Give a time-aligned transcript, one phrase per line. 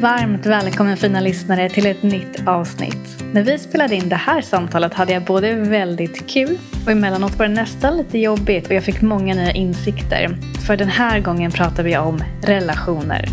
[0.00, 3.22] Varmt välkommen fina lyssnare till ett nytt avsnitt.
[3.32, 7.48] När vi spelade in det här samtalet hade jag både väldigt kul och emellanåt var
[7.48, 10.38] det nästan lite jobbigt och jag fick många nya insikter.
[10.66, 13.28] För den här gången pratar vi om relationer.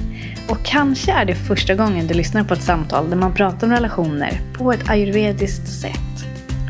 [0.49, 3.73] Och kanske är det första gången du lyssnar på ett samtal där man pratar om
[3.73, 6.25] relationer på ett ayurvediskt sätt.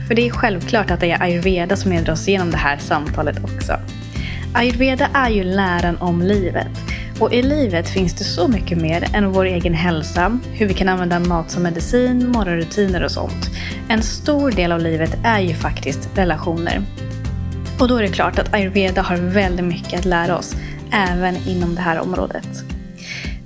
[0.08, 3.44] För det är självklart att det är ayurveda som leder oss igenom det här samtalet
[3.44, 3.74] också.
[4.54, 6.97] Ayurveda är ju läran om livet.
[7.20, 10.90] Och i livet finns det så mycket mer än vår egen hälsa, hur vi kan
[10.90, 13.50] använda mat som medicin, morgonrutiner och sånt.
[13.90, 16.82] En stor del av livet är ju faktiskt relationer.
[17.80, 20.56] Och då är det klart att ayurveda har väldigt mycket att lära oss,
[20.92, 22.64] även inom det här området.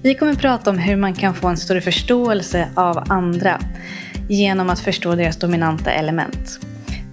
[0.01, 3.59] Vi kommer prata om hur man kan få en större förståelse av andra
[4.29, 6.59] genom att förstå deras dominanta element.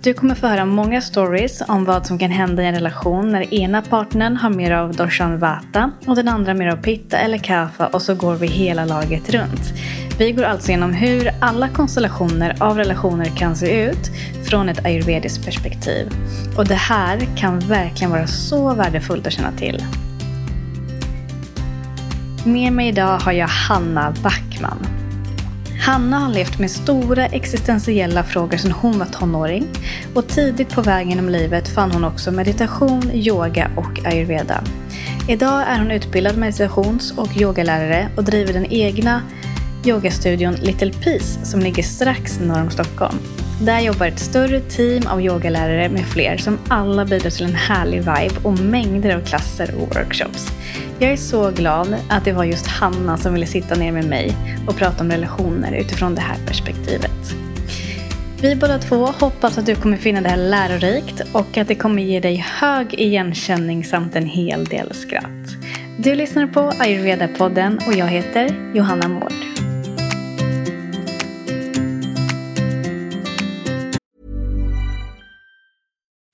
[0.02, 3.54] Du kommer få höra många stories om vad som kan hända i en relation när
[3.54, 7.86] ena partnern har mer av doshan vata och den andra mer av pitta eller kapha
[7.86, 9.72] och så går vi hela laget runt.
[10.18, 14.10] Vi går alltså igenom hur alla konstellationer av relationer kan se ut
[14.44, 16.06] från ett ayurvediskt perspektiv.
[16.56, 19.84] Och det här kan verkligen vara så värdefullt att känna till.
[22.44, 24.97] Med mig idag har jag Hanna Backman.
[25.80, 29.66] Hanna har levt med stora existentiella frågor sedan hon var tonåring
[30.14, 34.64] och tidigt på vägen genom livet fann hon också meditation, yoga och ayurveda.
[35.28, 39.22] Idag är hon utbildad meditations och yogalärare och driver den egna
[39.84, 43.18] yogastudion Little Peace som ligger strax norr om Stockholm.
[43.60, 47.98] Där jobbar ett större team av yogalärare med fler som alla bidrar till en härlig
[47.98, 50.46] vibe och mängder av klasser och workshops.
[50.98, 54.36] Jag är så glad att det var just Hanna som ville sitta ner med mig
[54.66, 57.34] och prata om relationer utifrån det här perspektivet.
[58.40, 62.02] Vi båda två hoppas att du kommer finna det här lärorikt och att det kommer
[62.02, 65.56] ge dig hög igenkänning samt en hel del skratt.
[65.96, 69.57] Du lyssnar på Ayurveda-podden och jag heter Johanna Mård.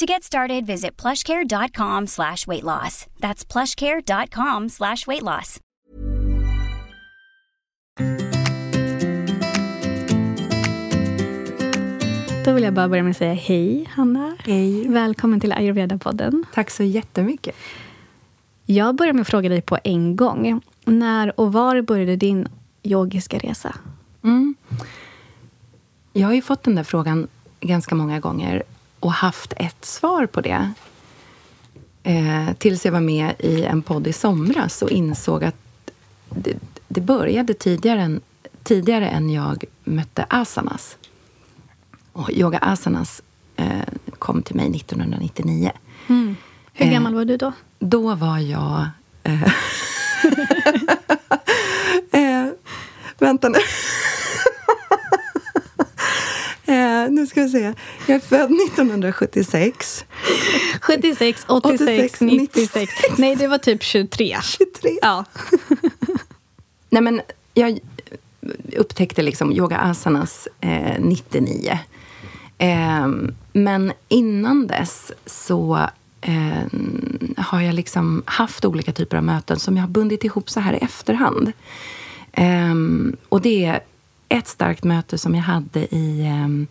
[0.00, 3.06] To get started, visit plushcare.com slash weight loss.
[3.20, 5.60] That's plushcare.com slash weight loss.
[12.44, 14.36] Då vill jag bara börja med att säga hej Hanna.
[14.44, 14.88] Hej.
[14.88, 16.44] Välkommen till Ayurveda-podden.
[16.54, 17.56] Tack så jättemycket.
[18.66, 20.60] Jag börjar med att fråga dig på en gång.
[20.84, 22.48] När och var började din
[22.82, 23.74] yogiska resa?
[24.24, 24.54] Mm.
[26.12, 27.28] Jag har ju fått den där frågan
[27.60, 28.62] ganska många gånger
[29.00, 30.70] och haft ett svar på det.
[32.02, 35.56] Eh, tills jag var med i en podd i somras och insåg att
[36.30, 36.54] det,
[36.88, 38.20] det började tidigare än,
[38.62, 40.96] tidigare än jag mötte asanas.
[42.12, 43.22] Och yoga asanas
[43.56, 43.82] eh,
[44.18, 45.72] kom till mig 1999.
[46.08, 46.36] Mm.
[46.72, 47.52] Hur Eh, gammal var du då?
[47.78, 48.88] Då var jag...
[49.22, 49.42] Eh,
[52.12, 52.46] eh,
[53.18, 53.58] vänta nu.
[56.70, 57.74] Eh, nu ska vi se.
[58.06, 60.04] Jag är född 1976.
[60.80, 62.92] 76, 86, 86, 96.
[63.18, 64.36] Nej, det var typ 23.
[64.42, 64.98] 23.
[65.02, 65.24] Ja.
[66.90, 67.20] Nej, men
[67.54, 67.78] jag
[68.76, 71.78] upptäckte liksom yoga asanas eh, 99.
[72.58, 73.08] Eh,
[73.52, 75.88] men innan dess så
[76.20, 76.64] eh,
[77.36, 80.72] har jag liksom haft olika typer av möten som jag har bundit ihop så här
[80.72, 81.52] i efterhand.
[82.32, 82.74] Eh,
[83.28, 83.80] och det är
[84.30, 86.66] ett starkt möte som jag hade i, ehm,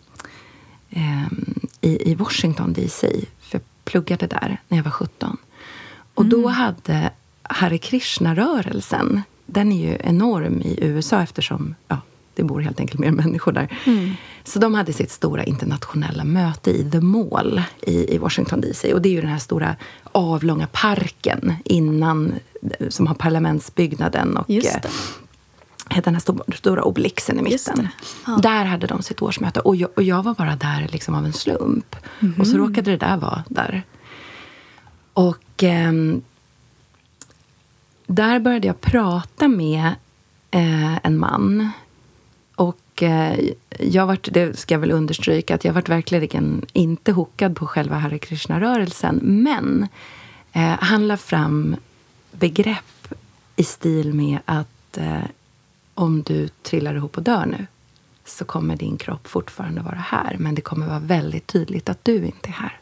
[0.90, 3.08] ehm, i, i Washington DC.
[3.40, 5.36] För jag pluggade där när jag var 17.
[6.14, 7.10] Och då hade
[7.42, 11.96] Hare Krishna-rörelsen, den är ju enorm i USA eftersom ja,
[12.34, 13.68] det bor helt enkelt mer människor där.
[14.44, 18.94] Så de hade sitt stora internationella möte i The Mall i, i Washington DC.
[18.94, 19.76] Och det är ju den här stora
[20.12, 22.34] avlånga parken innan,
[22.88, 24.90] som har parlamentsbyggnaden och eh.
[26.04, 27.88] Den här stora, stora obelixen i mitten.
[28.26, 28.38] Ja.
[28.42, 29.60] Där hade de sitt årsmöte.
[29.60, 31.96] Och jag, och jag var bara där liksom av en slump.
[32.38, 33.82] Och så råkade det där vara där.
[35.12, 36.22] Och ehm,
[38.06, 39.86] där började jag prata med
[40.50, 41.70] eh, en man.
[42.54, 43.40] Och eh,
[43.78, 47.98] jag vart, det ska jag väl understryka, att jag vart verkligen inte hookad på själva
[47.98, 49.20] Hare Krishna-rörelsen.
[49.22, 49.88] Men
[50.52, 51.76] eh, han la fram
[52.32, 53.14] begrepp
[53.56, 55.22] i stil med att eh,
[55.94, 57.66] om du trillar ihop och dör nu,
[58.24, 60.36] så kommer din kropp fortfarande vara här.
[60.38, 62.80] Men det kommer vara väldigt tydligt att du inte är här.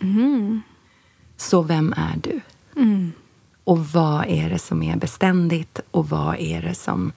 [0.00, 0.62] Mm.
[1.36, 2.40] Så vem är du?
[2.80, 3.12] Mm.
[3.64, 7.12] Och vad är det som är beständigt och vad är det som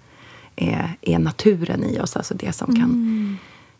[0.55, 2.15] är, är naturen i oss?
[2.15, 3.37] Alltså det som, kan, Mm.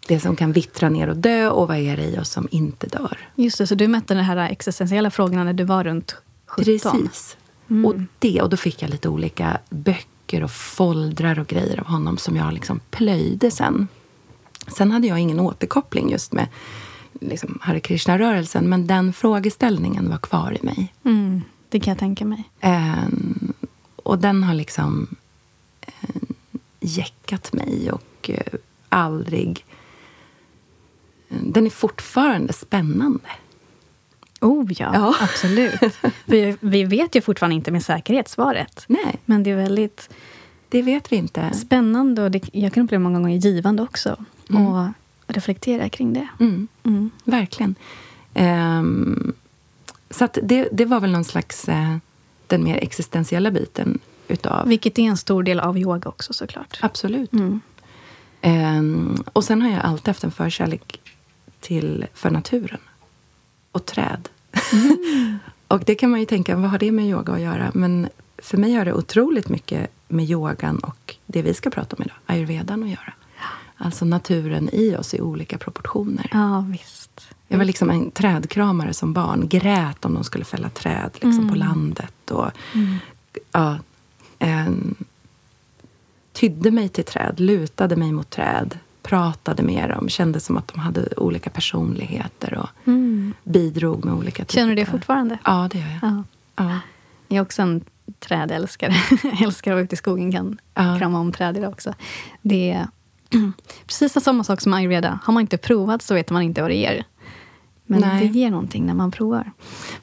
[0.08, 2.88] det som kan vittra ner och dö och vad är det i oss som inte
[2.88, 3.18] dör?
[3.36, 6.16] Just det, så du mötte de här existentiella frågorna när du var runt
[6.46, 6.66] 17?
[6.66, 7.38] Precis.
[7.86, 12.18] Och, det, och då fick jag lite olika böcker och foldrar och grejer av honom
[12.18, 13.88] som jag liksom plöjde sen.
[14.68, 16.48] Sen hade jag ingen återkoppling just med
[17.22, 20.94] liksom, Hare Krishna-rörelsen men den frågeställningen var kvar i mig.
[21.06, 21.42] Mm.
[21.70, 22.44] Det kan jag tänka mig.
[22.62, 23.54] Ehm,
[23.96, 25.16] och den har liksom
[25.82, 26.22] eh,
[26.80, 29.66] jäckat mig och eh, aldrig...
[31.30, 33.30] Den är fortfarande spännande.
[34.42, 35.16] Oh ja, Ja.
[35.22, 35.74] absolut.
[36.26, 38.86] vi, vi vet ju fortfarande inte med säkerhet svaret.
[38.88, 40.10] Nej, Men det är väldigt
[40.70, 41.54] det vet vi inte.
[41.54, 44.26] spännande och det, jag kan uppleva många gånger givande också.
[44.50, 44.88] Och
[45.28, 46.28] reflektera kring det.
[46.40, 47.10] Mm, Mm.
[47.24, 47.76] verkligen.
[48.34, 49.34] Ehm,
[50.10, 51.98] så det, det var väl någon slags eh,
[52.48, 54.68] den mer existentiella biten utav...
[54.68, 56.80] Vilket är en stor del av yoga också såklart.
[56.82, 57.34] Absolut.
[57.34, 57.62] Mm.
[58.42, 61.00] Ehm, och sen har jag alltid haft en förkärlek
[61.60, 62.80] till, för naturen.
[63.72, 64.30] Och träd.
[65.68, 67.72] och det kan man ju tänka, vad har det med yoga att göra?
[67.74, 72.04] Men för mig har det otroligt mycket med yogan och det vi ska prata om
[72.04, 73.14] idag, ayurvedan, att göra.
[73.78, 76.30] Alltså naturen i oss i olika proportioner.
[76.32, 77.28] Ja, visst.
[77.48, 79.48] Jag var liksom en trädkramare som barn.
[79.48, 82.32] Grät om de skulle fälla träd liksom, på landet.
[82.32, 82.52] Och,
[83.52, 83.78] ja,
[84.40, 84.96] en,
[86.34, 88.78] tydde mig till träd, lutade mig mot träd.
[89.04, 92.58] Pratade med dem, kände som att de hade olika personligheter.
[92.58, 93.34] Och Mm.
[93.44, 94.54] bidrog med olika typer.
[94.54, 95.38] Känner du det fortfarande?
[95.46, 96.12] Ja, det gör jag.
[96.12, 96.24] Ja.
[96.56, 96.80] Ja.
[97.28, 97.82] Jag är också en
[98.20, 98.94] trädälskare.
[99.24, 100.96] Jag älskar att vara ute i skogen, kan Ja.
[101.00, 101.94] krama om träd idag också.
[102.42, 102.88] Det är
[103.88, 105.20] precis samma sak som ayurveda.
[105.24, 107.04] Har man inte provat så vet man inte vad det ger.
[107.92, 108.28] Men Nej.
[108.28, 109.52] det ger någonting när man provar.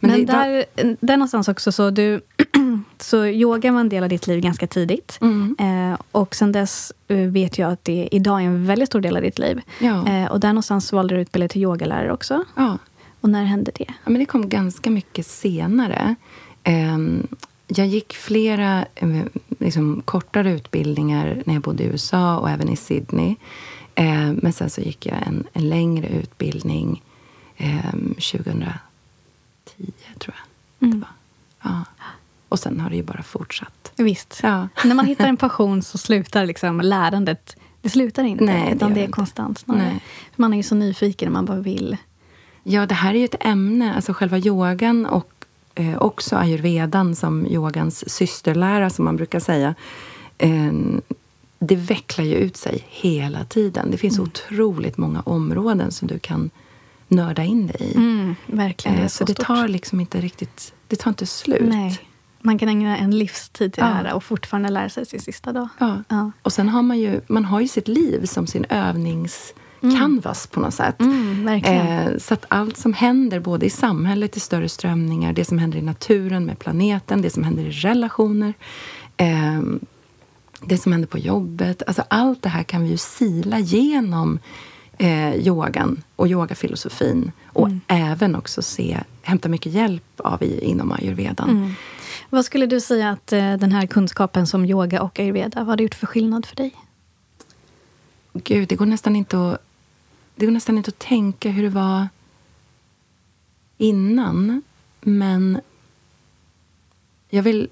[0.01, 0.65] Men Men, där,
[1.01, 2.21] där någonstans också så du...
[2.99, 5.19] så yoga var en del av ditt liv ganska tidigt.
[5.21, 5.57] Mm.
[5.59, 9.17] Eh, och sen dess eh, vet jag att det idag är en väldigt stor del
[9.17, 9.61] av ditt liv.
[9.81, 10.09] Ja.
[10.09, 12.45] Eh, och där någonstans valde du utbildning till yogalärare också.
[12.57, 12.79] ja.
[13.21, 13.85] Och när hände det?
[13.89, 16.15] Ja, men det kom ganska mycket senare.
[16.65, 17.27] Ehm,
[17.67, 19.09] jag gick flera eh,
[19.59, 23.35] liksom, kortare utbildningar när jag bodde i USA och även i Sydney.
[23.95, 27.03] Ehm, men sen så gick jag en, en längre utbildning
[27.59, 28.73] ehm, 2010,
[30.19, 30.35] tror
[30.79, 30.91] jag.
[30.91, 31.09] Det var.
[31.63, 31.85] Ja.
[32.49, 33.93] Och sen har det ju bara fortsatt.
[33.97, 34.41] Visst.
[34.43, 34.69] Ja.
[34.85, 37.57] När man hittar en passion så slutar liksom lärandet.
[37.83, 39.13] Det slutar inte, Nej, det utan det det är inte.
[39.17, 39.83] konstant snarare.
[39.83, 40.01] Nej.
[40.37, 41.97] Man är ju så nyfiken och man bara vill.
[42.63, 45.33] Ja, det här är ju ett ämne, alltså själva yogan och
[45.75, 49.75] eh, också ayurvedan som yogans systerlära, som man brukar säga.
[50.39, 50.73] Eh,
[51.59, 53.91] det vecklar ju ut sig hela tiden.
[53.91, 56.51] Det finns otroligt många områden som du kan
[57.09, 57.97] nörda in dig i.
[57.97, 60.73] Mm, verkligen, det Eh, är så så, det tar liksom inte riktigt...
[60.89, 61.69] Det tar inte slut.
[61.69, 62.01] Nej.
[62.43, 63.89] Man kan ägna en livstid till Ja.
[63.89, 65.69] det här och fortfarande lära sig sin sista dag.
[65.79, 66.03] Ja.
[66.09, 66.31] Ja.
[66.43, 70.75] Och sen har man ju, man har ju sitt liv som sin övningscanvas på något
[70.75, 71.01] sätt.
[71.01, 71.49] Mm.
[71.49, 75.79] Eh, så att allt som händer, både i samhället, i större strömningar, det som händer
[75.79, 78.55] i naturen med planeten, det som händer i relationer,
[79.17, 79.61] eh,
[80.63, 81.83] det som händer på jobbet.
[81.87, 84.39] Alltså allt det här kan vi ju sila genom
[84.99, 87.33] eh, yogan och yogafilosofin.
[87.47, 91.51] Och även också se, hämta mycket hjälp av i, inom ayurvedan.
[91.51, 91.73] Mm.
[92.31, 95.77] Vad skulle du säga att eh, den här kunskapen som yoga och ayurveda, vad har
[95.77, 96.75] det gjort för skillnad för dig?
[98.33, 99.65] Gud, det går nästan inte att,
[100.35, 102.09] det går nästan inte att tänka hur det var
[103.77, 104.63] innan.
[105.01, 105.61] Men
[107.29, 107.69] jag vill...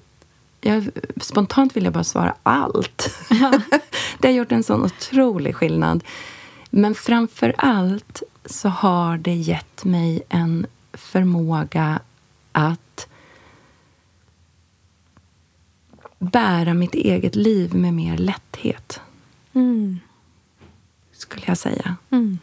[0.61, 0.89] Jag,
[1.21, 3.15] spontant vill jag bara svara allt.
[4.19, 6.05] det har gjort en sån otrolig skillnad.
[6.77, 12.01] Men framför allt så har det gett mig en förmåga
[12.53, 13.09] att
[16.19, 19.01] bära mitt eget liv med mer lätthet
[19.53, 20.01] Mm.
[21.13, 21.97] skulle jag säga.
[22.11, 22.39] Mm.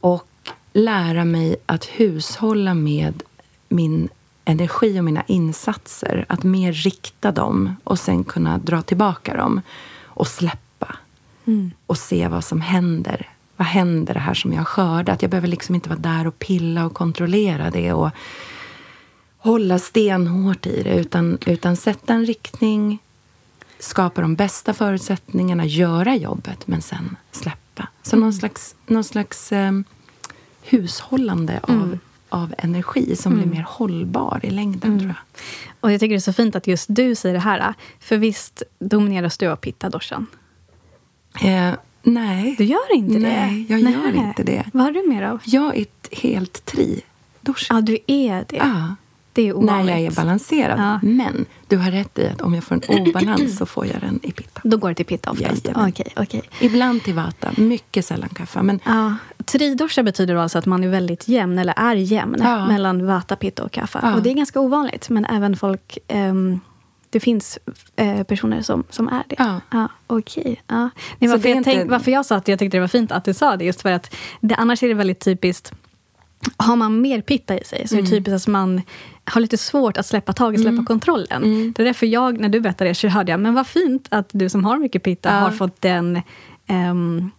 [0.00, 3.22] Och lära mig att hushålla med
[3.68, 4.08] min
[4.44, 6.24] energi och mina insatser.
[6.28, 9.60] Att mer rikta dem och sen kunna dra tillbaka dem
[10.02, 10.69] och släppa.
[11.50, 11.70] Mm.
[11.86, 13.28] Och se vad som händer.
[13.56, 15.22] Vad händer det här som jag skördat?
[15.22, 18.10] Jag behöver liksom inte vara där och pilla och kontrollera det och
[19.36, 20.94] hålla stenhårt i det.
[20.94, 22.98] Utan, utan sätta en riktning,
[23.78, 27.88] skapa de bästa förutsättningarna, göra jobbet, men sen släppa.
[28.02, 29.72] Så någon slags, någon slags eh,
[30.62, 35.42] hushållande av, av energi som blir mer hållbar i längden, tror jag.
[35.80, 37.74] Och jag tycker det är så fint att just du säger det här.
[38.00, 40.26] För visst domineras du av pitta doshan?
[41.40, 42.54] Eh, nej.
[42.58, 43.18] Du gör inte det?
[43.18, 44.64] Nej, jag gör inte det.
[44.72, 45.40] Vad har du mer av?
[45.44, 47.00] Jag är ett helt tri.
[47.70, 48.56] Ja, du är det.
[48.56, 48.94] Ja.
[49.32, 49.86] Det är ovanligt.
[49.86, 50.78] När jag är balanserad.
[50.80, 51.00] Ja.
[51.02, 54.20] Men du har rätt i att om jag får en obalans så får jag den
[54.22, 54.60] i pitta.
[54.64, 55.68] Då går det till pitta oftast?
[55.76, 56.42] Okej, okej.
[56.60, 58.62] Ibland till vata, mycket sällan kaffe.
[58.62, 59.16] Men Ja.
[59.44, 62.66] Tridosha betyder alltså att man är väldigt jämn, eller är jämn, Ja.
[62.66, 64.14] mellan vata, pitta och kaffa.
[64.14, 65.98] Och det är ganska ovanligt, men även folk...
[66.08, 66.60] ehm,
[67.10, 67.58] det finns
[67.96, 69.36] eh, personer som, som är det.
[69.38, 69.60] Ja.
[69.70, 70.62] Ja, Okej.
[70.68, 70.88] Nej,
[71.20, 73.24] Så varför, jag inte- tänk, varför jag sa att jag tyckte det var fint att
[73.24, 75.72] du sa det, just för att det, annars är det väldigt typiskt
[76.56, 78.04] har man mer pitta i sig så Mm.
[78.06, 78.82] är det typiskt att man
[79.24, 81.44] har lite svårt att släppa taget, släppa kontrollen.
[81.44, 81.72] Mm.
[81.76, 84.28] Det är därför jag, när du berättade det, så hörde jag, men vad fint att
[84.32, 85.34] du som har mycket pitta Ja.
[85.38, 86.20] har fått den
[86.66, 87.30] ehm,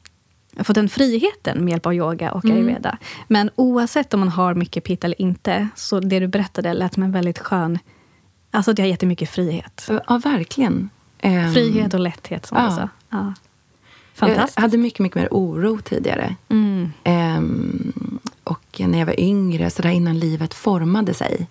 [0.63, 2.57] fått den friheten med hjälp av yoga och Mm.
[2.57, 2.97] ayurveda.
[3.27, 7.03] Men oavsett om man har mycket pitta eller inte, så det du berättade lät som
[7.03, 7.79] en väldigt skön...
[8.51, 9.89] Alltså det har jättemycket frihet.
[10.08, 10.89] ja, verkligen.
[11.20, 12.70] Ehm, Frihet och lätthet, som ja.
[12.70, 12.89] du sa.
[13.10, 13.34] Ja.
[14.13, 14.58] Fantastiskt.
[14.58, 16.36] Jag hade mycket, mycket mer oro tidigare.
[16.50, 16.91] Mm.
[17.03, 21.48] Ehm, och när jag var yngre, så där innan livet formade sig.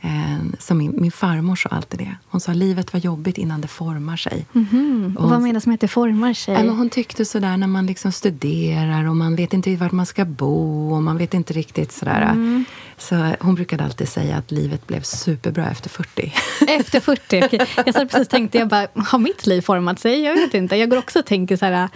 [0.00, 2.14] Ehm, som min, min farmor sa alltid det.
[2.28, 4.46] Hon sa livet var jobbigt innan det formar sig.
[4.52, 5.14] Mhm.
[5.18, 6.54] Och Och vad menas med att det formar sig?
[6.54, 10.24] Men hon tyckte sådär när man liksom studerar och man vet inte vart man ska
[10.24, 12.22] bo och man vet inte riktigt sådär.
[12.22, 12.64] Mm.
[12.98, 16.32] Så hon brukade alltid säga att livet blev superbra efter 40.
[16.68, 17.42] Efter 40?
[17.46, 17.66] okej.
[17.86, 20.20] Jag satt precis tänkte, jag bara, har mitt liv format sig?
[20.20, 20.76] Jag vet inte.
[20.76, 21.88] Jag går också och tänker så här,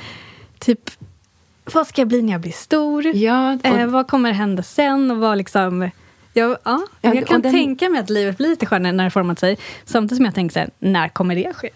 [0.59, 0.90] typ,
[1.73, 3.07] vad ska jag bli när jag blir stor?
[3.16, 5.11] Ja, och- eh, vad kommer hända sen?
[5.11, 5.90] Och vad liksom...
[6.32, 9.10] Jag, ja, Ja, jag kan den- tänka mig att livet blir lite skönare när det
[9.10, 9.58] format sig.
[9.84, 11.70] Samtidigt som jag tänker så här, när kommer det ske?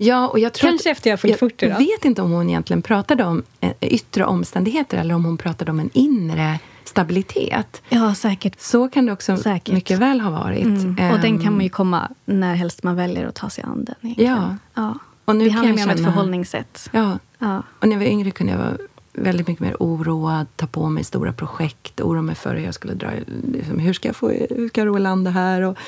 [0.00, 1.72] Ja, och jag tror Kanske att, efter jag fyllt 40 då?
[1.72, 5.70] Jag vet inte om hon egentligen pratade om eh, yttre omständigheter eller om hon pratade
[5.70, 7.82] om en inre stabilitet.
[7.88, 8.60] Ja, säkert.
[8.60, 9.74] Så kan det också Säkert.
[9.74, 10.64] mycket väl ha varit.
[10.64, 10.90] Mm.
[11.12, 13.84] Och den kan Ehm, man ju komma när helst man väljer att ta sig an
[13.84, 13.94] den.
[14.02, 14.32] egentligen.
[14.34, 14.56] Ja.
[14.82, 14.98] ja.
[15.24, 16.88] Och nu det kan handlar mer om ett förhållningssätt.
[16.92, 17.62] Ja, Ja.
[17.80, 18.76] och när jag var yngre kunde jag vara
[19.22, 22.94] väldigt mycket mer oroad, ta på mig stora projekt, oroa mig för hur jag skulle
[22.94, 23.10] dra,
[23.52, 25.78] liksom, hur ska jag få, hur ska jag ro land det här och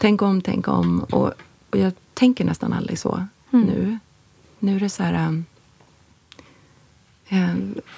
[0.00, 1.00] tänk om, tänk om.
[1.00, 1.32] Och,
[1.70, 3.66] och jag tänker nästan aldrig så Mm.
[3.66, 3.98] nu.
[4.58, 5.42] Nu är det så här,
[7.28, 7.54] eh,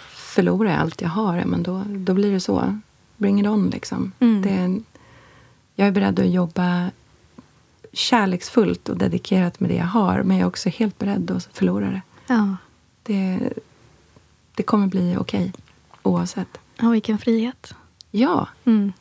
[0.09, 2.79] förlorar jag allt jag har, men då, då blir det så.
[3.17, 4.13] Bring it on liksom.
[4.21, 4.43] Mm.
[4.43, 4.83] Det
[5.75, 6.91] jag är beredd att jobba
[7.93, 11.87] kärleksfullt och dedikerat med det jag har, men jag är också helt beredd att förlora
[11.91, 12.01] det.
[12.27, 12.57] Ja.
[13.03, 13.53] Det,
[14.61, 15.53] det kommer bli okej,
[16.03, 16.59] oavsett.
[16.81, 17.75] ja, vilken frihet.
[18.11, 18.49] Ja.
[18.65, 18.93] Mm.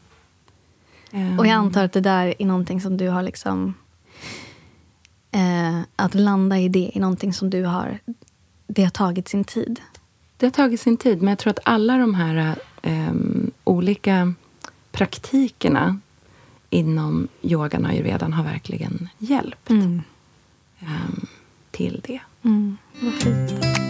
[1.12, 3.74] ehm, Och jag antar att det där är någonting som du har liksom...
[5.32, 8.00] Eh, att landa i det är någonting som du har...
[8.68, 9.82] Det har tagit sin tid.
[10.38, 14.34] Det har tagit sin tid, men jag tror att alla de här ehm, olika
[14.92, 16.00] praktikerna
[16.70, 20.02] inom yogan och ayurvedan har verkligen hjälpt Mm.
[20.80, 21.26] ehm,
[21.72, 22.20] till det.
[22.44, 22.78] Mm.
[23.02, 23.89] Vad fint.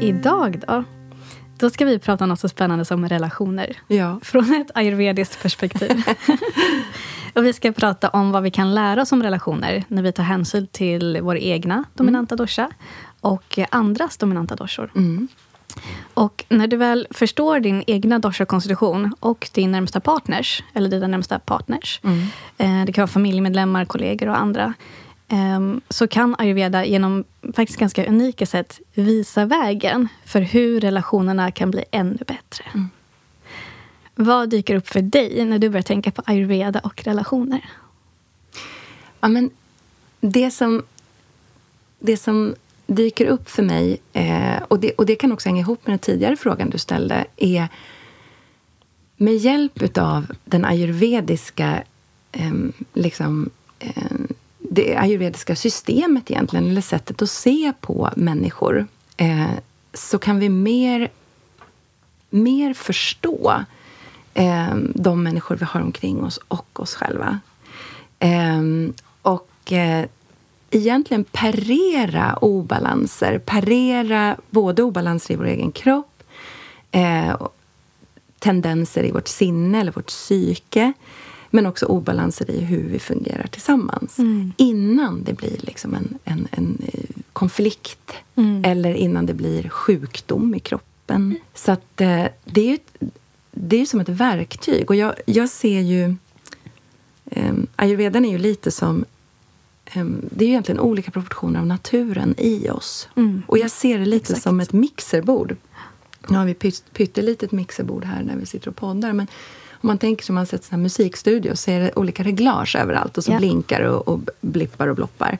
[0.00, 0.84] Idag då?
[1.58, 3.76] Då ska vi prata om något så spännande som relationer.
[3.88, 4.20] Ja.
[4.22, 6.02] Från ett ayurvediskt perspektiv.
[7.34, 10.22] och vi ska prata om vad vi kan lära oss om relationer när vi tar
[10.22, 12.70] hänsyn till vår egna dominanta dosha
[13.20, 14.90] och andras dominanta doshor.
[14.94, 15.28] Mm.
[16.14, 21.38] Och när du väl förstår din egna dosha-konstitution och din närmsta partners, eller dina närmsta
[21.38, 22.20] partners, Mm.
[22.58, 24.74] eh, det kan vara familjemedlemmar, kollegor och andra,
[25.88, 31.84] så kan ayurveda genom faktiskt ganska unika sätt visa vägen för hur relationerna kan bli
[31.90, 32.64] ännu bättre.
[32.74, 32.88] Mm.
[34.14, 37.70] Vad dyker upp för dig när du börjar tänka på ayurveda och relationer?
[39.20, 39.50] Ja, men
[40.20, 40.82] det som,
[41.98, 42.54] det som
[42.86, 45.98] dyker upp för mig, eh, och, det, och det kan också hänga ihop med den
[45.98, 47.68] tidigare frågan du ställde, är
[49.16, 51.82] med hjälp av den ayurvediska
[52.32, 52.52] eh,
[52.92, 54.16] liksom, eh,
[54.72, 58.86] det ayurvediska systemet egentligen, eller sättet att se på människor,
[59.16, 59.50] eh,
[59.94, 61.08] så kan vi mer,
[62.30, 63.64] mer förstå
[64.34, 67.40] eh, de människor vi har omkring oss och oss själva.
[68.18, 68.62] Eh,
[69.22, 70.06] och eh,
[70.70, 73.38] egentligen parera obalanser.
[73.38, 76.22] Parera både obalanser i vår egen kropp,
[76.90, 77.46] eh,
[78.38, 80.92] tendenser i vårt sinne eller vårt psyke
[81.50, 84.18] men också obalanser i hur vi fungerar tillsammans.
[84.18, 84.52] Mm.
[84.56, 88.64] Innan det blir liksom en, en, en eh, konflikt Mm.
[88.64, 91.36] eller innan det blir sjukdom i kroppen.
[91.54, 92.78] Så att eh, det är ju
[93.50, 94.90] det är som ett verktyg.
[94.90, 96.14] Och jag, jag ser ju...
[97.24, 99.04] Um, ayurvedan är ju lite som...
[99.84, 103.08] ehm, det är ju egentligen olika proportioner av naturen i oss.
[103.16, 103.42] Mm.
[103.46, 104.42] Och jag ser det lite Exakt.
[104.42, 105.56] som ett mixerbord.
[106.28, 109.12] Nu har vi pytt, pyttelitet mixerbord här när vi sitter och poddar.
[109.12, 109.26] Men
[109.80, 113.24] Om man tänker sig man sett en musikstudio så är det olika reglage överallt och
[113.24, 113.38] så Ja.
[113.38, 115.38] blinkar och, och blippar och bloppar.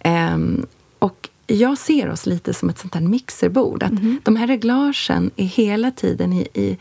[0.00, 0.66] Ehm,
[0.98, 3.82] och jag ser oss lite som ett sånt här mixerbord.
[3.82, 4.20] Att Mhm.
[4.24, 6.78] De här reglagen är hela tiden i, i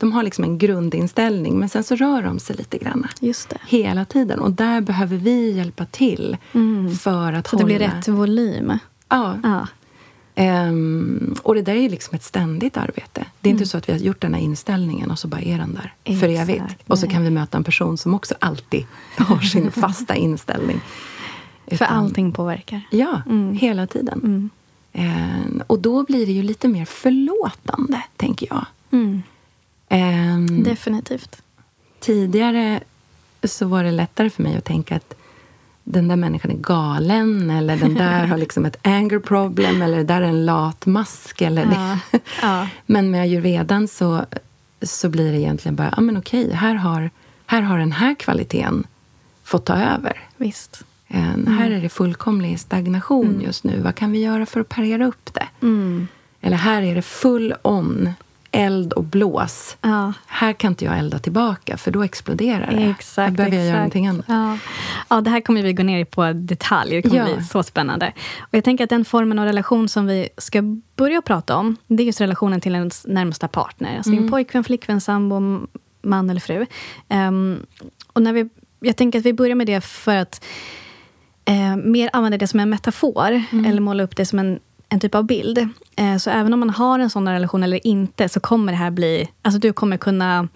[0.00, 3.06] de har liksom en grundinställning men sen så rör de sig lite grann.
[3.20, 3.58] Just det.
[3.66, 4.38] Hela tiden.
[4.40, 6.36] Och där behöver vi hjälpa till
[7.02, 7.64] för att Så att det hålla...
[7.64, 8.72] blir rätt volym.
[9.08, 9.38] Ja.
[9.42, 9.66] Ja.
[10.34, 13.26] Ehm, och det där är liksom ett ständigt arbete.
[13.40, 13.58] Det är Mm.
[13.60, 15.94] inte så att vi har gjort den här inställningen och så bara är den där
[16.20, 16.74] för Exakt, evigt.
[16.86, 18.86] Och så kan vi möta en person som också alltid
[19.16, 20.80] har sin fasta inställning.
[21.66, 22.80] För Utan- allting påverkar.
[22.90, 23.54] Ja, Mm.
[23.56, 24.50] hela tiden.
[24.92, 28.66] Ehm, och då blir det ju lite mer förlåtande, tänker jag.
[28.90, 29.22] Mm.
[29.88, 31.42] Ehm, Definitivt.
[32.00, 32.80] tidigare
[33.44, 35.14] så var det lättare för mig att tänka att
[35.84, 40.04] den där människan är galen eller den där har liksom ett anger problem eller det
[40.04, 41.40] där är en latmask.
[41.40, 41.98] Eller Ja.
[42.42, 42.68] Ja.
[42.86, 44.24] Men med ayurvedan så,
[44.82, 47.10] så blir det egentligen bara, ja men okej, här har,
[47.46, 48.86] här har den här kvaliteten
[49.44, 50.20] fått ta över.
[50.36, 50.84] Visst.
[51.08, 53.80] En, Här är det fullkomlig stagnation just nu.
[53.80, 55.46] Vad kan vi göra för att parera upp det?
[55.62, 56.08] Mm.
[56.40, 58.10] Eller här är det full on,
[58.54, 59.76] eld och blås.
[59.80, 60.12] Ja.
[60.26, 62.82] Här kan inte jag elda tillbaka, för då exploderar det.
[62.82, 64.24] Exakt, här behöver jag göra någonting annat.
[64.28, 64.58] Ja.
[65.10, 66.90] ja, det här kommer vi gå ner i på detalj.
[66.96, 67.34] Det kommer Ja.
[67.36, 68.12] bli så spännande.
[68.40, 70.62] Och jag tänker att den formen av relation som vi ska
[70.96, 73.96] börja prata om, det är just relationen till ens närmsta partner.
[73.96, 74.22] Alltså Mm.
[74.22, 75.66] din pojkvän, flickvän, sambo,
[76.02, 76.66] man eller fru.
[77.08, 77.66] Ehm,
[78.12, 78.48] och när vi,
[78.80, 80.44] jag tänker att vi börjar med det för att
[81.44, 83.64] eh, mer använda det som en metafor, Mm.
[83.64, 85.68] eller måla upp det som en, en typ av bild.
[85.96, 88.90] Eh, så även om man har en sån relation eller inte, så kommer det här
[88.90, 89.28] bli...
[89.42, 90.48] Alltså du kommer kunna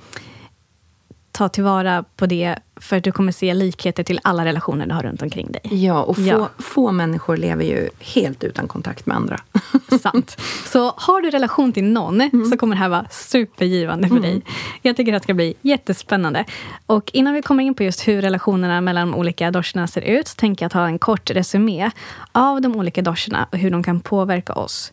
[1.37, 5.03] ta tillvara på det, för att du kommer se likheter till alla relationer du har
[5.03, 5.85] runt omkring dig.
[5.85, 6.49] Ja, och få, Ja.
[6.59, 9.41] få människor lever ju helt utan kontakt med andra.
[10.03, 10.37] Sant.
[10.67, 12.45] Så har du relation till någon Mm.
[12.51, 14.43] så kommer det här vara supergivande för dig.
[14.83, 16.45] Jag tycker det ska bli jättespännande.
[16.87, 20.29] Och innan vi kommer in på just hur relationerna mellan de olika doshorna ser ut,
[20.29, 21.91] så tänker jag ta en kort resumé
[22.33, 24.93] av de olika doshorna och hur de kan påverka oss.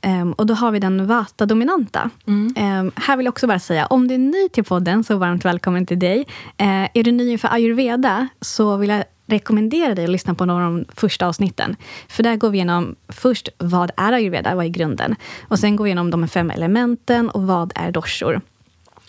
[0.00, 2.10] Ehm, och då har vi den vata-dominanta.
[2.56, 5.44] Ehm, här vill jag också bara säga, om du är ny till podden, så varmt
[5.44, 6.26] välkommen till dig.
[6.56, 10.66] Eh, är du ny inför ayurveda, så vill jag rekommendera dig att lyssna på några
[10.66, 11.76] av de första avsnitten.
[12.08, 14.54] För där går vi igenom först, vad är ayurveda?
[14.54, 15.16] Vad är grunden?
[15.48, 18.40] Och sen går vi igenom de fem elementen och vad är doshor?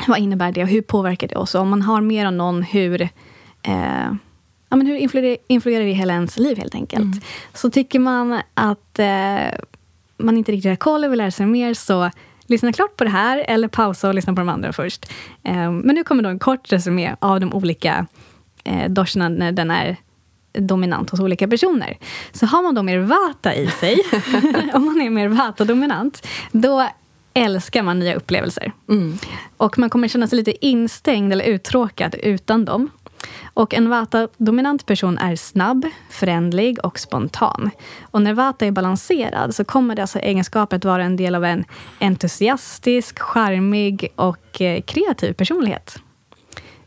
[0.08, 1.56] Vad innebär det och hur påverkar det oss?
[1.56, 4.12] Och om man har mer om någon, hur eh,
[4.69, 7.06] ja, men hur influerar, influerar det i hela ens liv helt enkelt?
[7.54, 9.60] Så tycker man att eh,
[10.17, 12.12] man inte riktigt har koll och vill lära sig mer, så
[12.47, 15.06] lyssna klart på det här eller pausa och lyssna på de andra först.
[15.43, 18.06] Eh, men nu kommer då en kort resumé av de olika
[18.63, 19.97] eh, doshorna när den är
[20.53, 21.97] dominant hos olika personer.
[22.32, 23.97] Så har man då mer vata i sig,
[24.73, 26.88] om man är mer vata-dominant, då
[27.34, 28.71] älskar man nya upplevelser.
[29.58, 32.89] Och man kommer känna sig lite instängd eller uttråkad utan dem.
[33.57, 37.69] Och en vata-dominant person är snabb, förändlig och spontan.
[38.01, 41.65] Och när vata är balanserad så kommer dessa egenskaper att vara en del av en
[41.99, 45.99] entusiastisk, charmig och eh, kreativ personlighet.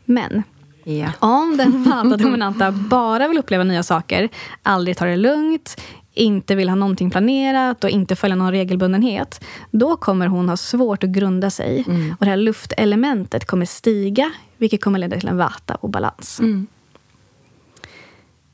[0.05, 0.43] Men
[0.83, 1.07] Ja.
[1.19, 4.29] om den vata-dominanta bara vill uppleva nya saker,
[4.63, 5.81] aldrig tar det lugnt,
[6.13, 11.03] inte vill ha någonting planerat och inte följa någon regelbundenhet, då kommer hon ha svårt
[11.03, 11.85] att grunda sig.
[12.19, 16.41] Och det här luftelementet kommer stiga, vilket kommer leda till en vata-obalans.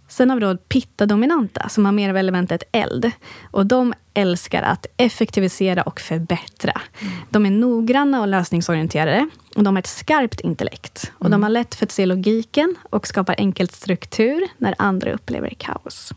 [0.10, 3.12] Sen har vi då pitta-dominanta, som har mer av elementet eld.
[3.52, 6.82] Och de älskar att effektivisera och förbättra.
[7.30, 9.30] De är noggranna och lösningsorienterade.
[9.56, 11.12] Och de har ett skarpt intellekt.
[11.18, 15.50] Och de har lätt för att se logiken och skapar enkelt struktur när andra upplever
[15.50, 16.14] kaos.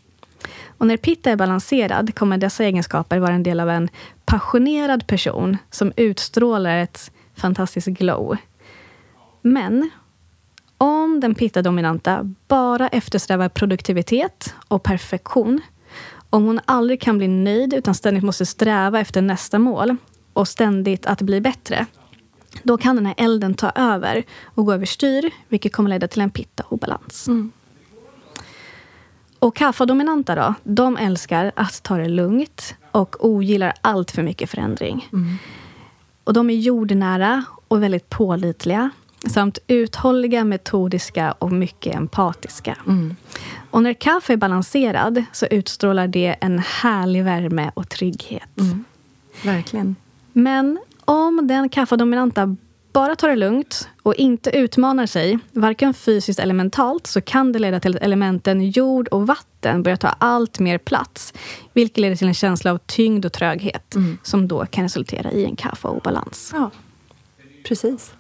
[0.81, 3.89] Och när pitta är balanserad kommer dessa egenskaper vara en del av en
[4.25, 8.37] passionerad person som utstrålar ett fantastiskt glow.
[9.43, 9.91] Men
[10.79, 15.61] om den pitta-dominanta bara eftersträvar produktivitet och perfektion,
[16.31, 19.97] om hon aldrig kan bli nöjd utan ständigt måste sträva efter nästa mål
[20.33, 21.87] och ständigt att bli bättre,
[22.63, 26.31] då kan den här elden ta över och gå överstyr, vilket kommer leda till en
[26.31, 27.29] pitta-obalans.
[27.29, 27.53] Mm.
[29.41, 35.09] Och kaffa-dominanta då, de älskar att ta det lugnt och ogillar allt för mycket förändring.
[36.25, 38.91] Och de är jordnära och väldigt pålitliga
[39.27, 42.77] samt uthålliga, metodiska och mycket empatiska.
[43.71, 48.51] Och när kaffe är balanserad så utstrålar det en härlig värme och trygghet.
[49.45, 49.97] Verkligen.
[50.33, 52.57] Men om den kaffedominanta
[52.93, 57.59] bara tar det lugnt och inte utmanar sig, varken fysiskt eller mentalt, så kan det
[57.59, 61.35] leda till att elementen jord och vatten börjar ta allt mer plats.
[61.73, 65.57] Vilket leder till en känsla av tyngd och tröghet, som då kan resultera i en
[65.57, 66.51] kaffeobalans.
[66.55, 66.71] Ja,
[67.65, 68.15] precis.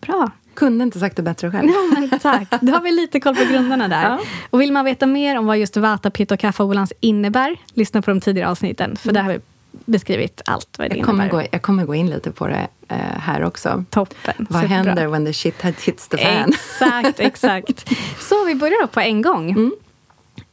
[0.00, 0.30] Bra.
[0.54, 1.68] kunde inte sagt det bättre själv.
[1.68, 2.48] Ja, men tack.
[2.60, 4.02] Då har vi lite koll på grunderna där.
[4.02, 4.20] Ja.
[4.50, 8.10] Och vill man veta mer om vad just Vata, Pitta och kaffeobalans innebär, lyssna på
[8.10, 8.96] de tidigare avsnitten.
[8.96, 11.42] För där har vi beskrivit allt vad det Jag kommer, innebär.
[11.42, 13.84] gå, jag kommer gå in lite på det eh, här också.
[13.90, 14.34] Toppen.
[14.38, 14.76] Vad Superbra.
[14.76, 16.48] händer when the shit hits the fan?
[16.52, 17.88] Exakt, exakt.
[18.18, 19.50] Så vi börjar då på en gång.
[19.50, 19.72] Mm.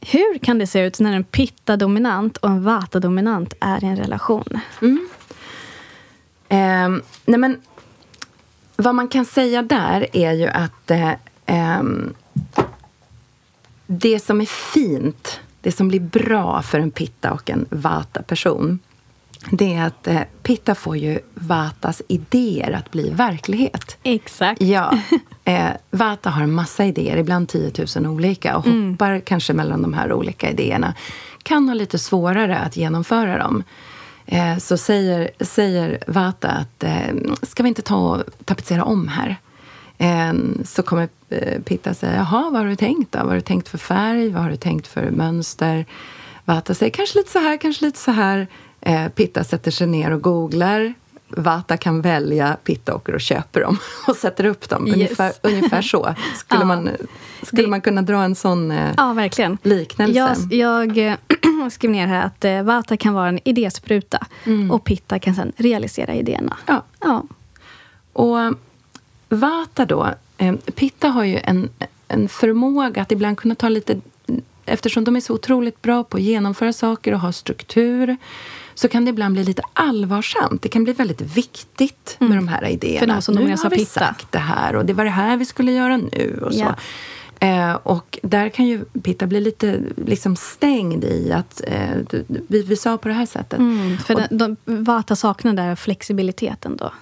[0.00, 4.60] Hur kan det se ut när en pitta-dominant och en vata-dominant är i en relation?
[6.48, 7.60] Ehm, nej men,
[8.76, 11.12] vad man kan säga där är ju att eh,
[11.46, 12.14] ehm,
[13.86, 18.78] det som är fint, det som blir bra för en pitta och en vata-person
[19.50, 23.96] det är att eh, Pitta får ju Vatas idéer att bli verklighet.
[24.02, 24.62] Exakt.
[24.62, 24.98] Ja.
[25.44, 29.94] Eh, Vata har en massa idéer, ibland 10 000 olika och hoppar kanske mellan de
[29.94, 30.94] här olika idéerna.
[31.42, 33.62] Kan ha lite svårare att genomföra dem.
[34.26, 39.36] Eh, så säger, säger Vata att eh, ska vi inte ta och tapetsera om här?
[39.98, 40.34] Eh,
[40.64, 43.18] så kommer eh, Pitta säga, jaha, vad har du tänkt då?
[43.18, 44.30] Vad har du tänkt för färg?
[44.30, 45.86] Vad har du tänkt för mönster?
[46.44, 48.46] Vata säger, kanske lite så här, kanske lite så här.
[48.88, 50.94] Eh, Pitta sätter sig ner och googlar.
[51.30, 54.86] Vata kan välja, Pitta åker och köper dem och sätter upp dem.
[54.86, 54.94] Yes.
[54.96, 56.14] Ungefär, ungefär så.
[56.36, 56.66] Skulle, Ja.
[56.66, 56.90] man,
[57.42, 59.58] skulle Det- man kunna dra en sån eh, Ja, verkligen.
[59.62, 60.18] liknelse?
[60.18, 64.26] Jag, jag eh, skrev ner här att eh, Vata kan vara en idéspruta
[64.70, 66.56] och Pitta kan sen realisera idéerna.
[66.66, 66.84] Ja.
[67.00, 67.22] Ja.
[68.12, 68.36] Och
[69.28, 71.68] Vata då, eh, Pitta har ju en,
[72.08, 74.00] en förmåga att ibland kunna ta lite...
[74.64, 78.16] Eftersom de är så otroligt bra på att genomföra saker och ha struktur
[78.78, 80.62] så kan det ibland bli lite allvarsamt.
[80.62, 83.04] Det kan bli väldigt viktigt med de här idéerna.
[83.04, 83.16] Mm.
[83.16, 84.00] För som nu har vi Pitta.
[84.00, 86.40] sagt det här och det var det här vi skulle göra nu.
[86.42, 86.60] och så.
[86.60, 86.74] Ja.
[87.46, 92.76] Eh, och där kan ju Pitta bli lite liksom stängd i att eh, vi, vi
[92.76, 93.58] sa på det här sättet.
[93.58, 96.92] Mm, för Och den, de, Vata saknar där flexibiliteten då.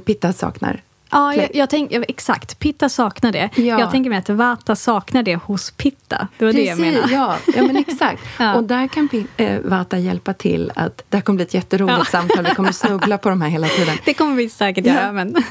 [0.00, 2.58] Pitta saknar Ja, jag, jag tänk, exakt.
[2.58, 3.50] Pitta saknar det.
[3.56, 3.62] Ja.
[3.80, 6.28] Jag tänker mig att Vata saknar det hos Pitta.
[6.38, 7.12] Det var det jag menade.
[7.12, 8.22] Ja, ja men exakt.
[8.38, 8.54] Ja.
[8.54, 11.04] Och där kan eh, Vata hjälpa till att...
[11.08, 12.04] Det här kommer bli ett jätteroligt Ja.
[12.04, 12.44] samtal.
[12.44, 13.96] Vi kommer snubbla på de här hela tiden.
[14.04, 14.94] Det kommer vi säkert Ja.
[14.94, 15.12] göra.
[15.12, 15.36] Men...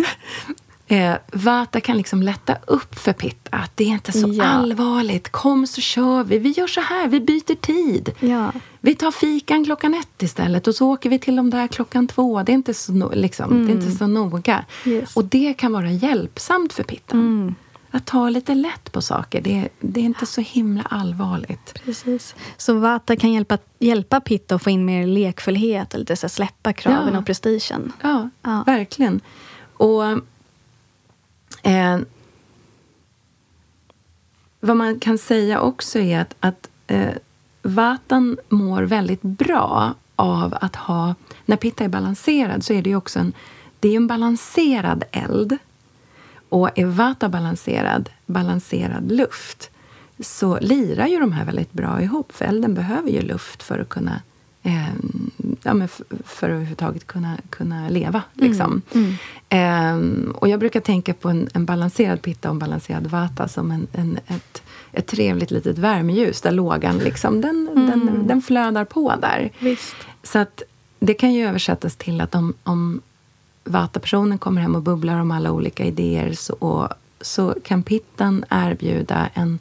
[0.90, 3.58] Eh, Vata kan liksom lätta upp för Pitta.
[3.58, 4.44] Att det är inte så Ja.
[4.46, 5.30] allvarligt.
[5.30, 6.38] Kom så kör vi.
[6.38, 7.08] Vi gör så här.
[7.08, 8.14] Vi byter tid.
[8.20, 8.52] Ja.
[8.82, 12.44] Vi tar fikan klockan ett istället och så åker vi till de där klockan två.
[12.44, 14.66] Det är inte så, no- liksom, det är inte så noga.
[14.86, 14.98] Mm.
[14.98, 15.16] Yes.
[15.16, 17.14] Och det kan vara hjälpsamt för Pitta.
[17.18, 17.56] Mm.
[17.92, 19.42] Att ta lite lätt på saker.
[19.42, 21.74] Det, det är inte så himla allvarligt.
[21.86, 22.36] Precis.
[22.58, 26.74] Så Vata kan hjälpa, hjälpa Pitta att få in mer lekfullhet och lite så släppa
[26.74, 27.20] kraven Ja.
[27.20, 27.94] och prestigen.
[28.02, 28.64] Ja, Ja.
[28.66, 29.22] verkligen.
[29.74, 30.04] Och
[31.68, 32.00] eh,
[34.60, 37.14] vad man kan säga också är att, att eh,
[37.62, 41.16] Vatan mår väldigt bra av att ha...
[41.46, 43.34] När Pitta är balanserad så är det ju också en,
[43.80, 45.58] det är en balanserad eld.
[46.50, 49.72] Och är Vata balanserad, balanserad luft
[50.20, 52.32] så lirar ju de här väldigt bra ihop.
[52.32, 54.22] För elden behöver ju luft för att kunna
[54.68, 54.94] eh,
[55.64, 58.22] ja, men för att överhuvudtaget kunna, kunna leva.
[58.34, 58.82] Liksom.
[59.50, 59.98] Eh,
[60.34, 63.88] och jag brukar tänka på en, en balanserad pitta och en balanserad vata som en,
[63.92, 69.52] en, ett, ett trevligt litet värmeljus där lågan liksom, den, den, den flödar på där.
[69.60, 69.96] Visst.
[70.24, 70.62] Så att
[71.00, 73.02] det kan ju översättas till att om, om
[73.64, 76.90] Vata-personen kommer hem och bubblar om alla olika idéer så, och,
[77.22, 79.60] så kan Pittan erbjuda en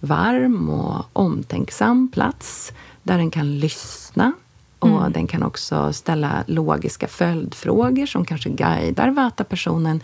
[0.00, 4.32] varm och omtänksam plats där den kan lyssna
[4.78, 10.00] och den kan också ställa logiska följdfrågor som kanske guidar Vata-personen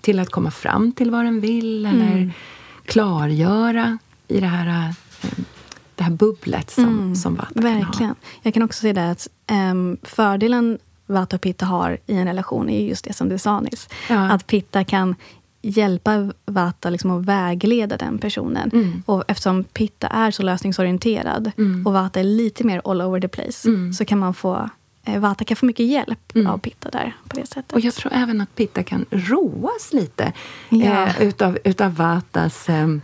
[0.00, 2.32] till att komma fram till vad den vill eller
[2.84, 4.88] klargöra i det här,
[5.22, 5.30] eh,
[5.94, 7.70] det här bubblet som, som Vata kan ha.
[7.78, 8.14] Verkligen.
[8.42, 12.70] Jag kan också säga det att um, fördelen Vata och Pitta har i en relation
[12.70, 13.88] är just det som du sa nyss.
[14.08, 14.30] Ja.
[14.30, 15.14] Att Pitta kan
[15.62, 18.70] hjälpa Vata liksom att vägleda den personen.
[18.72, 19.02] Mm.
[19.06, 21.50] Och eftersom Pitta är så lösningsorienterad
[21.86, 23.92] och Vata är lite mer all over the place Mm.
[23.92, 24.70] så kan man få
[25.04, 27.72] eh, Vata kan få mycket hjälp av Pitta där på det sättet.
[27.72, 30.32] Och jag tror även att Pitta kan roas lite
[30.68, 31.06] Ja.
[31.06, 33.00] eh, utav, utav Vatas ehm,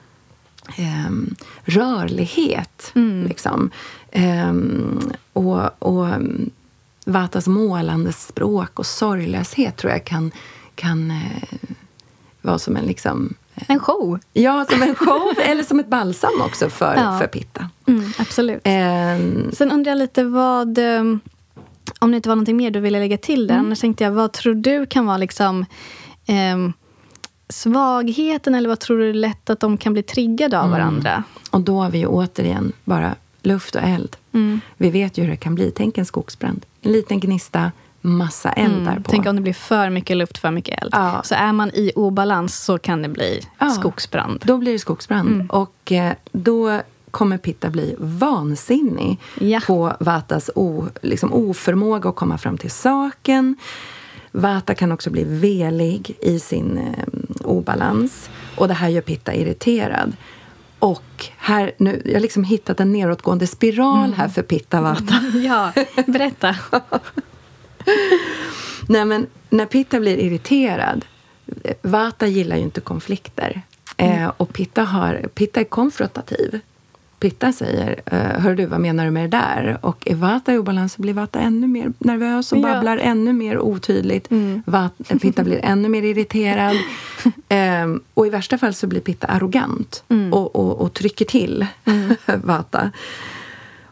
[1.65, 2.93] rörlighet.
[2.95, 3.27] Mm.
[3.29, 3.71] Liksom.
[4.11, 5.01] Ehm,
[5.33, 6.07] och, och
[7.07, 10.31] Vatas målande språk och sorglöshet tror jag kan,
[10.75, 11.13] kan
[12.45, 14.19] eh, vara som en liksom, En show!
[14.33, 17.19] ja, som en show eller som ett balsam också för, Ja.
[17.19, 17.69] för Pitta.
[17.87, 18.61] Mm, absolut.
[18.65, 20.79] Ehm, Sen undrar jag lite vad...
[20.79, 21.01] eh,
[21.99, 23.55] Om det inte var någonting mer du ville lägga till där.
[23.57, 25.65] Annars tänkte jag, vad tror du kan vara liksom
[26.27, 26.73] ehm,
[27.49, 31.25] svagheten eller vad tror du är lätt att de kan bli triggade av varandra?
[31.51, 34.17] Och då har vi ju återigen bara luft och eld.
[34.33, 34.61] Mm.
[34.77, 35.71] Vi vet ju hur det kan bli.
[35.77, 36.67] Tänk en skogsbrand.
[36.83, 37.73] En liten gnista,
[38.07, 38.85] massa eld Mm.
[38.85, 39.11] där på.
[39.11, 40.91] Tänk om det blir för mycket luft, för mycket eld.
[40.93, 41.21] Ja.
[41.25, 43.71] Så är man i obalans så kan det bli Ja.
[43.71, 44.43] skogsbrand.
[44.45, 45.29] Då blir det skogsbrand.
[45.29, 45.47] Mm.
[45.51, 49.61] Och eh, då kommer Pitta bli vansinnig Ja.
[49.67, 53.57] på Vatas o, liksom oförmåga att komma fram till saken.
[54.33, 57.05] Vata kan också bli velig i sin eh,
[57.47, 58.31] obalans.
[58.57, 60.13] Och det här gör Pitta irriterad.
[60.79, 65.15] Och här, nu, jag har liksom hittat en nedåtgående spiral här för Pitta Vata.
[65.35, 65.73] Ja,
[66.07, 66.57] berätta.
[68.89, 71.05] Nej, men när Pitta blir irriterad...
[71.83, 73.63] Vata gillar ju inte konflikter.
[73.97, 76.61] Eh, och Pitta, har, Pitta är konfrontativ.
[77.21, 79.79] Pitta säger, eh, hör du, vad menar du med det där?
[79.83, 82.63] Och är Vata i obalans så blir Vata ännu mer nervös och Ja.
[82.63, 84.31] babblar ännu mer otydligt.
[84.31, 84.63] Mm.
[84.67, 86.77] Vat, eh, Pitta blir ännu mer irriterad.
[87.49, 90.33] Ehm, och i värsta fall så blir Pitta arrogant Mm.
[90.33, 91.67] och, och, och trycker till
[92.27, 92.91] Vata.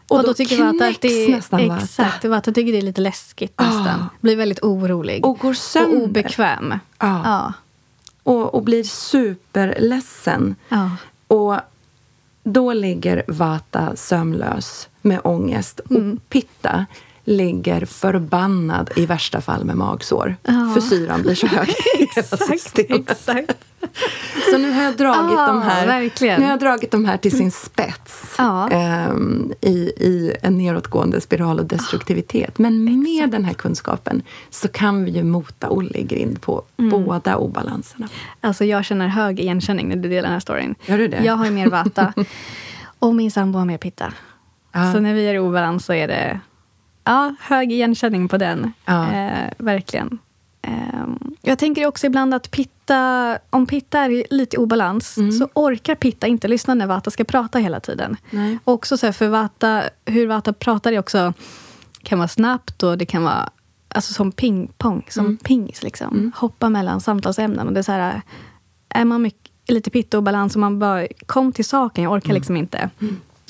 [0.07, 1.29] Och, då, tycker Vata att det är...
[1.29, 1.59] nästan.
[1.59, 3.87] Exakt, Vata tycker det är lite läskigt nästan.
[3.87, 4.09] Ah.
[4.21, 5.25] Blir väldigt orolig.
[5.25, 5.97] Och går sönder.
[5.97, 6.79] och obekväm.
[6.99, 7.21] Ja.
[7.23, 7.53] Ja.
[8.23, 10.55] Och, och blir superledsen.
[10.69, 10.91] Ja.
[11.27, 11.57] Och
[12.43, 15.81] då ligger Vata sömnlös med ångest.
[15.89, 16.13] Mm.
[16.13, 16.85] Och Pitta
[17.25, 20.35] ligger förbannad i värsta fall med magsår.
[20.43, 20.71] Ja.
[20.73, 23.11] För syran blir så hög i hela Exakt, systemet.
[23.11, 23.57] exakt.
[24.51, 26.39] Så nu har jag dragit Ah, de här verkligen.
[26.39, 28.35] Nu har jag dragit de här till sin spets.
[28.37, 28.69] Ja.
[28.69, 32.57] ehm, i, I en nedåtgående spiral och destruktivitet.
[32.59, 36.89] Men med den här kunskapen så kan vi ju mota Olle i grind på Mm.
[37.05, 38.07] båda obalanserna.
[38.41, 40.75] Alltså jag känner hög igenkänning när du delar den här storyn.
[40.85, 41.23] Gör du det?
[41.23, 42.13] Jag har ju mer Vata.
[42.99, 44.13] och min sambo har mer Pitta.
[44.71, 44.93] Ja.
[44.93, 46.39] Så när vi är i obalans så är det
[47.03, 48.73] ja, hög igenkänning på den.
[48.85, 49.11] Ja.
[49.13, 50.19] Eh, verkligen.
[50.61, 55.31] Ehm, jag tänker också ibland att Pitta, om Pitta är lite i obalans Mm.
[55.31, 58.17] så orkar Pitta inte lyssna när Vata ska prata hela tiden.
[58.29, 58.57] Nej.
[58.63, 61.33] Också så här, för Vata, hur Vata pratar är också,
[62.03, 63.49] kan vara snabbt och det kan vara
[63.87, 65.37] alltså som pingpong, som Mm.
[65.37, 65.83] pingis.
[65.83, 66.07] Liksom.
[66.13, 66.31] Mm.
[66.35, 67.67] Hoppa mellan samtalsämnen.
[67.67, 68.21] Och det är, så här,
[68.89, 72.33] är man mycket, lite pitta och balans och man bara kom till saken, jag orkar
[72.33, 72.89] liksom inte.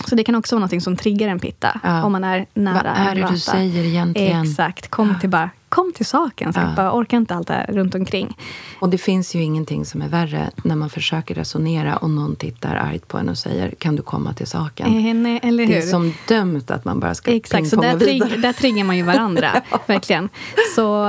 [0.06, 1.80] Så det kan också vara något som triggar en pitta.
[1.84, 2.04] Ja.
[2.04, 4.42] om man är nära Vad är det du säger egentligen?
[4.44, 6.54] Exakt, kom till, bara, kom till saken.
[6.54, 6.74] Så Ja.
[6.76, 8.38] bara orkar inte allt det runt omkring.
[8.80, 12.76] Och det finns ju ingenting som är värre när man försöker resonera och någon tittar
[12.76, 15.08] argt på en och säger kan du komma till saken?
[15.08, 15.74] Eh, nej, eller hur?
[15.74, 18.30] Det är som dömt att man bara ska Exakt, så där, vidare.
[18.30, 19.50] trigg, där triggar man ju varandra.
[19.86, 20.30] Verkligen.
[20.76, 21.08] Så,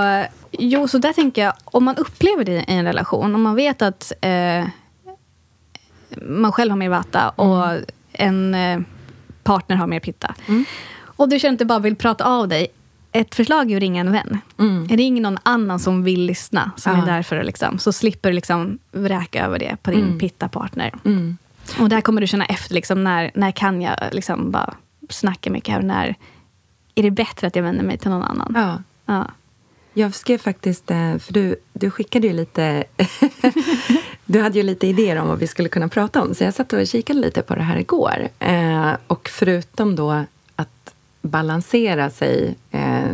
[0.50, 3.82] jo, så där tänker jag, om man upplever det i en relation, om man vet
[3.82, 4.64] att eh,
[6.22, 7.84] man själv har mer vata och Mm.
[8.14, 8.80] En eh,
[9.42, 10.34] partner har mer pitta.
[10.46, 10.64] Mm.
[11.04, 12.66] Och du känner att du bara vill prata av dig.
[13.12, 14.38] Ett förslag är att ringa en vän.
[14.58, 14.88] Mm.
[14.88, 17.02] Ring någon annan som vill lyssna, som Ja.
[17.02, 20.18] är där för att liksom, så slipper du liksom vräka över det på din Mm.
[20.18, 20.92] pitta-partner.
[21.04, 21.36] Mm.
[21.80, 24.74] Och där kommer du känna efter, liksom, när, när kan jag liksom bara
[25.10, 26.14] snacka mycket här och när
[26.94, 28.52] är det bättre att jag vänder mig till någon annan?
[28.56, 28.82] Ja.
[29.14, 29.26] Ja.
[29.94, 32.84] Jag skrev faktiskt, eh, för du, du skickade ju lite...
[34.26, 36.34] du hade ju lite idéer om vad vi skulle kunna prata om.
[36.34, 38.28] Så jag satt och kikade lite på det här igår.
[38.38, 40.24] Eh, och förutom då
[40.56, 42.54] att balansera sig...
[42.70, 43.04] Eh,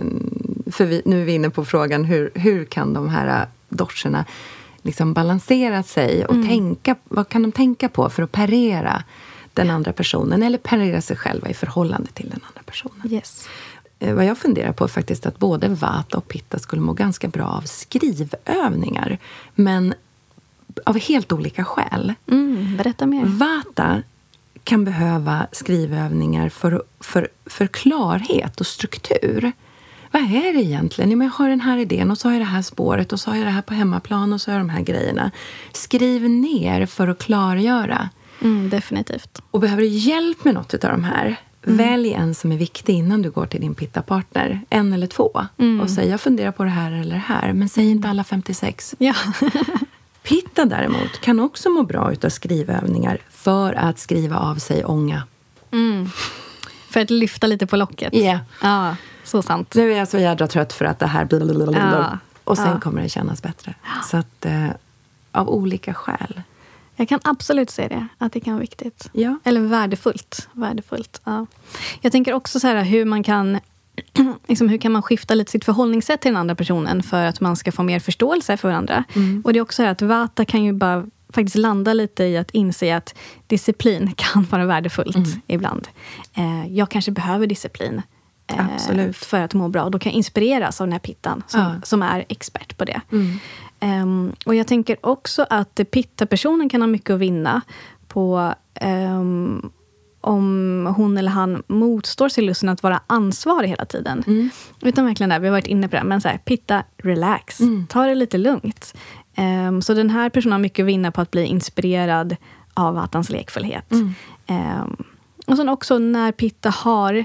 [0.73, 4.25] för vi, nu är vi inne på frågan hur, hur kan de här dorserna
[4.83, 9.05] liksom balansera sig och tänka, vad kan de tänka på för att parera
[9.55, 13.13] den andra personen eller parera sig själva i förhållande till den andra personen.
[13.13, 13.49] Yes.
[13.99, 17.29] Eh, Vad jag funderar på är faktiskt att både Vata och Pitta skulle må ganska
[17.29, 19.19] bra av skrivövningar.
[19.55, 19.95] Men
[20.87, 22.15] av helt olika skäl.
[22.31, 23.25] Mm, berätta mer.
[23.25, 24.03] Vata
[24.65, 29.53] kan behöva skrivövningar för, för, för klarhet och struktur.
[30.11, 31.21] Vad är det egentligen?
[31.21, 33.37] Jag har den här idén och så har jag det här spåret och så har
[33.37, 35.31] jag det här på hemmaplan och så har jag de här grejerna.
[35.73, 38.09] Skriv ner för att klargöra.
[38.43, 39.43] Mm, definitivt.
[39.51, 41.77] Och behöver du hjälp med något av de här, Mm.
[41.77, 44.61] välj en som är viktig innan du går till din pitta-partner.
[44.71, 45.47] En eller två.
[45.59, 45.81] Mm.
[45.81, 47.53] Och säg, jag funderar på det här eller det här.
[47.53, 48.95] Men säg inte alla 56.
[48.99, 49.15] Ja.
[50.23, 55.23] Pitta däremot kan också må bra utav skrivövningar för att skriva av sig ånga.
[55.73, 56.09] Mm.
[56.91, 58.15] För att lyfta lite på locket.
[58.15, 58.39] Ja.
[58.63, 59.75] Ja, så sant.
[59.75, 61.29] Nu är jag så jädra trött för att det här...
[61.73, 62.19] Ja.
[62.45, 62.81] Och sen Ja.
[62.81, 63.75] kommer det kännas bättre.
[64.11, 64.67] Så att, eh,
[65.33, 66.43] av olika skäl.
[66.97, 69.09] Jag kan absolut se det, att det kan vara viktigt.
[69.13, 69.39] Ja.
[69.45, 70.49] Eller värdefullt.
[70.53, 71.47] värdefullt ja.
[72.01, 73.59] Jag tänker också så här hur man kan
[74.49, 77.57] liksom, hur kan man skifta lite sitt förhållningssätt till den andra personen för att man
[77.57, 79.05] ska få mer förståelse för varandra.
[79.17, 79.43] Mm.
[79.45, 82.97] Och det är också att Vata kan ju bara faktiskt landa lite i att inse
[82.97, 83.15] att
[83.47, 85.31] disciplin kan vara värdefullt Mm.
[85.47, 85.89] ibland.
[86.35, 88.03] Eh, jag kanske behöver disciplin
[88.47, 89.17] eh, Absolut.
[89.17, 89.83] för att må bra.
[89.85, 91.75] Och då kan jag inspireras av den här pittan som, Ja.
[91.83, 93.01] som är expert på det.
[93.13, 93.39] Mm.
[93.81, 97.61] Ehm, och jag tänker också att pitta-personen kan ha mycket att vinna
[98.09, 99.71] på ehm,
[100.21, 104.25] om hon eller han motstår sig lusten att vara ansvarig hela tiden.
[104.27, 104.51] Mm.
[104.81, 107.87] Utan verkligen där, vi har varit inne på det, men så här, pitta, relax, mm.
[107.87, 108.95] ta det lite lugnt.
[109.37, 112.37] Um, så den här personen har mycket att vinna på att bli inspirerad
[112.75, 113.93] av Vattans lekfullhet.
[113.93, 114.15] Mm.
[114.49, 114.97] Um,
[115.47, 117.25] och sen också när Pitta har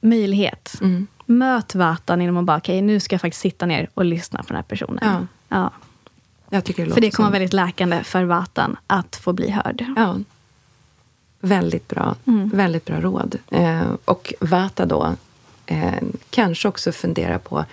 [0.00, 0.78] möjlighet.
[0.80, 1.06] Mm.
[1.26, 4.38] Möt Vatan genom att bara, okej, okay, nu ska jag faktiskt sitta ner och lyssna
[4.38, 4.98] på den här personen.
[5.02, 5.26] Ja.
[5.56, 5.70] ja.
[6.50, 9.84] Jag tycker det för det kommer vara väldigt läkande för Vatan att få bli hörd.
[9.96, 10.16] Ja.
[11.44, 12.16] Väldigt bra.
[12.26, 12.48] Mm.
[12.48, 13.38] Väldigt bra råd.
[13.50, 15.14] Eh, och Vata då
[15.66, 17.64] eh, kanske också fundera på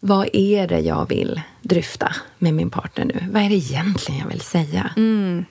[0.00, 3.24] vad är det jag vill dryfta med min partner nu?
[3.32, 4.90] Vad är det egentligen jag vill säga?
[4.96, 5.44] Mm.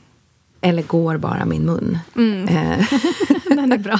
[0.62, 2.00] Eller går bara min mun?
[2.16, 2.48] Mm.
[2.48, 2.86] Eh.
[3.56, 4.00] Den är bra.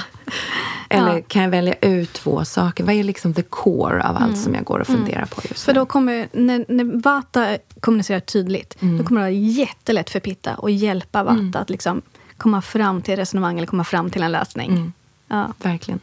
[0.88, 1.22] Eller ja.
[1.28, 2.84] kan jag välja ut två saker?
[2.84, 4.36] Vad är liksom the core av allt mm.
[4.36, 5.00] som jag går och mm.
[5.00, 5.72] funderar på just nu?
[5.72, 8.98] För då kommer, när, när Vata kommunicerar tydligt, mm.
[8.98, 11.54] då kommer det vara jättelätt för Pitta att hjälpa Vata mm.
[11.54, 12.02] att liksom
[12.40, 14.70] komma fram till resonemang eller komma fram till en lösning.
[14.70, 14.92] Mm.
[15.28, 15.52] Ja.
[15.58, 16.00] Verkligen.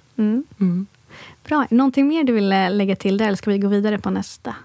[1.47, 1.67] Bra.
[1.69, 4.55] Någonting mer du vill eh, lägga till där, eller ska vi gå vidare på nästa?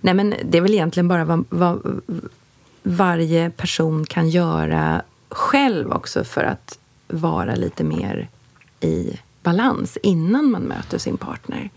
[0.00, 2.00] Nej, men det är väl egentligen bara vad, vad
[2.82, 8.28] varje person kan göra själv också för att vara lite mer
[8.80, 11.70] i balans innan man möter sin partner.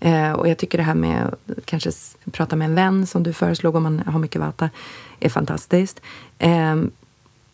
[0.00, 1.90] Eh, och jag tycker det här med att kanske
[2.32, 4.70] prata med en vän, som du föreslog om man har mycket vata,
[5.20, 6.00] är fantastiskt.
[6.38, 6.76] Eh,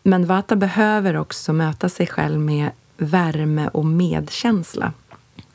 [0.07, 4.93] men vata behöver också möta sig själv med värme och medkänsla.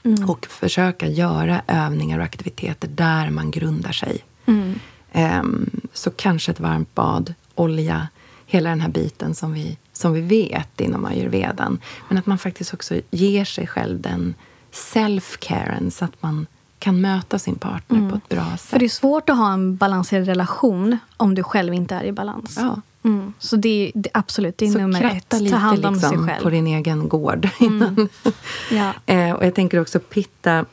[0.02, 0.30] Mm.
[0.30, 4.24] Och försöka göra övningar och aktiviteter där man grundar sig.
[4.46, 4.78] Mm.
[5.14, 8.08] Um, så kanske ett varmt bad, olja,
[8.46, 11.80] hela den här biten som vi, som vi vet inom ayurvedan.
[12.08, 14.34] Men att man faktiskt också ger sig själv den
[14.72, 16.46] self-caren så att man
[16.78, 18.10] kan möta sin partner mm.
[18.10, 18.60] på ett bra sätt.
[18.60, 22.12] För det är svårt att ha en balanserad relation om du själv inte är i
[22.12, 22.58] balans.
[22.60, 22.80] Ja.
[23.04, 23.32] Mm.
[23.38, 25.28] Så det, det, absolut, det är så nummer ett.
[25.28, 26.42] Ta lite hand om liksom sig själv.
[26.42, 27.48] på din egen gård.
[27.60, 28.08] Mm.
[28.70, 28.92] ja.
[29.14, 30.64] eh, och jag tänker också pitta.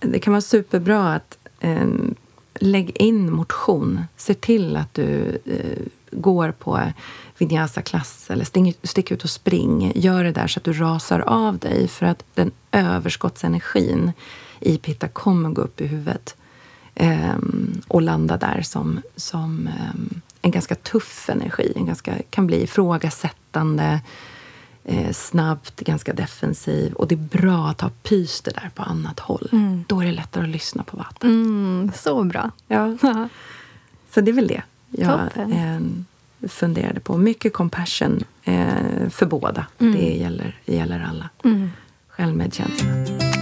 [0.00, 1.86] Det kan vara superbra att eh,
[2.54, 4.00] lägg in motion.
[4.16, 6.80] Se till att du eh, går på
[7.38, 9.92] vinyasa-klass eller stick, stick ut och spring.
[9.94, 14.12] Gör det där så att du rasar av dig för att den överskottsenergin
[14.60, 16.36] i pitta kommer gå upp i huvudet
[16.94, 17.36] eh,
[17.88, 21.72] och landa där som, som eh, en ganska tuff energi.
[21.76, 24.00] En ganska, kan bli ifrågasättande,
[24.84, 26.92] eh, snabbt, ganska defensiv.
[26.92, 29.48] Och det är bra att ha pyster där på annat håll.
[29.52, 29.84] Mm.
[29.88, 31.30] Då är det lättare att lyssna på vatten.
[31.30, 32.50] Mm, så bra.
[32.68, 32.96] Ja.
[34.14, 35.80] så det är väl det jag eh,
[36.48, 37.16] funderade på.
[37.16, 39.66] Mycket compassion eh, för båda.
[39.78, 39.92] Mm.
[39.92, 41.28] Det gäller, gäller alla.
[41.44, 41.70] Mm.
[42.08, 43.41] Självmedkänsla.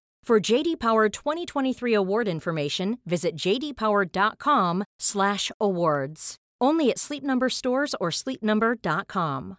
[0.27, 6.35] For JD Power 2023 award information, visit jdpower.com/awards.
[6.63, 9.55] Only at Sleep Number stores or sleepnumber.com.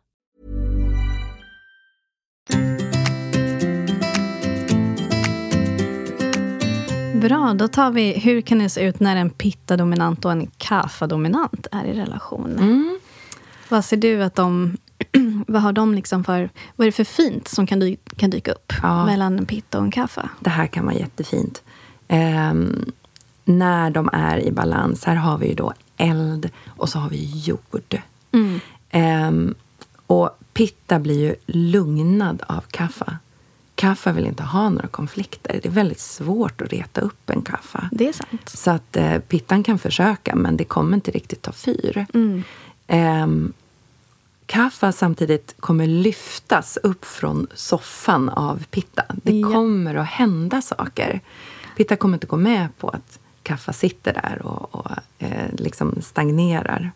[7.20, 11.66] Bra, då tar vi hur kan det se ut när en pitta-dominant och en kaffa-dominant
[11.72, 12.58] är i relation?
[12.58, 12.98] Mm.
[13.68, 14.76] Vad ser du att de...
[15.46, 16.50] vad har de liksom för...
[16.76, 19.06] Vad är det för fint som kan, dy kan dyka upp ja.
[19.06, 20.28] mellan en pitta och en kaffa?
[20.40, 21.62] Det här kan vara jättefint.
[22.08, 22.92] Um,
[23.44, 27.42] när de är i balans, här har vi ju då eld och så har vi
[27.44, 28.00] jord.
[28.32, 28.60] Mm.
[29.28, 29.54] Um,
[30.06, 33.18] och pitta blir ju lugnad av kaffa.
[33.74, 35.60] Kaffa vill inte ha några konflikter.
[35.62, 37.88] Det är väldigt svårt att reta upp en kaffa.
[37.92, 38.48] Det är sant.
[38.48, 42.06] Så att eh, pittan kan försöka, men det kommer inte riktigt ta fyr.
[42.14, 42.42] Mm.
[42.86, 43.52] Eh,
[44.52, 49.04] kaffa samtidigt kommer lyftas upp från soffan av pitta.
[49.08, 49.52] Det ja.
[49.52, 51.20] kommer att hända saker.
[51.76, 56.90] Pitta kommer inte gå med på att kaffe sitter där och, och eh, liksom stagnerar.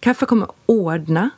[0.00, 1.30] Kaffe kommer ordna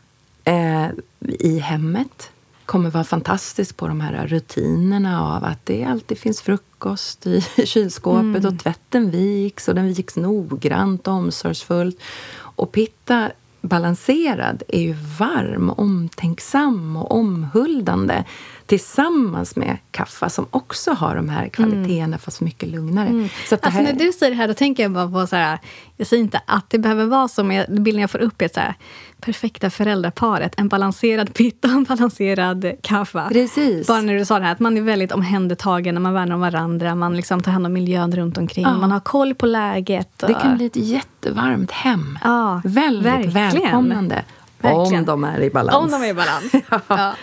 [0.44, 0.86] eh,
[1.20, 2.30] i hemmet.
[2.66, 8.44] kommer vara fantastiskt på de här rutinerna av att det alltid finns frukost i kylskåpet
[8.44, 12.00] och tvätten viks och den viks noggrant och omsorgsfullt.
[12.32, 13.30] Och Pitta
[13.60, 18.24] balanserad är ju varm, omtänksam och omhuldande
[18.66, 22.18] tillsammans med kaffa som också har de här kvaliteterna mm.
[22.18, 23.08] fast mycket lugnare.
[23.08, 23.28] Mm.
[23.48, 23.82] Så alltså, här...
[23.82, 25.58] När du säger det här då tänker jag bara på så här,
[25.96, 28.60] jag säger inte att det behöver vara så, men bilden jag får upp är så
[28.60, 28.74] här,
[29.20, 30.54] perfekta föräldraparet.
[30.56, 33.28] En balanserad pitta och en balanserad kaffa.
[33.28, 33.86] Precis.
[33.86, 36.94] Bara när du sa det här, att man är väldigt omhändertagen, man värnar om varandra,
[36.94, 38.76] man liksom tar hand om miljön runt omkring, ja.
[38.76, 40.22] man har koll på läget.
[40.22, 40.28] Och...
[40.28, 42.18] Det kan bli ett jättevarmt hem.
[42.24, 43.62] Ja, väldigt verkligen.
[43.62, 44.24] välkomnande.
[44.58, 45.00] Verkligen.
[45.00, 45.76] Om de är i balans.
[45.76, 46.52] Om de är i balans.
[46.88, 47.14] ja.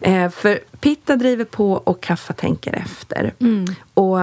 [0.00, 3.34] eh, för pitta driver på och kaffa tänker efter.
[3.38, 3.64] Mm.
[3.94, 4.20] Och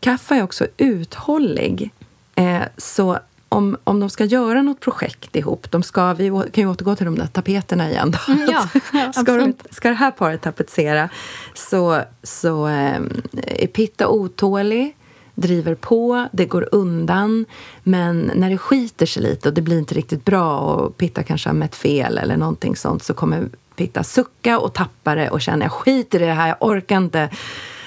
[0.00, 1.90] kaffa är också uthållig.
[2.34, 3.18] Eh, så
[3.54, 7.06] om, om de ska göra något projekt ihop, de ska, vi kan ju återgå till
[7.06, 8.10] de där tapeterna igen.
[8.10, 8.32] Då.
[8.32, 11.08] Mm, ja, ska, de, ska det här paret tapetsera
[11.54, 13.00] så, så eh,
[13.46, 14.96] är Pitta otålig
[15.34, 17.46] driver på, det går undan.
[17.82, 21.48] Men när det skiter sig lite och det blir inte riktigt bra och Pitta kanske
[21.48, 25.64] har mätt fel eller någonting sånt så kommer Pitta sucka och tappa det och känna
[25.64, 27.30] jag skiter i det här, jag orkar inte.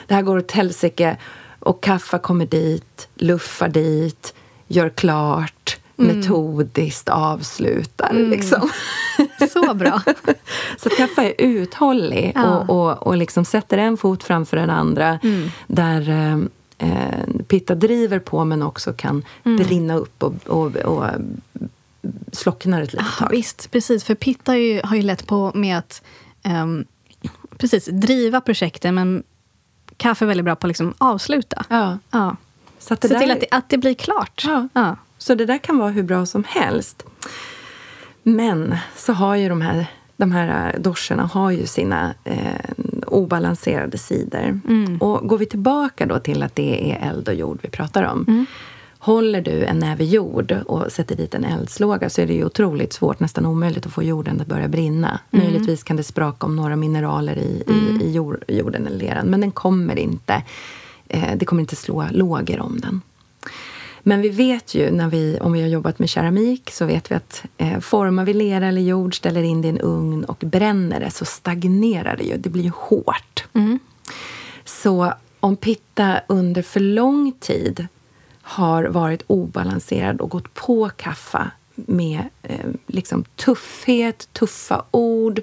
[0.07, 1.17] Det här går åt helsike.
[1.59, 4.33] Och Kaffa kommer dit, luffar dit,
[4.67, 6.17] gör klart, mm.
[6.17, 8.09] metodiskt avslutar.
[8.09, 8.29] Mm.
[8.29, 8.69] Liksom.
[9.53, 10.01] Så bra.
[10.77, 12.57] så att Kaffa är uthållig ja.
[12.57, 15.19] och, och, och liksom sätter en fot framför den andra.
[15.23, 15.49] Mm.
[15.67, 16.37] Där eh,
[16.89, 19.57] eh, Pitta driver på men också kan mm.
[19.57, 21.05] brinna upp och, och, och
[22.31, 23.29] slocknar ett litet tag.
[23.31, 24.03] visst, precis.
[24.03, 26.01] För Pitta har ju, har ju lätt på med att
[26.45, 26.85] um,
[27.57, 29.23] precis, driva projekten men
[29.97, 31.65] Kaffe är väldigt bra på att liksom avsluta.
[31.69, 31.97] Ja.
[32.11, 32.35] ja.
[32.79, 33.21] Så att det Se där...
[33.21, 34.43] till att det, att det blir klart.
[34.47, 34.67] Ja.
[34.73, 34.95] ja.
[35.17, 37.03] Så det där kan vara hur bra som helst.
[38.23, 39.85] Men så har ju de här,
[40.17, 42.37] de här doscherna har ju sina eh,
[43.07, 44.59] obalanserade sidor.
[44.67, 44.97] Mm.
[44.97, 48.25] Och går vi tillbaka då till att det är eld och jord vi pratar om.
[48.27, 48.45] Mm.
[48.99, 52.93] Håller du en näve jord och sätter dit en eldslåga så är det ju otroligt
[52.93, 55.19] svårt, nästan omöjligt att få jorden att börja brinna.
[55.31, 55.45] Mm.
[55.45, 58.01] Möjligtvis kan det spraka om några mineraler i, mm.
[58.01, 60.43] i, i jord, jorden eller leran, men den kommer inte.
[61.09, 63.01] Eh, det kommer inte slå lågor om den.
[64.07, 67.15] Men vi vet ju, när vi, om vi har jobbat med keramik, så vet vi
[67.15, 70.99] att eh, formar vi lera eller jord, ställer in det i en ugn och bränner
[70.99, 72.37] det, så stagnerar det ju.
[72.37, 73.45] Det blir ju hårt.
[73.53, 73.79] Mm.
[74.65, 77.87] Så om pitta under för lång tid
[78.41, 85.41] har varit obalanserad och gått på kaffa med eh, liksom tuffhet, tuffa ord,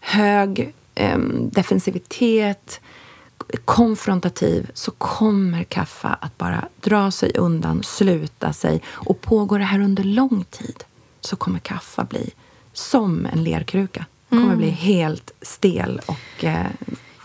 [0.00, 1.18] hög eh,
[1.50, 2.80] defensivitet,
[3.64, 8.82] konfrontativ så kommer kaffa att bara dra sig undan, sluta sig.
[8.86, 10.84] Och pågår det här under lång tid
[11.20, 12.30] så kommer kaffa bli
[12.72, 14.06] som en lerkruka.
[14.28, 14.58] kommer mm.
[14.58, 16.66] bli helt stel och eh,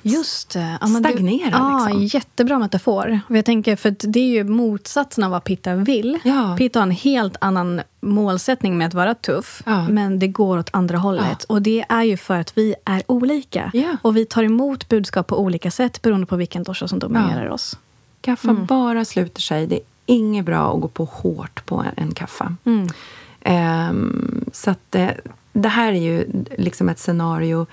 [0.02, 0.78] Just det.
[0.82, 1.50] Ja, stagnera.
[1.52, 2.04] Ja, liksom.
[2.04, 3.20] Jättebra metafor.
[3.30, 6.20] Jag tänker, för det är ju motsatsen av vad Pitta vill.
[6.24, 6.56] Ja.
[6.58, 9.88] Pitta har en helt annan målsättning med att vara tuff, ja.
[9.88, 11.44] men det går åt andra hållet.
[11.44, 13.72] Och det är ju för att vi är olika.
[14.02, 17.78] Och vi tar emot budskap på olika sätt beroende på vilken dosha som dominerar oss.
[18.22, 18.66] Kaffa mm.
[18.66, 19.68] bara sluter sig.
[19.68, 22.56] Det är inget bra att gå på hårt på en kaffa.
[22.66, 22.88] Mm.
[23.90, 25.18] Um, så att det,
[25.54, 26.26] det här är ju
[26.58, 27.66] liksom ett scenario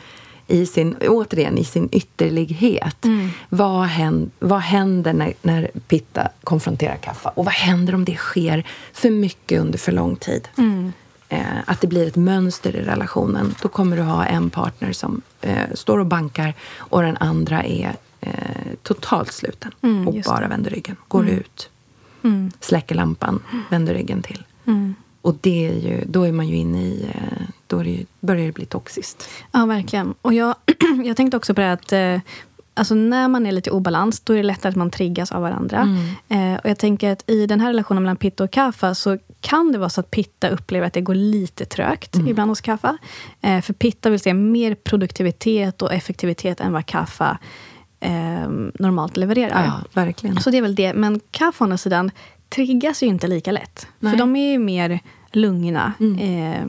[0.47, 3.05] i sin, återigen i sin ytterlighet.
[3.05, 3.29] Mm.
[3.49, 7.29] Vad, händer, vad händer när, när Pitta konfronterar Kaffa?
[7.29, 10.49] Och vad händer om det sker för mycket under för lång tid?
[10.59, 10.93] Mm.
[11.29, 13.55] Eh, att det blir ett mönster i relationen.
[13.63, 17.97] Då kommer du ha en partner som eh, står och bankar och den andra är
[18.21, 18.31] eh,
[18.83, 20.97] totalt sluten mm, och bara vänder ryggen.
[21.09, 21.39] Går mm.
[21.39, 21.71] ut,
[22.23, 22.53] mm.
[22.61, 24.45] släcker lampan, vänder ryggen till.
[25.27, 27.07] Och det är ju, då är man ju inne i...
[27.15, 29.29] Eh, då det, börjar det bli toxiskt.
[29.53, 30.15] Ja, verkligen.
[30.23, 30.55] Och jag,
[31.05, 32.21] jag tänkte också på det att eh,
[32.75, 35.43] alltså när man är lite i obalans, då är det lättare att man triggas av
[35.43, 35.81] varandra.
[36.29, 36.55] Mm.
[36.55, 39.73] Eh, och jag tänker att i den här relationen mellan Pitta och Kaffa så kan
[39.73, 42.29] det vara så att Pitta upplever att det går lite trögt mm.
[42.29, 42.99] ibland hos Kaffa.
[43.41, 47.39] Eh, för Pitta vill se mer produktivitet och effektivitet än vad Kaffa
[48.01, 49.65] eh, normalt levererar.
[49.65, 50.41] Ja, verkligen.
[50.41, 50.95] Så det är väl det.
[50.95, 52.11] Men Kaffa å andra sidan
[52.49, 53.87] triggas ju inte lika lätt.
[53.99, 54.13] Nej.
[54.13, 55.01] För de är ju mer
[55.33, 55.93] lugna.
[56.01, 56.19] Mm.
[56.19, 56.67] Eh,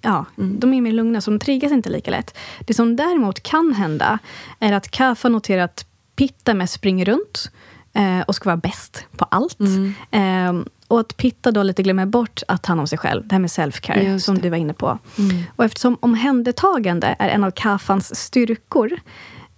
[0.00, 0.60] ja, mm.
[0.60, 2.36] de är mer lugna, så de triggas inte lika lätt.
[2.66, 4.18] Det som däremot kan hända
[4.58, 7.50] är att Kafa noterar att Pitta mest springer runt
[7.92, 9.60] eh, och ska vara bäst på allt.
[9.60, 9.94] Mm.
[10.10, 13.28] Eh, och att Pitta då lite glömmer bort att ta hand om sig själv.
[13.28, 14.98] Det här med self-care, som du var inne på.
[15.18, 15.42] Mm.
[15.56, 18.90] Och eftersom omhändertagande är en av Kafans styrkor,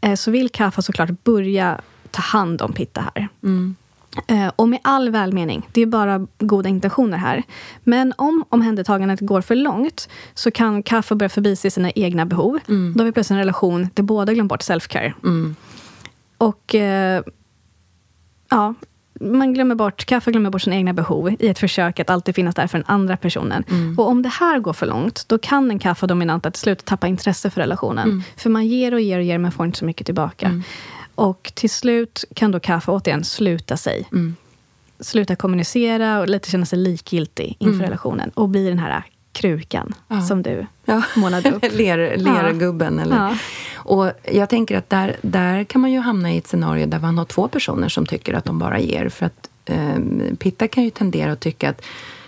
[0.00, 3.28] eh, så vill Kafa såklart börja ta hand om Pitta här.
[3.42, 3.76] Mm.
[4.26, 7.42] Eh, och med all välmening, det är bara goda intentioner här.
[7.84, 12.58] Men om omhändertagandet går för långt så kan kaffe börja förbise sina egna behov.
[12.68, 12.92] Mm.
[12.96, 15.12] Då har vi plötsligt en relation där båda glömt bort self-care.
[16.38, 17.22] Och eh,
[18.50, 18.74] ja,
[19.20, 22.54] man glömmer bort, kaffe glömmer bort sina egna behov i ett försök att alltid finnas
[22.54, 23.64] där för den andra personen.
[23.98, 27.50] Och om det här går för långt, då kan den kaffedominanta till slut tappa intresse
[27.50, 28.22] för relationen.
[28.36, 30.62] För man ger och ger och ger, men får inte så mycket tillbaka.
[31.14, 34.08] Och till slut kan då kaffe återigen sluta sig.
[35.00, 38.30] Sluta kommunicera och lite känna sig likgiltig inför relationen.
[38.34, 39.94] Och bli den här krukan
[40.28, 41.02] som du Ja.
[41.16, 41.62] målade upp.
[41.72, 42.98] Ler, lergubben.
[42.98, 43.16] Eller.
[43.16, 43.36] Ja.
[43.74, 47.18] Och jag tänker att där, där kan man ju hamna i ett scenario där man
[47.18, 49.08] har två personer som tycker att de bara ger.
[49.08, 49.98] För att eh,
[50.38, 51.82] Pitta kan ju tendera att tycka att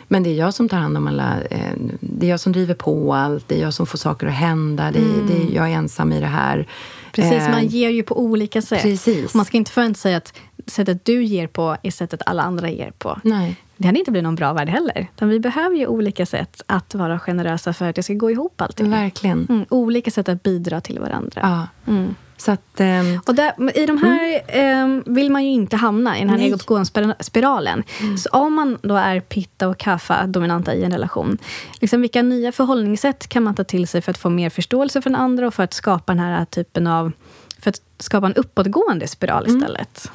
[0.09, 2.75] men det är jag som tar hand om alla, eh, det är jag som driver
[2.75, 5.71] på allt, det är jag som får saker att hända, det, är- det är, jag
[5.71, 6.67] är ensam i det här.
[7.15, 8.83] Precis, man ger ju på olika sätt.
[8.83, 9.35] Precis.
[9.35, 10.33] Man ska inte förvänta sig att
[10.67, 13.21] sättet du ger på är sättet alla andra ger på.
[13.25, 13.57] Nej.
[13.85, 15.09] Det hade inte blivit någon bra värld heller.
[15.17, 18.61] Utan vi behöver ju olika sätt att vara generösa för att det ska gå ihop
[18.61, 18.91] allting.
[18.91, 19.47] Verkligen.
[19.49, 21.41] Mm, olika sätt att bidra till varandra.
[21.43, 21.93] Ja.
[21.93, 22.15] Mm.
[22.37, 22.81] Så att...
[22.81, 26.37] ehm, Och där, I de här eh, vill man ju inte hamna, i den här
[26.37, 27.83] nedåtgående spiralen.
[28.19, 31.39] Så om man då är pitta och kaffa dominanta i en relation,
[31.81, 35.11] liksom vilka nya förhållningssätt kan man ta till sig för att få mer förståelse för
[35.11, 37.13] den andra och för att skapa den här typen av...
[37.59, 40.11] För att skapa en uppåtgående spiral istället?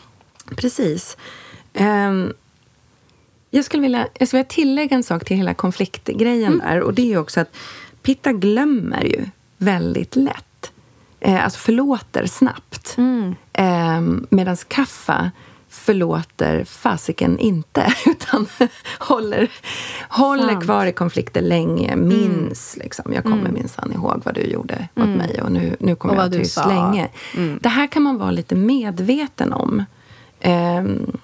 [0.55, 1.17] Precis.
[1.73, 2.33] Ehm,
[3.49, 6.81] jag, skulle vilja, jag skulle vilja tillägga en sak till hela konfliktgrejen där.
[6.81, 7.55] Och det är också att
[8.01, 9.25] Pitta glömmer ju
[9.57, 10.71] väldigt lätt.
[11.19, 12.97] Eh, alltså förlåter snabbt.
[12.97, 14.27] Mm.
[14.29, 15.31] Medan Kaffa
[15.69, 17.93] förlåter fasiken inte.
[18.05, 18.47] Utan
[18.99, 19.51] håller,
[20.09, 20.63] håller Sant.
[20.63, 21.95] kvar i konflikter länge.
[21.95, 23.13] Minns liksom.
[23.13, 25.41] Jag kommer minsann ihåg vad du gjorde mot mig.
[25.41, 27.09] Och nu, nu kommer jag du tyst länge.
[27.61, 29.83] Det här kan man vara lite medveten om.
[30.39, 31.17] Ehm,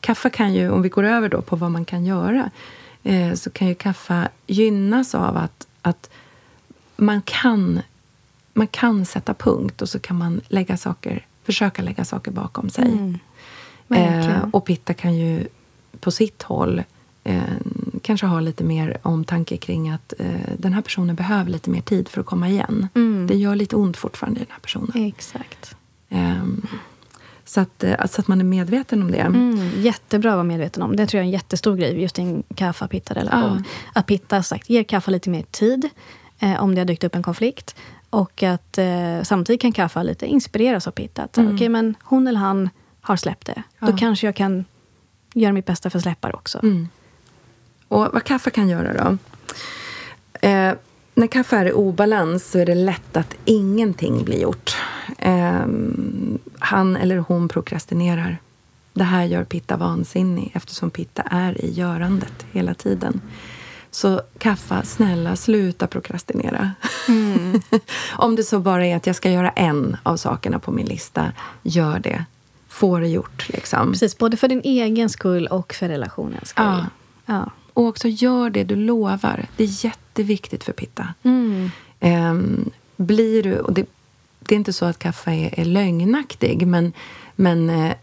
[0.00, 2.50] kaffe kan ju, om vi går över då på vad man kan göra,
[3.02, 6.10] eh, så kan ju kaffe gynnas av att, att
[6.96, 7.80] man, kan,
[8.52, 12.84] man kan sätta punkt och så kan man lägga saker, försöka lägga saker bakom sig.
[12.84, 13.18] Mm.
[13.88, 15.46] Eh, och Pitta kan ju
[16.00, 16.82] på sitt håll
[17.24, 17.42] eh,
[18.02, 20.26] kanske ha lite mer omtanke kring att eh,
[20.58, 22.88] den här personen behöver lite mer tid för att komma igen.
[23.28, 25.06] Det gör lite ont fortfarande i den här personen.
[25.06, 25.76] Exakt.
[27.50, 29.18] Så, att, eh, så att man är medveten om det.
[29.18, 30.96] Mm, jättebra att vara medveten om.
[30.96, 33.64] Det tror jag är en jättestor grej just i en kaffa-pitta-relation.
[33.92, 35.88] Att pitta sagt, ger kaffa lite mer tid
[36.38, 37.76] eh, om det har dykt upp en konflikt.
[38.10, 41.22] Och att eh, samtidigt kan kaffa lite inspireras av pitta.
[41.22, 41.54] Att, Mm.
[41.54, 42.70] Okej, men hon eller han
[43.00, 43.62] har släppt det.
[43.80, 44.64] Då kanske jag kan
[45.34, 46.58] göra mitt bästa för att släppa det också.
[46.62, 46.88] Mm.
[47.88, 49.18] Och vad kaffe kan göra då?
[50.48, 50.74] Eh,
[51.14, 54.76] när kaffe är i obalans så är det lätt att ingenting blir gjort.
[55.18, 55.66] Eh,
[56.58, 58.38] han eller hon prokrastinerar.
[58.92, 63.20] Det här gör Pitta vansinnig eftersom Pitta är i görandet hela tiden.
[63.90, 66.70] Så kaffa, snälla sluta prokrastinera.
[68.12, 71.32] Om det så bara är att jag ska göra en av sakerna på min lista,
[71.62, 72.24] gör det.
[72.68, 73.48] Få det gjort.
[73.48, 73.92] Liksom.
[73.92, 76.64] Precis, både för din egen skull och för relationens skull.
[76.64, 76.86] Ja.
[77.26, 77.50] Ja.
[77.72, 79.46] Och också gör det du lovar.
[79.56, 81.14] Det är jätteviktigt för Pitta.
[81.22, 81.70] Mm.
[82.00, 83.86] Ehm, blir du, och det,
[84.40, 86.92] det är inte så att kaffe är, är lögnaktig, men,
[87.36, 87.94] men eh,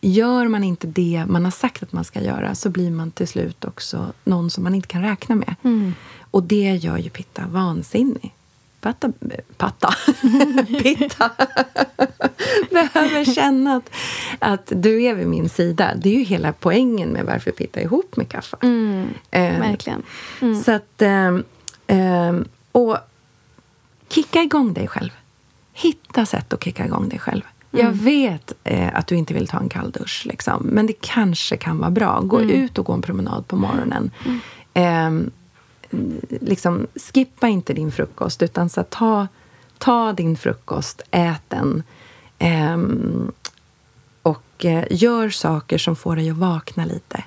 [0.00, 3.28] gör man inte det man har sagt att man ska göra så blir man till
[3.28, 5.54] slut också någon som man inte kan räkna med.
[6.30, 8.34] Och det gör ju Pitta vansinnig.
[8.80, 9.12] Patta,
[9.56, 9.94] patta.
[10.82, 11.30] Pitta
[12.70, 13.90] behöver känna att,
[14.38, 15.92] att du är vid min sida.
[15.96, 18.56] Det är ju hela poängen med varför Pitta är ihop med kaffe.
[18.62, 20.02] Mm, Eh, verkligen.
[20.64, 21.02] Så att...
[21.02, 21.44] ehm,
[21.86, 22.96] ehm, och
[24.08, 25.10] kicka igång dig själv.
[25.76, 27.42] Hitta sätt att kicka igång dig själv.
[27.70, 31.56] Jag vet eh, att du inte vill ta en kall dusch, liksom, men det kanske
[31.56, 32.20] kan vara bra.
[32.20, 34.10] Gå ut och gå en promenad på morgonen.
[34.74, 35.30] Ehm,
[36.28, 39.28] liksom, skippa inte din frukost, utan så ta,
[39.78, 41.82] ta din frukost, ät den.
[42.38, 43.32] Ehm,
[44.22, 47.22] och eh, gör saker som får dig att vakna lite.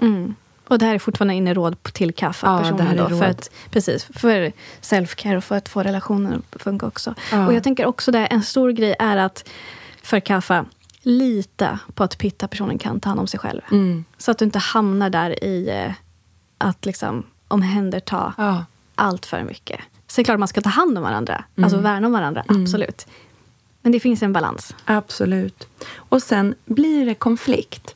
[0.69, 0.73] Mm.
[0.75, 4.03] Och det här är fortfarande inne råd till kaffe Ja, det då, för att, precis,
[4.13, 4.51] för
[4.81, 7.15] self-care och för att få relationen att funka också.
[7.31, 7.47] Ja.
[7.47, 9.49] Och jag tänker också där, en stor grej är att
[10.01, 10.65] för kaffe,
[11.01, 13.61] lita på att pitta-personen kan ta hand om sig själv.
[13.71, 14.05] Mm.
[14.17, 15.91] Så att du inte hamnar där i eh,
[16.57, 18.65] att liksom omhänderta Ja.
[18.95, 19.79] allt för mycket.
[20.07, 21.63] Så det är klart man ska ta hand om varandra, Mm.
[21.63, 23.07] alltså värna om varandra, absolut.
[23.81, 24.75] Men det finns en balans.
[24.85, 25.67] Absolut.
[25.95, 27.95] Och sen blir det konflikt.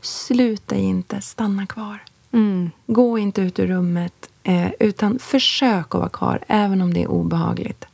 [0.00, 1.98] Sluta inte, stanna kvar.
[2.32, 2.70] Mm.
[2.86, 7.08] Gå inte ut ur rummet, eh, utan försök att vara kvar, även om det är
[7.10, 7.84] obehagligt.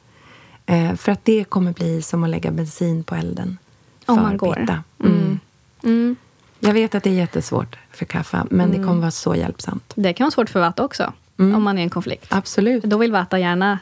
[0.66, 3.59] Eh, för att det kommer bli som att lägga bensin på elden.
[4.07, 4.55] Om man går.
[4.55, 4.82] Pitta.
[5.05, 5.41] Mm.
[5.84, 6.16] Mm.
[6.61, 8.80] Jag vet att det är jättesvårt för kaffe, men Mm.
[8.80, 9.93] det kommer vara så hjälpsamt.
[9.95, 11.55] Det kan vara svårt för Vata också, Mm.
[11.55, 12.26] om man är i en konflikt.
[12.34, 12.84] Absolut.
[12.84, 13.78] Då vill Vata gärna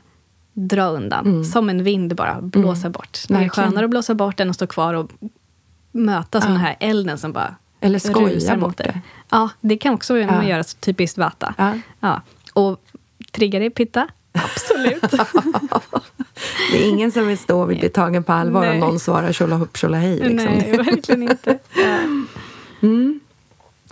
[0.52, 3.18] dra undan, som en vind bara, blåsa bort.
[3.28, 3.48] Det är Mm.
[3.50, 5.10] Skönare att blåsa bort än att stå kvar och
[5.92, 6.58] möta sån Ja.
[6.58, 9.00] här elden som bara Eller skoja rusar bort det.
[9.30, 10.44] Ja, det kan också Ja.
[10.44, 11.54] göra typiskt Vata.
[11.58, 11.72] Ja.
[12.00, 12.22] Ja.
[12.52, 12.80] Och
[13.32, 14.08] triggar det Pitta?
[14.32, 15.02] Absolut.
[16.72, 18.72] Det är ingen som vill stå och bli tagen på allvar Nej.
[18.72, 20.16] om någon svarar tjolahopp tjolahej.
[20.18, 20.52] Liksom.
[20.52, 21.58] Nej, verkligen inte.
[21.76, 21.98] Ja.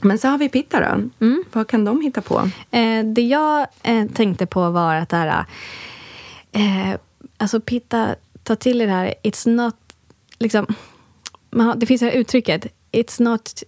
[0.02, 1.26] Men så har vi Pitta då.
[1.26, 1.44] Mm.
[1.52, 2.50] Vad kan de hitta på?
[2.70, 5.44] Eh, det jag eh, tänkte på var att det här...
[6.52, 6.98] Eh,
[7.36, 9.14] alltså Pitta, ta till er det här.
[9.22, 9.76] It's not...
[10.38, 10.66] Liksom,
[11.52, 12.66] har, det finns det här uttrycket.
[12.92, 13.62] It's not...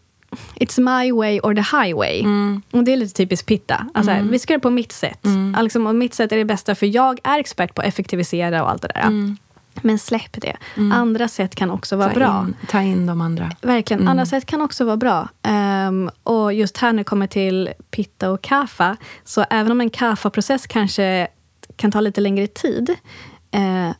[0.54, 2.24] It's my way or the highway.
[2.70, 3.86] Och det är lite typiskt Pitta.
[3.94, 5.20] Alltså, här, Vi ska göra det på mitt sätt.
[5.62, 8.70] Liksom, och mitt sätt är det bästa, för jag är expert på att effektivisera och
[8.70, 9.36] allt det där.
[9.82, 10.56] Men släpp det.
[10.92, 12.44] Andra sätt kan också vara Ta bra.
[12.48, 13.50] in, ta in de andra.
[13.62, 14.08] Verkligen.
[14.08, 15.28] Andra sätt kan också vara bra.
[15.42, 19.90] Ehm, och just här när det kommer till pitta och kaffa, så även om en
[19.90, 21.28] kaffa-process kanske
[21.76, 22.94] kan ta lite längre tid,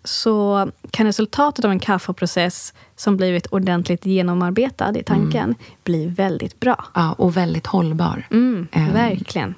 [0.05, 5.55] så kan resultatet av en kaffa-process som blivit ordentligt genomarbetad i tanken
[5.85, 6.85] bli väldigt bra.
[6.95, 8.27] Ja, och väldigt hållbar.
[8.31, 9.55] Mm, Ehm, verkligen.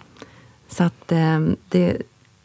[0.68, 1.96] Så att ehm, det,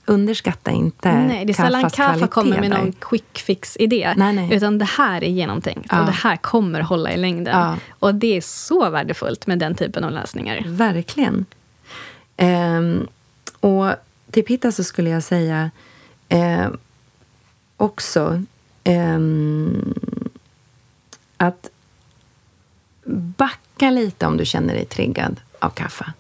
[0.05, 4.13] underskatta inte Nej, det är sällan kaffa kommer med någon quick fix-idé.
[4.51, 5.99] Utan det här är genomtänkt Ja.
[5.99, 7.59] och det här kommer hålla i längden.
[7.59, 7.77] Ja.
[7.99, 10.63] Och det är så värdefullt med den typen av lösningar.
[10.65, 11.45] Verkligen.
[12.37, 13.07] Ehm,
[13.59, 13.91] och
[14.31, 15.71] till Pitta så skulle jag säga
[16.29, 16.67] eh,
[17.83, 18.41] också
[18.83, 19.93] ehm,
[21.37, 21.69] att
[23.37, 26.13] backa lite om du känner dig triggad av kaffe.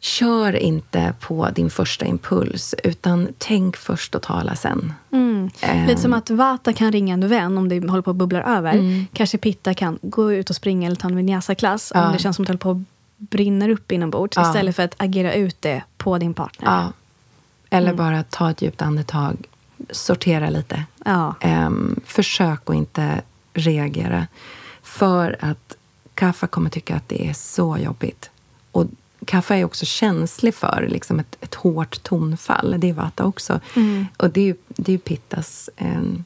[0.00, 4.92] Kör inte på din första impuls, utan tänk först och tala sen.
[5.10, 5.50] Mm.
[5.60, 5.86] Ehm.
[5.86, 8.72] Lite som att Vata kan ringa en vän om det håller på att bubbla över.
[8.72, 9.06] Mm.
[9.12, 12.06] Kanske Pitta kan gå ut och springa eller ta en vinyasa-klass Ja.
[12.06, 12.78] om det känns som att det håller på att
[13.30, 14.36] brinner upp inombords.
[14.36, 14.48] Ja.
[14.48, 16.68] Istället för att agera ut det på din partner.
[16.70, 16.92] Ja.
[17.70, 17.96] Eller Mm.
[17.96, 19.36] bara ta ett djupt andetag,
[19.90, 20.84] sortera lite.
[21.04, 21.34] Ja.
[21.40, 23.22] Ehm, försök att inte
[23.54, 24.26] reagera.
[24.82, 25.76] För att
[26.14, 28.30] kaffe kommer tycka att det är så jobbigt.
[28.72, 28.86] Och
[29.24, 32.74] kaffe är också känslig för liksom ett, ett hårt tonfall.
[32.78, 33.60] Det är vata också.
[33.76, 34.06] Mm.
[34.16, 35.70] Och det är ju, det är pittas...
[35.76, 36.24] ehm,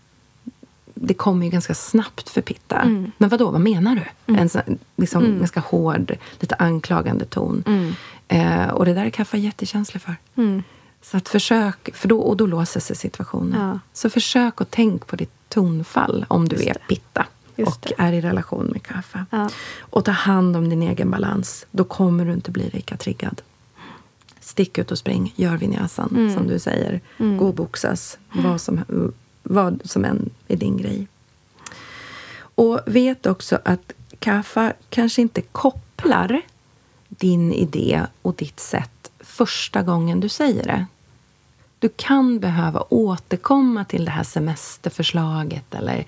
[0.94, 2.80] det kommer ju ganska snabbt för pitta.
[2.80, 3.12] Mm.
[3.18, 3.50] Men vad då?
[3.50, 4.34] vad menar du?
[4.34, 7.64] En sån, liksom, ganska hård, lite anklagande ton.
[7.66, 7.94] Mm.
[8.28, 10.16] Eh, och det där är kaffe jättekänslig för.
[11.02, 13.68] Så att försök, för då, och då låser sig situationen.
[13.68, 13.78] Ja.
[13.92, 17.26] Så försök att tänk på ditt tonfall om du är pitta
[17.56, 19.24] Just och är i relation med kaffe.
[19.30, 19.50] Ja.
[19.80, 21.66] Och ta hand om din egen balans.
[21.70, 23.42] Då kommer du inte bli lika triggad.
[24.40, 26.34] Stick ut och spring, gör vinyasan Mm.
[26.34, 27.00] som du säger.
[27.18, 28.80] Gå och boxas, vad som,
[29.42, 31.06] vad som än är din grej.
[32.54, 36.40] Och vet också att kaffe kanske inte kopplar
[37.08, 38.91] din idé och ditt sätt
[39.32, 40.86] första gången du säger det.
[41.78, 46.06] Du kan behöva återkomma till det här semesterförslaget eller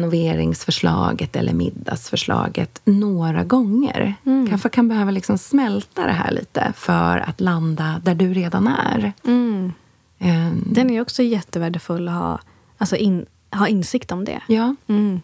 [0.00, 4.14] renoveringsförslaget eller middagsförslaget några gånger.
[4.50, 9.12] Kaffe kan behöva liksom smälta det här lite för att landa där du redan är.
[9.24, 9.72] Mm.
[10.18, 12.40] Ehm, Den är också jättevärdefull att ha,
[12.78, 14.40] alltså in, ha insikt om det.
[14.46, 15.20] ja, Mm.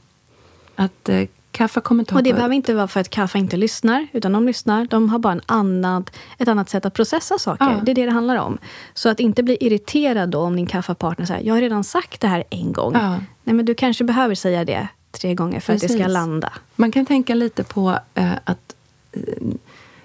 [0.77, 4.07] att eh, kaffe kommer ta Och det behöver inte vara för att kaffe inte lyssnar,
[4.13, 4.85] utan de lyssnar.
[4.85, 7.65] De har bara en annat, ett annat sätt att processa saker.
[7.65, 7.81] Ja.
[7.83, 8.59] Det är det det handlar om.
[8.95, 12.29] Så att inte bli irriterad då om din kaffepartner säger jag har redan sagt det
[12.29, 12.93] här en gång.
[12.95, 13.11] Ja.
[13.45, 16.13] Nej, men du kanske behöver säga det tre gånger för att det ska Precis.
[16.13, 16.53] landa.
[16.77, 18.75] Man kan tänka lite på eh, att
[19.13, 19.21] eh,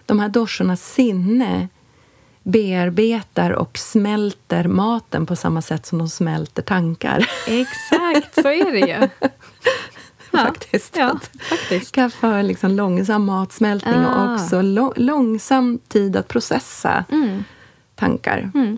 [0.06, 1.68] de här doshornas sinne
[2.43, 7.30] bearbetar och smälter maten på samma sätt som de smälter tankar.
[7.47, 9.10] Exakt, så är det ju.
[10.45, 10.97] Faktiskt.
[10.97, 11.19] Ja,
[11.49, 11.91] faktiskt.
[11.95, 14.25] Kaffe liksom långsam matsmältning Ah.
[14.25, 17.43] och också lo- långsam tid att processa Mm.
[17.95, 18.51] tankar.
[18.53, 18.77] Mm.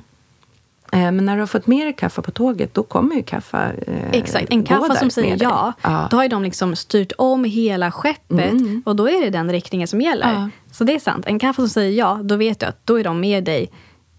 [0.92, 3.72] Eh, men när du har fått med dig kaffe på tåget, då kommer ju kaffe
[3.88, 4.46] eh, Exakt.
[4.50, 6.08] En kaffe som säger ja, ja.
[6.12, 8.84] då har de liksom styrt om hela skeppet Mm.
[8.86, 10.34] och då är det den riktningen som gäller.
[10.34, 10.50] Ja.
[10.72, 11.26] Så det är sant.
[11.28, 13.72] En kaffe som säger ja, då vet du att då är de med dig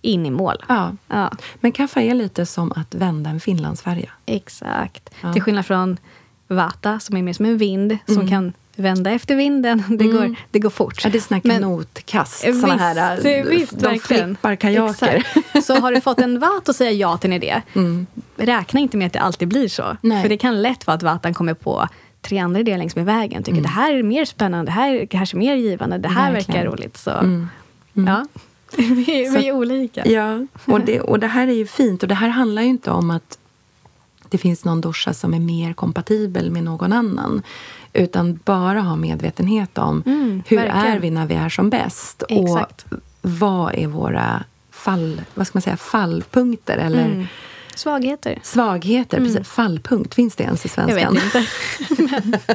[0.02, 0.56] in i mål.
[0.68, 0.92] Ja.
[1.08, 1.30] Ja,
[1.60, 4.10] Men kaffe är lite som att vända en finlandsfärja.
[4.26, 5.10] exakt.
[5.32, 5.96] Till skillnad från
[6.48, 9.82] vata som är mer som en vind som kan vända efter vinden.
[9.98, 11.04] Det, går, det går fort.
[11.04, 11.08] Mm.
[11.08, 12.46] Ja, det är såna kanotkast.
[12.46, 14.28] Visst, såna här, eh, visst, de verkligen.
[14.36, 15.14] flippar kajaker.
[15.44, 15.66] Exakt.
[15.66, 17.62] Så har du fått en vat att säga ja till en idé,
[18.36, 19.82] räkna inte med att det alltid blir så.
[19.82, 19.96] Mm.
[20.00, 20.22] Nej.
[20.22, 21.88] För det kan lätt vara att vatan kommer på
[22.22, 23.42] tre andra idéer längs med vägen.
[23.42, 26.34] Tycker det här är mer spännande, det här kanske är mer givande, det här Mm.
[26.34, 26.60] Verkligen.
[26.60, 26.96] verkar roligt.
[26.96, 27.10] Så
[27.92, 28.26] ja,
[28.76, 30.06] vi, Så- vi är olika.
[30.06, 32.02] Ja, och det, och det här är ju fint.
[32.02, 33.38] Och det här handlar ju inte om att
[34.34, 37.42] det finns någon dosha som är mer kompatibel med någon annan.
[37.92, 40.86] Utan bara ha medvetenhet om Mm, hur verkligen.
[40.86, 42.22] är vi när vi är som bäst?
[42.28, 42.84] Exakt.
[42.90, 47.26] Och vad är våra fall, vad ska man säga, fallpunkter eller Mm.
[47.74, 48.38] Svagheter.
[48.42, 49.18] svagheter?
[49.18, 49.48] Precis.
[49.48, 51.14] Fallpunkt, finns det ens i Jag svenskan?
[51.14, 51.46] vet inte.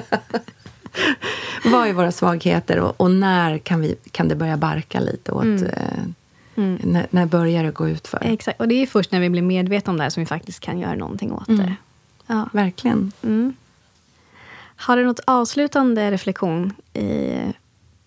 [1.65, 5.32] Vad är våra svagheter och, och när kan, vi, kan det börja barka lite?
[5.32, 6.13] Åt, Mm.
[6.60, 8.20] Eh, När, när börjar det gå ut för?
[8.22, 8.60] Exakt.
[8.60, 10.80] Och det är först när vi blir medvetna om det här som vi faktiskt kan
[10.80, 11.66] göra någonting åt Mm.
[11.66, 11.76] det.
[12.28, 12.49] Ja.
[12.53, 13.12] Verkligen.
[13.24, 13.53] Mm.
[14.76, 17.38] Har du något avslutande reflektion i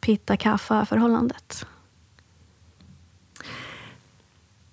[0.01, 1.67] pitta-kaffa-förhållandet?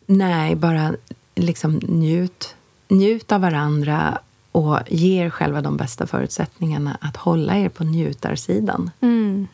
[0.05, 0.95] Nej, bara
[1.36, 2.55] liksom njut,
[2.88, 4.19] njut av varandra
[4.51, 8.91] och ge er själva de bästa förutsättningarna att hålla er på njutarsidan.
[9.01, 9.47] Mm.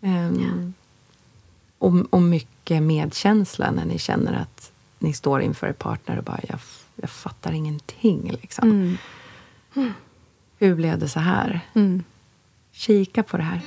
[0.00, 0.74] Ehm,
[1.78, 6.40] och, och mycket medkänsla när ni känner att ni står inför er partner och bara
[6.48, 6.58] jag,
[6.94, 8.30] jag fattar ingenting.
[8.42, 8.98] Liksom.
[9.74, 9.92] Mm.
[10.58, 11.60] Hur blev det så här?
[11.74, 12.04] Mm.
[12.72, 13.60] Kika på det här.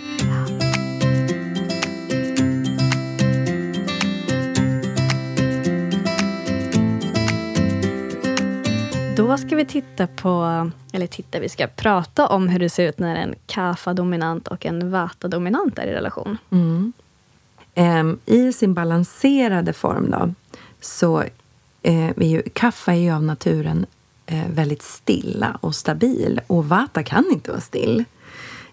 [9.18, 13.00] Då ska vi titta på, eller titta, vi ska prata om hur det ser ut
[13.00, 16.38] när en kapha-dominant och en vata-dominant är i relation.
[17.76, 17.98] Mm.
[17.98, 20.34] Ehm, I sin balanserade form då,
[20.82, 21.22] så
[21.82, 23.86] eh, är ju kaffe är ju av naturen
[24.26, 26.42] eh, väldigt stilla och stabil.
[26.48, 28.04] Och vata kan inte vara still.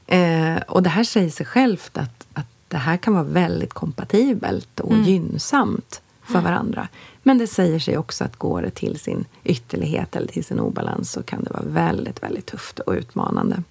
[0.07, 4.81] Eh, och det här säger sig självt att, att det här kan vara väldigt kompatibelt
[4.81, 6.89] och gynnsamt för varandra.
[7.23, 11.13] Men det säger sig också att går det till sin ytterlighet eller till sin obalans
[11.13, 13.63] så kan det vara väldigt, väldigt tufft och utmanande.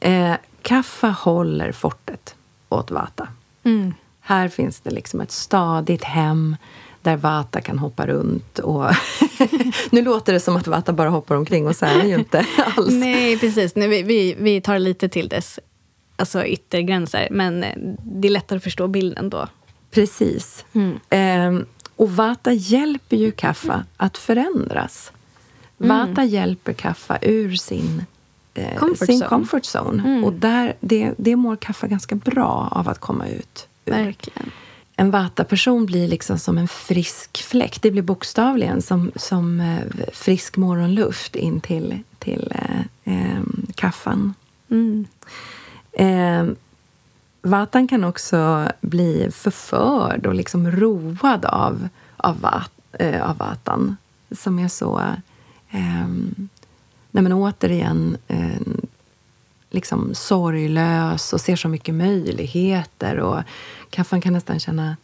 [0.00, 2.34] Eh, kaffa håller fortet
[2.68, 3.28] åt vata.
[3.62, 3.94] Mm.
[4.26, 6.56] Här finns det liksom ett stadigt hem
[7.02, 8.58] där Vata kan hoppa runt.
[8.58, 8.84] Och
[9.90, 12.38] nu låter det som att Vata bara hoppar omkring och så är det ju inte
[12.76, 12.92] alls.
[12.92, 13.74] Nej, precis.
[13.76, 15.58] Nej, vi, vi, vi tar lite till dess
[16.16, 19.48] alltså yttergränser, men eh, det är lättare att förstå bilden då.
[19.90, 20.64] Precis.
[20.72, 20.98] Mm.
[21.10, 21.66] Ehm,
[21.96, 25.12] och Vata hjälper ju Kaffa att förändras.
[25.76, 28.04] Vata hjälper Kaffa ur sin,
[28.54, 28.78] eh, Mm.
[28.78, 29.28] Comfort sin zone.
[29.28, 30.02] comfort zone.
[30.02, 30.24] Mm.
[30.24, 33.68] Och där, det, det mår Kaffa ganska bra av att komma ut.
[33.84, 34.50] Verkligen.
[34.96, 37.82] en vata-person blir liksom som en frisk fläkt.
[37.82, 43.42] Det blir bokstavligen som, som eh, frisk morgonluft in till, till eh, eh,
[43.74, 44.34] kaffan.
[44.70, 45.06] Mm.
[45.92, 46.46] Eh,
[47.42, 53.96] vatan kan också bli förförd och liksom road av, av, vat, eh, av vatan
[54.30, 54.98] som är så...
[55.70, 56.08] Eh,
[57.10, 58.60] nej men återigen eh,
[59.74, 63.16] liksom sorglös och ser så mycket möjligheter.
[63.18, 63.42] Och
[63.90, 64.96] kaffan kan nästan känna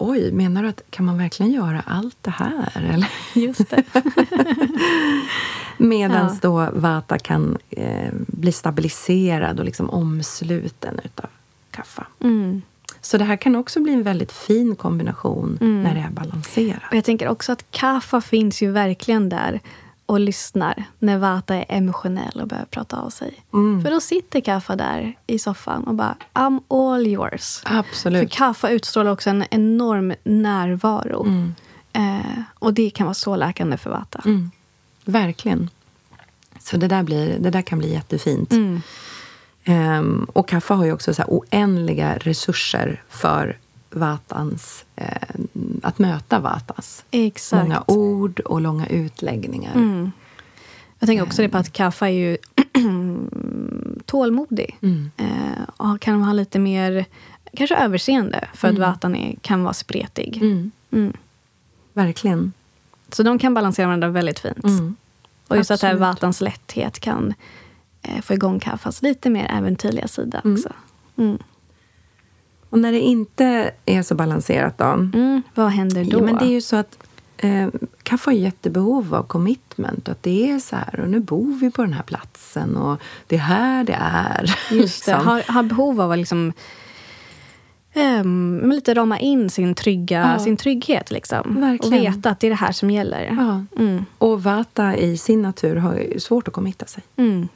[0.00, 2.72] Oj, menar du att kan man verkligen göra allt det här?
[2.94, 3.08] Eller?
[3.34, 3.82] Just det.
[5.78, 6.36] Medan Ja.
[6.42, 11.26] då Vata kan eh, bli stabiliserad och liksom omsluten utav
[11.70, 12.06] kaffa.
[12.20, 12.62] Mm.
[13.00, 15.82] Så det här kan också bli en väldigt fin kombination Mm.
[15.82, 16.82] när det är balanserat.
[16.90, 19.60] Och jag tänker också att Kafa finns ju verkligen där
[20.08, 23.34] och lyssnar när Vata är emotionell och behöver prata av sig.
[23.52, 23.82] Mm.
[23.82, 27.62] För då sitter Kafa där i soffan och bara I'm all yours.
[27.66, 28.32] För Absolut.
[28.32, 31.24] Kafa utstrålar också en enorm närvaro.
[31.24, 31.54] Mm.
[31.92, 34.22] Eh, och det kan vara så läkande för Vata.
[34.24, 34.50] Mm.
[35.04, 35.70] Verkligen.
[36.60, 38.52] Så det där, blir, det där kan bli jättefint.
[39.64, 43.58] Ehm, och kaffe har ju också så oändliga resurser för
[43.90, 45.06] vatans, eh,
[45.82, 47.04] att möta vatas.
[47.10, 47.62] Exakt.
[47.62, 49.74] Många ord och långa utläggningar.
[49.74, 50.10] Mm.
[50.98, 52.36] Jag tänker också det på att Kaffa är ju
[54.06, 54.76] tålmodig.
[54.82, 55.10] Mm.
[55.16, 57.04] Eh, och kan ha lite mer,
[57.56, 60.36] kanske överseende, för att Vatan är, kan vara spretig.
[60.42, 60.70] Mm.
[60.90, 61.12] Mm.
[61.92, 62.52] Verkligen.
[63.12, 64.64] Så de kan balansera varandra väldigt fint.
[64.64, 64.96] Mm.
[65.48, 66.14] Och just att det här Absolut.
[66.16, 67.34] Vatans lätthet kan
[68.02, 70.54] eh, få igång Kaffas lite mer äventyrliga sida Mm.
[70.56, 70.72] också.
[72.70, 74.84] Och när det inte är så balanserat då?
[74.84, 75.42] Mm.
[75.54, 76.18] Vad händer då?
[76.18, 76.98] Ja, men det är ju så att
[77.36, 77.68] eh,
[78.02, 80.08] kaffe har jättebehov av commitment.
[80.08, 83.36] Att det är så här, och nu bor vi på den här platsen och det
[83.36, 84.58] är här det är.
[84.70, 86.52] Just det, har, har behov av att liksom,
[88.24, 90.44] men lite rama in sin, trygga, Ja.
[90.44, 91.10] sin trygghet.
[91.10, 91.60] Liksom.
[91.60, 92.06] Verkligen.
[92.08, 93.36] Och veta att det är det här som gäller.
[93.38, 93.64] Ja.
[93.82, 94.04] Mm.
[94.18, 97.02] Och Vata i sin natur har ju svårt att committa sig.
[97.16, 97.48] Mm.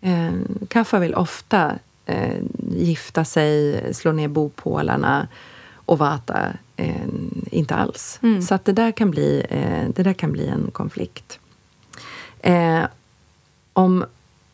[0.00, 0.32] Eh,
[0.68, 1.72] Kaffa vill ofta
[2.10, 2.42] eh,
[2.76, 5.28] gifta sig, slå ner bopålarna
[5.74, 7.08] och Vata eh,
[7.50, 8.18] inte alls.
[8.22, 8.42] Mm.
[8.42, 11.38] Så att det, där kan bli, eh, det där kan bli en konflikt.
[12.40, 12.84] Eh,
[13.72, 14.04] om,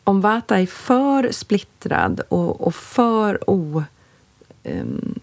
[0.03, 3.83] om Vata är för splittrad och, och för o,
[4.63, 5.19] um,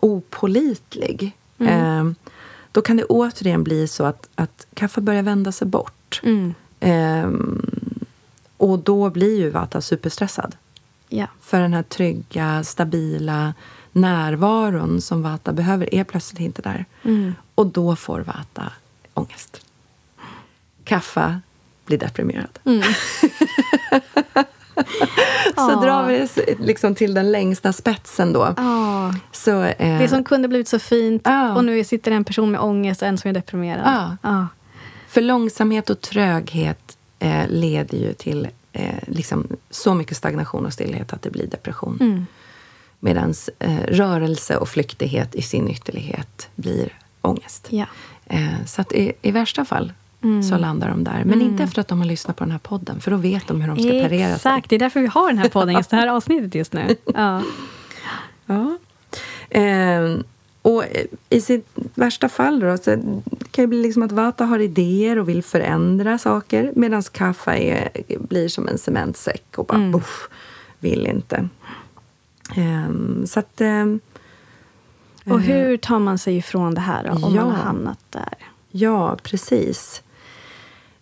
[0.00, 2.08] opolitlig Mm.
[2.08, 2.12] eh,
[2.72, 6.20] då kan det återigen bli så att, att kaffe börjar vända sig bort.
[6.22, 6.54] Mm.
[6.80, 7.66] Ehm,
[8.56, 10.56] och då blir ju Vata superstressad.
[11.18, 11.26] Ja.
[11.40, 13.54] För den här trygga, stabila
[13.92, 16.84] närvaron som Vata behöver är plötsligt inte där.
[17.02, 17.34] Mm.
[17.54, 18.72] Och då får Vata
[19.14, 19.60] ångest.
[20.84, 21.40] Kaffa
[21.86, 22.58] blir deprimerad.
[22.64, 22.82] Mm.
[25.56, 28.54] Så drar vi liksom till den längsta spetsen då.
[28.56, 29.14] Ja.
[29.32, 31.54] Så, eh, Det som kunde blivit så fint Ja.
[31.54, 34.16] och nu sitter en person med ångest och en som är deprimerad.
[34.22, 34.46] Ja.
[35.08, 41.12] För långsamhet och tröghet eh, leder ju till eh, liksom så mycket stagnation och stillhet
[41.12, 41.98] att det blir depression.
[42.00, 42.26] Mm.
[43.00, 47.66] Medan eh, rörelse och flyktighet i sin ytterlighet blir ångest.
[47.70, 47.86] Ja.
[48.26, 49.92] Eh, så att i, i värsta fall
[50.50, 51.24] så landar de där.
[51.24, 53.60] Men inte efter att de har lyssnat på den här podden, för då vet de
[53.60, 54.34] hur de ska parera sig.
[54.34, 56.96] Exakt, det är därför vi har den här podden, just det här avsnittet just nu.
[57.14, 57.42] Ja.
[58.46, 58.78] Ja.
[59.50, 60.16] Eh,
[60.64, 60.84] och
[61.30, 65.18] i sitt värsta fall då, så det kan ju bli liksom att Vata har idéer
[65.18, 67.88] och vill förändra saker medan Kaffa är,
[68.18, 69.92] blir som en cementsäck och bara Mm.
[69.92, 70.28] buff,
[70.78, 71.48] vill inte.
[72.56, 73.60] Eh, så att...
[73.60, 73.84] Eh,
[75.26, 77.44] Och hur tar man sig ifrån det här då, om Ja.
[77.44, 78.34] man har hamnat där?
[78.70, 80.02] ja, precis.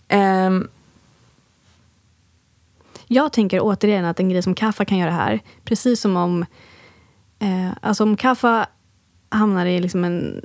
[0.09, 0.69] Ehm,
[3.07, 6.47] Jag tänker återigen att en grej som Kaffa kan göra här, precis som om...
[7.39, 8.67] Eh, alltså om Kaffa
[9.33, 10.41] hamnar i liksom en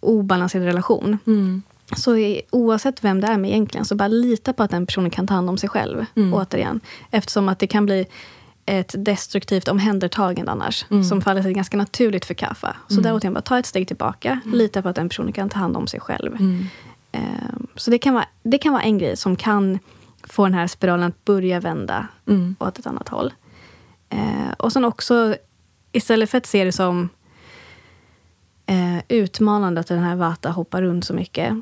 [0.00, 1.62] obalanserad relation mm,
[1.96, 5.10] så är, oavsett vem det är med egentligen, så bara lita på att den personen
[5.10, 6.04] kan ta hand om sig själv.
[6.14, 6.34] Mm.
[6.34, 6.80] Återigen.
[7.10, 8.06] Eftersom att det kan bli
[8.66, 10.86] ett destruktivt omhändertagande annars.
[10.90, 11.04] Mm.
[11.04, 12.76] Som faller sig ganska naturligt för Kaffa.
[12.88, 14.40] Så där återigen, bara ta ett steg tillbaka.
[14.44, 16.36] Lita på att den personen kan ta hand om sig själv.
[16.36, 16.66] mm,
[17.14, 19.78] Eh, så det kan, vara, det kan vara en grej som kan
[20.24, 23.32] få den här spiralen att börja vända mm, åt ett annat håll.
[24.08, 25.36] Eh, och sen också,
[25.92, 27.08] istället för att se det som
[28.66, 31.54] eh, utmanande att den här Vata hoppar runt så mycket.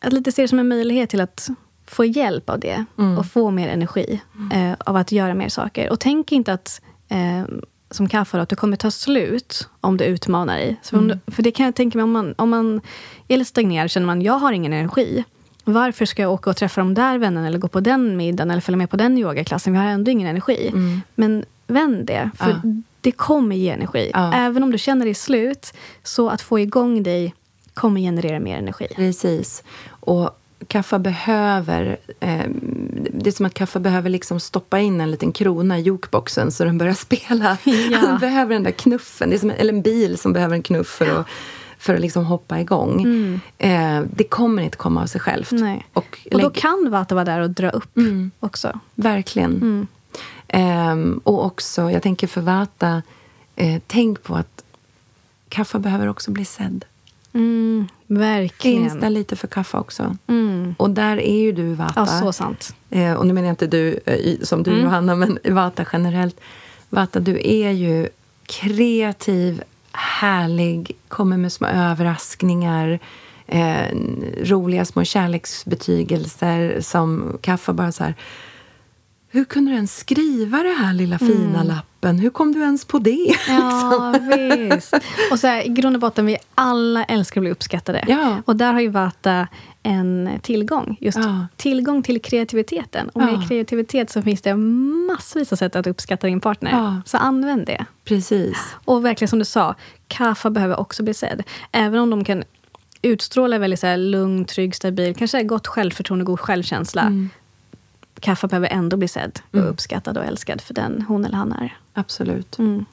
[0.00, 1.50] Att lite se det som en möjlighet till att
[1.86, 3.18] få hjälp av det Mm.
[3.18, 4.20] och få mer energi
[4.52, 5.90] eh, av att göra mer saker.
[5.90, 7.44] Och tänk inte att, eh,
[7.90, 10.80] som Kaffa, att det kommer ta slut om du utmanar dig.
[10.92, 12.80] Om du, för det kan jag tänka mig, om man, om man
[13.28, 15.24] är lite stagnerad känner man jag har ingen energi.
[15.64, 18.60] Varför ska jag åka och träffa de där vännerna eller gå på den middagen eller
[18.60, 19.72] följa med på den yogaklassen?
[19.72, 20.70] Vi har ändå ingen energi.
[21.14, 22.60] Men vänd det, för Ja.
[23.02, 24.10] Det kommer ge energi.
[24.14, 24.32] Ja.
[24.34, 25.72] Även om du känner dig slut,
[26.02, 27.34] så att få igång dig
[27.74, 28.86] kommer generera mer energi.
[28.96, 29.62] Precis.
[29.88, 30.38] Och
[30.68, 31.96] Kaffa behöver...
[32.20, 32.40] Eh,
[33.14, 36.64] det är som att Kaffa behöver liksom stoppa in en liten krona i jukeboxen så
[36.64, 37.56] den börjar spela.
[37.64, 37.98] Ja.
[37.98, 39.30] Han behöver den där knuffen.
[39.30, 41.26] Det är som eller en bil som behöver en knuff för att,
[41.78, 43.04] för att liksom hoppa igång.
[43.58, 45.52] Eh, det kommer inte komma av sig självt.
[45.52, 45.64] Mm.
[45.64, 45.86] Nej.
[45.92, 48.30] Och, Och då kan Vata vara där och dra upp Mm.
[48.40, 48.80] också.
[48.94, 49.50] Verkligen.
[49.50, 49.86] Mm.
[50.52, 53.02] Ehm, och också, jag tänker för Vata,
[53.56, 54.64] eh, tänk på att
[55.48, 56.84] Kaffa behöver också bli sedd.
[57.34, 58.82] Mm, verkligen.
[58.82, 60.16] Finns där lite för Kaffa också.
[60.26, 60.74] Mm.
[60.78, 61.92] Och där är ju du, Vata.
[61.96, 62.74] Ja, så sant.
[62.90, 64.84] Eh, och nu menar jag inte du eh, som du, Mm.
[64.84, 66.40] Johanna, men Vata generellt.
[66.88, 68.08] Vata, du är ju
[68.46, 72.98] kreativ, härlig, kommer med små överraskningar.
[73.46, 73.96] Eh,
[74.42, 78.14] roliga små kärleksbetygelser som Kaffa bara så här...
[79.34, 82.18] Hur kunde du ens skriva det här lilla fina lappen?
[82.18, 83.34] Hur kom du ens på det?
[83.48, 83.60] Mm.
[83.62, 84.14] Ja,
[84.74, 84.94] visst.
[85.30, 88.04] Och så här, i grund och botten, vi alla älskar att bli uppskattade.
[88.08, 88.42] Ja.
[88.44, 89.48] Och där har ju Vata
[89.82, 90.96] en tillgång.
[91.00, 91.46] Just Ja.
[91.56, 93.08] tillgång till kreativiteten.
[93.08, 93.44] Och med Ja.
[93.48, 96.70] kreativitet så finns det massvis av sätt att uppskatta din partner.
[96.70, 97.02] Ja.
[97.06, 97.84] Så använd det.
[98.04, 98.56] Precis.
[98.84, 99.74] Och verkligen som du sa,
[100.08, 101.42] Kaffa behöver också bli sedd.
[101.72, 102.42] Även om de kan
[103.02, 107.02] utstråla väldigt så här, lugn, trygg, stabil, kanske gott självförtroende, god självkänsla.
[107.02, 107.30] Mm.
[108.22, 111.76] Kaffa behöver ändå bli sedd och uppskattad och älskad för den hon eller han är.
[111.92, 112.58] Absolut.
[112.58, 112.84] Mm.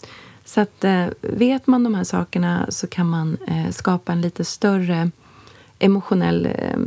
[0.46, 4.46] Så att, eh, vet man de här sakerna så kan man eh, skapa en lite
[4.46, 5.12] större
[5.80, 6.46] emotionell...
[6.46, 6.80] Eh,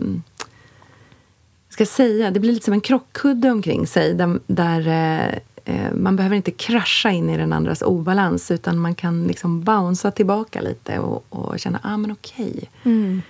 [1.68, 6.16] ska säga, det blir lite som en krockkudde omkring sig där, där eh, eh, man
[6.16, 10.98] behöver inte krascha in i den andras obalans utan man kan liksom bouncea tillbaka lite
[10.98, 12.70] och, och känna ah, men okej.
[12.82, 13.22] Mm.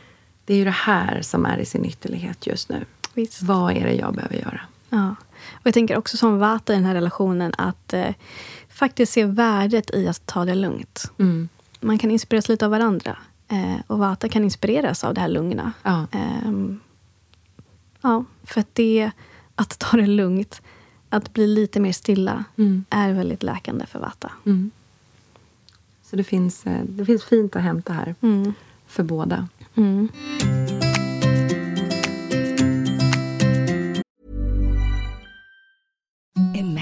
[0.45, 2.85] Det är ju det här som är i sin ytterlighet just nu.
[3.15, 3.43] Visst.
[3.43, 4.61] Vad är det jag behöver göra?
[4.95, 5.15] Ja.
[5.53, 8.15] Och jag tänker också som Vata i den här relationen att eh,
[8.69, 11.13] faktiskt se värdet i att ta det lugnt.
[11.19, 11.49] Mm.
[11.81, 13.17] Man kan inspireras lite av varandra.
[13.49, 15.73] Eh, och Vata kan inspireras av det här lugna.
[15.83, 16.07] Ja.
[16.13, 16.81] Ehm,
[18.01, 19.11] ja, för att det,
[19.55, 20.63] att ta det lugnt,
[21.09, 22.85] att bli lite mer stilla, Mm.
[22.91, 24.33] är väldigt läkande för Vata.
[24.47, 24.71] Mm.
[26.03, 28.53] Så det finns, eh, det finns fint att hämta här Mm.
[28.87, 29.49] för båda.
[36.55, 36.82] Imagine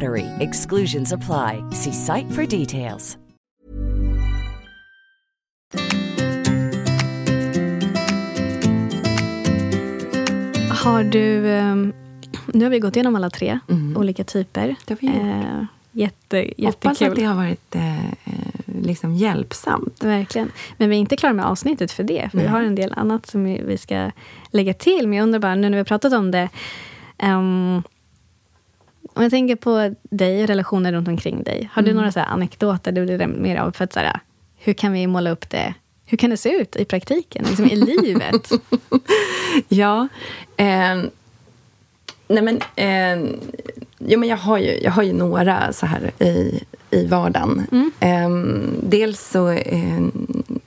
[0.00, 0.26] BUTTERY.
[0.40, 1.62] Exclusions apply.
[1.72, 3.18] See site for details.
[10.84, 11.48] Har du...
[11.50, 11.92] ehm,
[12.46, 13.58] nu har vi gått igenom alla tre
[13.96, 14.74] olika typer.
[14.86, 15.16] Det har vi gjort.
[15.26, 17.08] Eh, jätte, Hoppas jättekul.
[17.08, 18.12] att det har varit eh, eh,
[18.82, 20.04] liksom hjälpsamt.
[20.04, 20.52] Verkligen.
[20.76, 22.28] Men vi är inte klara med avsnittet för det.
[22.30, 24.10] För Vi har en del annat som vi ska
[24.50, 25.08] lägga till.
[25.08, 26.48] Men jag undrar bara, nu när vi har pratat om det.
[27.18, 27.82] ehm,
[29.14, 31.70] om jag tänker på dig och relationer runt omkring dig.
[31.72, 33.72] Har du några så anekdoter du vill mer av?
[33.72, 34.20] För att, så här,
[34.56, 35.74] hur kan vi måla upp det?
[36.06, 38.50] Hur kan det se ut i praktiken, liksom i livet?
[39.68, 40.08] Ja.
[40.56, 41.02] Eh,
[42.28, 43.30] nej men, eh,
[43.98, 47.66] jo, men jag, har ju, jag har ju några så här i, i vardagen.
[48.00, 48.28] Eh,
[48.82, 50.00] dels så eh,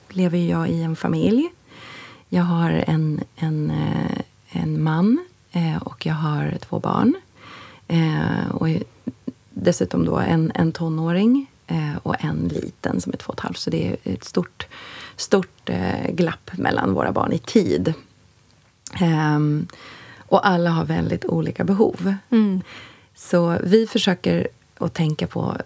[0.08, 1.48] lever jag i en familj.
[2.28, 4.18] Jag har en, en, eh,
[4.62, 5.18] en man
[5.52, 7.14] eh, och jag har två barn.
[7.88, 8.68] Eh, och
[9.50, 13.58] dessutom då en, en tonåring eh, och en liten som är två och ett halvt.
[13.58, 14.66] Så det är ett stort,
[15.16, 17.94] stort eh, glapp mellan våra barn i tid.
[19.00, 19.66] Ehm,
[20.18, 22.14] och alla har väldigt olika behov.
[23.14, 25.56] Så vi försöker att tänka på,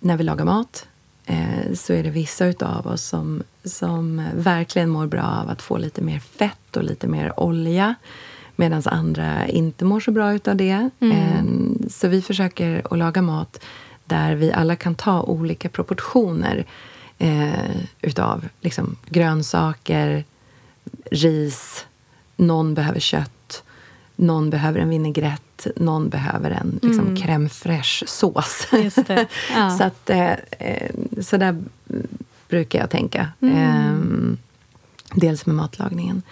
[0.00, 0.88] när vi lagar mat,
[1.26, 5.78] eh, så är det vissa av oss som, som verkligen mår bra av att få
[5.78, 7.94] lite mer fett och lite mer olja.
[8.60, 10.90] Medan andra inte mår så bra utav det.
[11.00, 11.42] Eh,
[11.88, 13.64] så vi försöker att laga mat
[14.04, 16.66] där vi alla kan ta olika proportioner
[17.18, 20.24] eh, utav liksom, grönsaker,
[21.10, 21.86] ris,
[22.36, 23.62] någon behöver kött,
[24.16, 28.66] någon behöver en vinägrett, någon behöver en liksom, crème fraîche-sås.
[29.54, 29.70] Ja.
[29.70, 30.90] så, att, eh, eh,
[31.20, 31.64] så där
[32.48, 33.28] brukar jag tänka.
[33.40, 34.36] Ehm,
[35.14, 36.22] dels med matlagningen.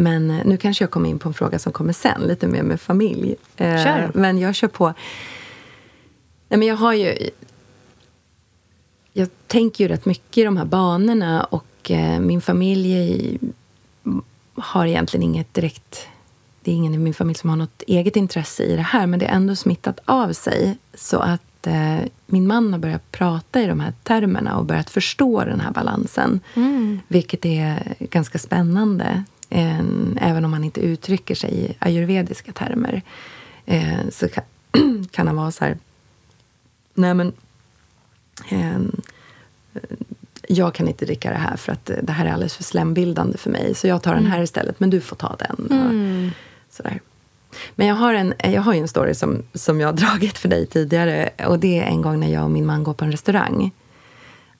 [0.00, 2.62] Men eh, nu kanske jag kommer in på en fråga som kommer sen, lite mer
[2.62, 3.34] med familj.
[3.56, 4.10] Eh, Kör.
[4.14, 4.94] Men jag kör på...
[6.48, 7.30] Nej, men jag har ju...
[9.12, 13.38] Jag tänker ju rätt mycket i de här banorna och eh, min familj
[14.54, 16.06] har egentligen inget direkt...
[16.62, 19.18] Det är ingen i min familj som har något eget intresse i det här men
[19.18, 20.78] det är ändå smittat av sig.
[20.94, 25.44] Så att eh, min man har börjat prata i de här termerna och börjat förstå
[25.44, 26.40] den här balansen.
[27.08, 29.24] Vilket är ganska spännande.
[29.50, 29.80] Eh,
[30.20, 33.02] även om man inte uttrycker sig i ayurvediska termer.
[33.66, 34.44] Eh, så kan,
[35.10, 35.78] kan han vara så här...
[36.94, 37.32] Nej men...
[38.48, 39.00] ehm,
[40.48, 43.50] jag kan inte dricka det här för att det här är alldeles för slembildande för
[43.50, 43.74] mig.
[43.74, 45.66] Så jag tar den här istället, men du får ta den.
[45.66, 46.34] Och
[46.70, 47.00] sådär.
[47.74, 50.48] Men jag har, en, jag har ju en story som, som jag har dragit för
[50.48, 51.30] dig tidigare.
[51.46, 53.70] Och det är en gång när jag och min man går på en restaurang.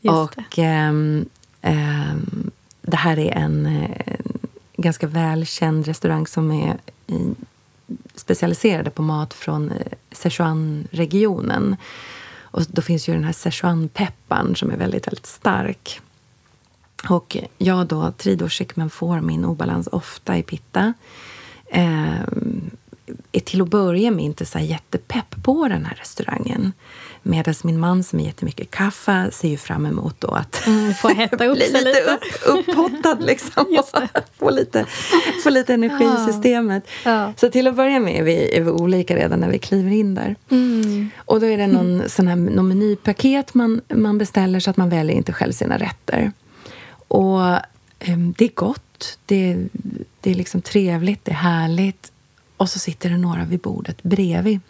[0.01, 1.29] Just och ehm,
[1.63, 2.51] ehm,
[2.83, 4.15] det här är en eh,
[4.81, 7.35] ganska välkänd restaurang som är i,
[8.15, 11.77] specialiserade på mat från eh, Sichuan-regionen.
[12.41, 16.01] Och då finns ju den här Sichuan-pepparn som är väldigt, väldigt stark.
[17.09, 20.95] Och jag då, tridoshik, men får min obalans ofta i pitta.
[21.67, 22.21] Eh,
[23.33, 26.73] är till att börja med inte så här jättepepp på den här restaurangen.
[27.23, 31.09] Medan min man som är jättemycket kaffe ser ju fram emot då att Mm, få
[31.15, 32.19] hetta upp bli lite lite.
[32.47, 33.83] upp, upphottad liksom.
[34.39, 34.87] få, lite,
[35.45, 36.85] få lite energi i systemet.
[37.05, 37.33] Ja.
[37.37, 40.15] Så till att börja med är vi, är vi olika redan när vi kliver in
[40.15, 40.37] där.
[40.51, 41.11] Mm.
[41.17, 44.89] Och då är det någon, sån här, någon menypaket man, man beställer så att man
[44.89, 46.33] väljer inte själv sina rätter.
[47.09, 47.41] Och
[47.99, 49.57] ehm, det är gott, det,
[50.21, 52.13] det är liksom trevligt, det är härligt.
[52.57, 54.61] Och så sitter det några vid bordet bredvid.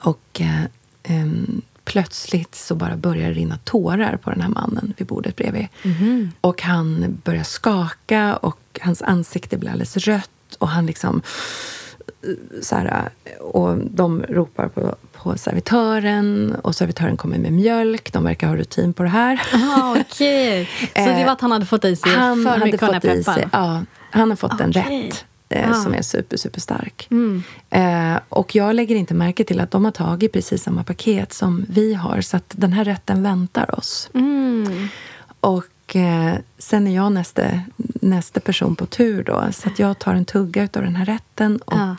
[0.00, 0.62] Och eh,
[1.04, 5.68] ehm, plötsligt så bara börjar det rinna tårar på den här mannen vid bordet bredvid.
[6.40, 10.30] Och han börjar skaka och hans ansikte blir alldeles rött.
[10.58, 11.22] Och han liksom...
[12.22, 13.08] eh, Så här,
[13.40, 18.12] och de ropar på, på servitören och servitören kommer med mjölk.
[18.12, 19.42] De verkar ha rutin på det här.
[19.52, 20.68] Ah, Okej.
[20.94, 23.04] Så det var att han hade fått i sig Han för hade mycket den fått
[23.04, 25.06] i sig, ja, han har fått en Okej.
[25.08, 25.24] rätt
[25.54, 25.74] eh, Ah.
[25.74, 27.08] som är super, super stark.
[27.10, 27.42] Mm.
[27.70, 31.64] Eh, och jag lägger inte märke till att de har tagit precis samma paket som
[31.68, 32.20] vi har.
[32.20, 34.10] Så att den här rätten väntar oss.
[34.14, 34.88] Mm.
[35.40, 37.42] Och eh, sen är jag nästa,
[38.00, 39.44] nästa person på tur då.
[39.52, 41.56] Så att jag tar en tugga av den här rätten.
[41.56, 41.96] Och Ja.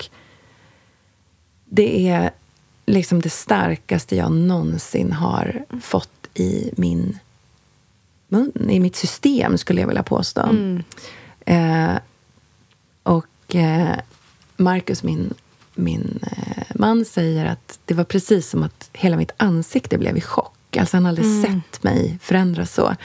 [1.66, 2.32] det är
[2.86, 7.20] liksom det starkaste jag någonsin har fått i min
[8.28, 10.41] mun, i mitt system, skulle jag vilja påstå.
[10.41, 10.84] Mm.
[11.45, 11.97] Eh,
[13.03, 13.96] och eh,
[14.58, 15.34] Marcus, min,
[15.76, 20.22] min eh, man, säger att det var precis som att hela mitt ansikte blev i
[20.22, 20.78] chock.
[20.78, 22.96] Alltså han hade aldrig sett mig förändras så.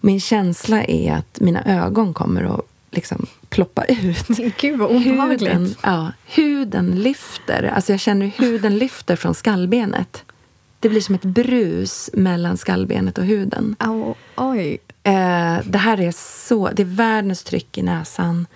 [0.00, 4.26] Min känsla är att mina ögon kommer att liksom ploppa ut.
[4.60, 5.42] Gud vad obehagligt.
[5.42, 7.62] Huden, ja, huden lyfter.
[7.74, 10.24] Alltså jag känner hur huden lyfter från skallbenet.
[10.80, 13.76] Det blir som ett brus mellan skallbenet och huden.
[13.78, 14.78] Au, oj.
[15.02, 16.12] Eh, det här är
[16.48, 16.70] så...
[16.70, 18.46] Det är världens tryck i näsan.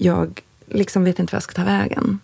[0.00, 2.18] Jag liksom vet inte vad jag ska ta vägen.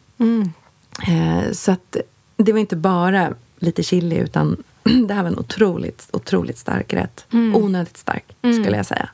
[1.08, 1.96] Eh, så att
[2.36, 4.62] det var inte bara lite chili, utan
[5.08, 7.24] det här var en otroligt, otroligt stark rätt.
[7.54, 9.08] Onödigt stark, skulle jag säga.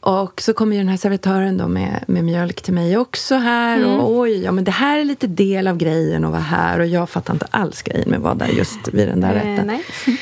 [0.00, 3.86] Och så kommer ju den här servitören då med, med mjölk till mig också här.
[3.86, 6.80] Och oj, ja men det här är lite del av grejen att vara här.
[6.80, 9.34] Och jag fattar inte alls grejen med att vara där just vid den där Eh,
[9.34, 9.66] rätten.
[9.66, 9.84] nej.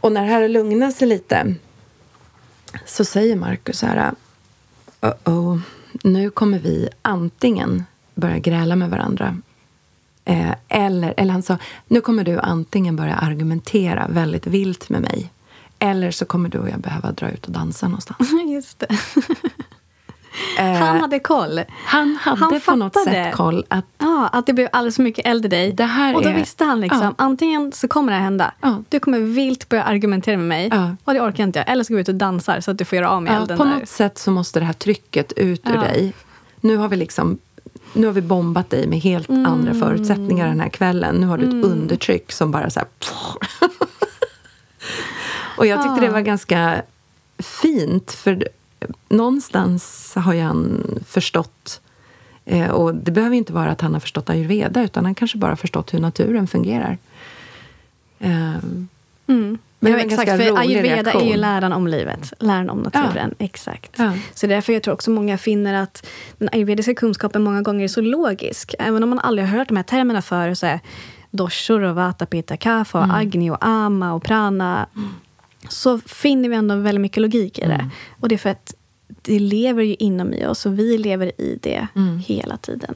[0.00, 1.54] Och när det här har lugnat sig lite
[2.86, 4.12] så säger Markus så här...
[5.00, 5.60] Uh-oh,
[6.04, 7.84] nu kommer vi antingen
[8.14, 9.36] börja gräla med varandra
[10.24, 15.30] eh, eller, eller han sa, nu kommer du antingen börja argumentera väldigt vilt med mig
[15.78, 18.30] eller så kommer du och jag behöva dra ut och dansa någonstans.
[18.54, 18.88] Just det.
[20.58, 21.60] Eh, Han hade koll.
[21.86, 25.26] han hade han på något sätt koll att Ja, att det blev alldeles för mycket
[25.26, 25.72] eld i dig.
[25.72, 27.14] Det här och då är- visste han liksom, Ja.
[27.18, 28.52] antingen så kommer det här hända.
[28.60, 28.82] Ja.
[28.88, 30.68] Du kommer vilt börja argumentera med mig.
[30.72, 30.96] Ja.
[31.04, 31.68] Och det orkar inte jag.
[31.70, 33.36] Eller så går vi ut och dansar så att du får göra av med ja,
[33.40, 33.70] elden på där.
[33.78, 35.80] något sätt så måste det här trycket ut ur Ja.
[35.80, 36.12] dig.
[36.60, 37.38] Nu har vi liksom
[37.92, 39.46] nu har vi bombat dig med helt Mm.
[39.46, 41.14] andra förutsättningar den här kvällen.
[41.16, 42.88] Nu har du ett undertryck som bara så här...
[45.56, 46.82] Och jag tyckte det var ganska
[47.38, 48.48] fint, för
[49.08, 51.80] någonstans har han förstått
[52.44, 55.56] eh, och det behöver inte vara att han har förstått ayurveda, utan han kanske bara
[55.56, 56.98] förstått hur naturen fungerar.
[58.18, 58.88] Ehm,
[59.26, 59.58] Mm.
[59.80, 61.40] Men det ja, var en exakt, ganska för ayurveda är ju reaktion.
[61.40, 63.34] läran om livet, läran om naturen.
[63.38, 63.90] Exakt.
[63.96, 64.12] Ja.
[64.34, 66.06] Så därför jag tror också många finner att
[66.38, 68.74] den ayurvediska kunskapen många gånger är så logisk.
[68.78, 70.80] Även om man aldrig har hört de här termerna förr, så är
[71.30, 73.10] doshor och vata, pitta, kapha, Mm.
[73.10, 74.86] och agni och ama och prana.
[75.68, 77.74] Så finner vi ändå väldigt mycket logik i det.
[77.74, 77.90] Mm.
[78.20, 78.74] Och det är för att
[79.22, 82.18] det lever ju inom i oss och vi lever i det Mm.
[82.18, 82.94] hela tiden.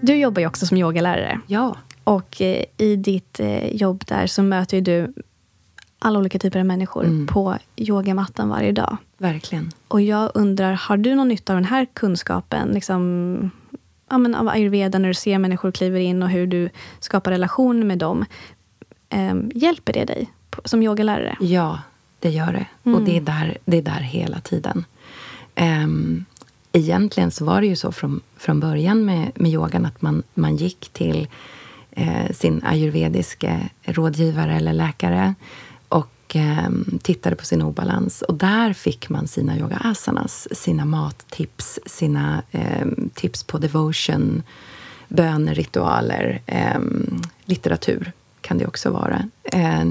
[0.00, 1.40] Du jobbar ju också som yogalärare.
[1.46, 5.12] ja, Och eh, i ditt eh, jobb där så möter du
[6.04, 7.26] alla olika typer av människor Mm.
[7.26, 8.96] på yogamattan varje dag.
[9.18, 9.70] verkligen.
[9.88, 12.68] Och jag undrar, har du någon nytta av den här kunskapen?
[12.68, 13.50] Liksom,
[14.10, 16.68] ja, men av ayurveda, när du ser människor kliver in och hur du
[17.00, 18.24] skapar relationer med dem.
[19.08, 20.32] Ehm, hjälper det dig
[20.64, 21.36] som yogalärare?
[21.40, 21.78] Ja,
[22.20, 22.90] det gör det.
[22.92, 24.84] Och det är, där, det är där hela tiden.
[25.84, 26.24] Um,
[26.72, 30.56] egentligen så var det ju så från, från början med, med yogan att man, man
[30.56, 31.28] gick till
[31.90, 35.34] eh, sin ayurvediska rådgivare eller läkare
[36.36, 38.22] ehm, tittade på sin obalans.
[38.22, 44.42] Och där fick man sina yoga asanas, sina mattips, sina ehm, tips på devotion,
[45.08, 49.28] böner, ritualer, ehm, litteratur kan det också vara.
[49.42, 49.84] Eh,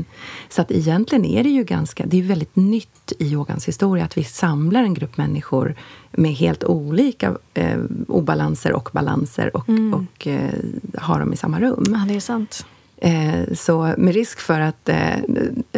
[0.50, 4.18] Så att egentligen är det ju ganska, det är väldigt nytt i yogans historia att
[4.18, 5.76] vi samlar en grupp människor
[6.12, 10.54] med helt olika eh, obalanser och balanser och, och eh,
[10.98, 11.86] har dem i samma rum.
[11.88, 12.66] Ja, det är sant.
[13.04, 15.24] Eh, så med risk för att, eh, eh,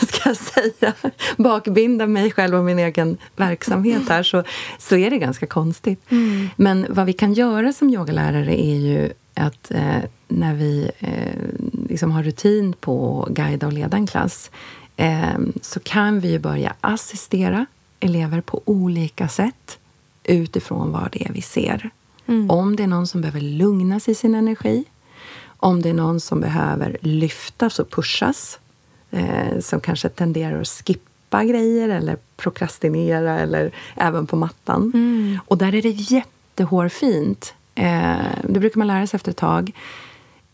[0.00, 0.92] vad ska jag säga,
[1.36, 4.44] bakbinda mig själv och min egen verksamhet här så,
[4.78, 6.00] så är det ganska konstigt.
[6.56, 9.98] Men vad vi kan göra som yogalärare är ju att eh,
[10.28, 11.34] när vi eh,
[11.88, 14.50] liksom har rutin på att guida och leda en klass
[14.96, 17.66] eh, så kan vi ju börja assistera
[18.00, 19.78] elever på olika sätt
[20.24, 21.90] utifrån vad det är vi ser.
[22.48, 24.84] Om det är någon som behöver lugna sig i sin energi
[25.60, 28.58] om det är någon som behöver lyftas och pushas,
[29.10, 34.92] eh, som kanske tenderar att skippa grejer eller prokrastinera, eller även på mattan.
[35.46, 37.54] Och där är det jättehårfint.
[37.74, 38.16] Eh,
[38.48, 39.72] det brukar man lära sig efter ett tag.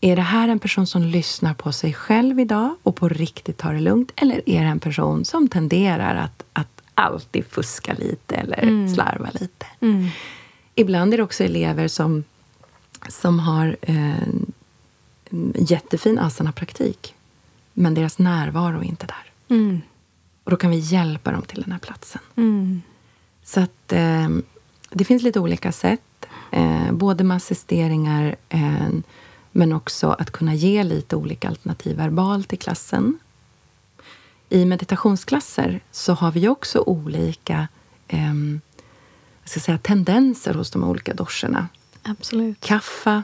[0.01, 3.73] Är det här en person som lyssnar på sig själv idag och på riktigt tar
[3.73, 4.11] det lugnt?
[4.15, 9.65] Eller är det en person som tenderar att, att alltid fuska lite eller slarva lite?
[10.75, 12.23] Ibland är det också elever som,
[13.09, 14.27] som har eh,
[15.55, 17.15] jättefin asana-praktik
[17.79, 19.55] men deras närvaro är inte där.
[19.55, 19.81] Mm.
[20.43, 22.21] Och då kan vi hjälpa dem till den här platsen.
[22.35, 22.81] Mm.
[23.43, 24.29] Så att eh,
[24.89, 26.25] det finns lite olika sätt.
[26.51, 28.89] Eh, både med assisteringar eh,
[29.51, 33.19] men också att kunna ge lite olika alternativ verbalt i klassen.
[34.49, 37.67] i meditationsklasser så har vi också olika
[38.07, 38.33] eh,
[39.41, 41.67] jag ska säga, tendenser hos de olika doscherna.
[42.03, 42.59] Absolut.
[42.59, 43.23] Kaffa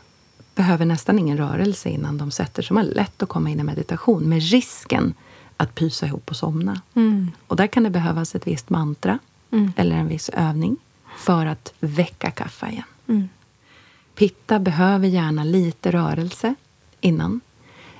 [0.55, 2.67] behöver nästan ingen rörelse innan de sätter sig.
[2.67, 5.13] De har lätt att komma in i meditation med risken
[5.57, 6.81] att pysa ihop och somna.
[6.93, 7.31] Mm.
[7.47, 9.19] Och där kan det behövas ett visst mantra
[9.75, 10.77] eller en viss övning
[11.17, 12.83] för att väcka kaffa igen.
[13.07, 13.29] Mm.
[14.15, 16.55] Pitta behöver gärna lite rörelse
[17.01, 17.41] innan.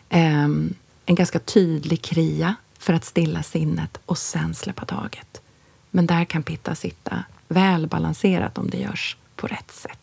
[0.10, 0.74] Ehm,
[1.06, 5.42] en ganska tydlig kria för att stilla sinnet och sen släppa taget.
[5.92, 10.00] Men där kan pitta sitta väl balanserat om det görs på rätt sätt.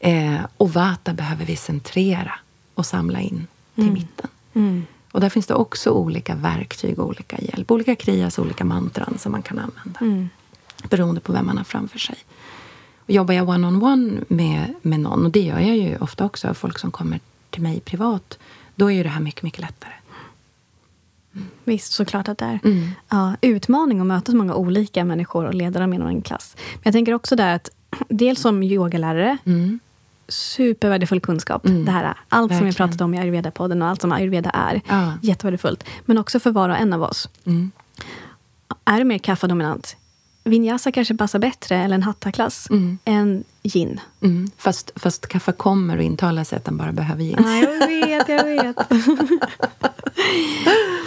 [0.00, 2.32] Eh, och vata behöver vi centrera
[2.74, 4.28] och samla in till mitten.
[4.54, 4.86] Mm.
[5.12, 7.70] Och där finns det också olika verktyg och olika hjälp.
[7.70, 10.00] Olika krias, olika mantran som man kan använda.
[10.00, 10.28] Mm.
[10.90, 12.16] Beroende på vem man har framför sig.
[12.98, 16.78] Och jobbar jag one-on-one med, med någon, och det gör jag ju ofta också, folk
[16.78, 17.20] som kommer
[17.50, 18.38] till mig privat,
[18.74, 19.92] då är ju det här mycket, mycket lättare.
[21.64, 22.58] Visst, såklart att det är.
[22.64, 22.90] Mm.
[23.08, 26.56] Ja, utmaning att möta så många olika människor och leda dem genom en klass.
[26.56, 27.70] Men jag tänker också där att
[28.08, 29.80] dels som yogalärare, Mm.
[30.28, 31.62] Supervärdefull kunskap.
[31.64, 32.74] Det här, allt som vi Verkligen.
[32.88, 34.80] pratat om i ayurveda-podden och allt som ayurveda är.
[34.88, 35.12] Ja.
[35.22, 35.84] Jättevärdefullt.
[36.04, 37.28] Men också för var och en av oss.
[37.44, 37.70] Mm.
[38.84, 39.96] Är du mer kaffadominant?
[40.44, 42.98] Vinyasa kanske passar bättre, eller en hattaklass, Mm.
[43.04, 44.00] än yin.
[44.22, 44.50] Mm.
[44.56, 47.36] Fast, fast kaffe kommer och intalar sig att den bara behöver gin.
[47.38, 48.76] Ja, jag vet, jag vet.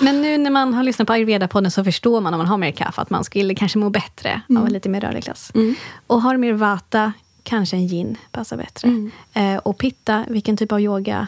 [0.01, 2.71] Men nu när man har lyssnat på Ayurveda-podden så förstår man om man har mer
[2.71, 5.51] kaffe att man skulle kanske må bättre av en lite mer rörlig klass.
[6.07, 9.09] Och har du mer vata, kanske en yin passar bättre.
[9.33, 11.27] Eh, och pitta, vilken typ av yoga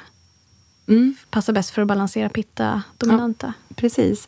[0.88, 1.16] Mm.
[1.30, 3.54] passar bäst för att balansera pitta dominanta?
[3.76, 4.28] Precis.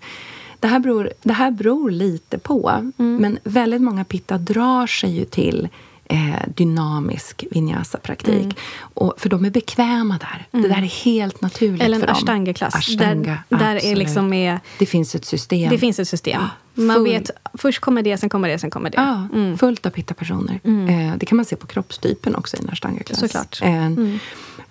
[0.60, 2.70] Det här, beror, det här beror lite på.
[2.70, 3.18] Mm.
[3.18, 5.70] Men väldigt många pitta drar sig ju till
[6.10, 8.34] eh, dynamisk vinyasa-praktik.
[8.44, 8.54] Mm.
[8.80, 10.62] Och, för de är bekväma där.
[10.62, 12.16] Det där är helt naturligt Eller en för dem.
[12.16, 12.76] ashtanga-klass.
[12.76, 15.70] Ashtanga, där där är liksom med, Det finns ett system.
[15.70, 16.42] det finns ett system.
[16.42, 18.98] Ja, Man full- vet, först kommer det, sen kommer det, sen kommer det.
[18.98, 19.58] Ja, Mm.
[19.58, 20.60] fullt av pitta-personer.
[20.64, 23.20] Eh, det kan man se på kroppstypen också i en ashtanga-klass.
[23.20, 23.60] Såklart.
[23.62, 23.90] Eh,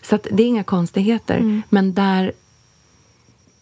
[0.02, 1.62] Så att det är inga konstigheter.
[1.68, 2.32] Men där...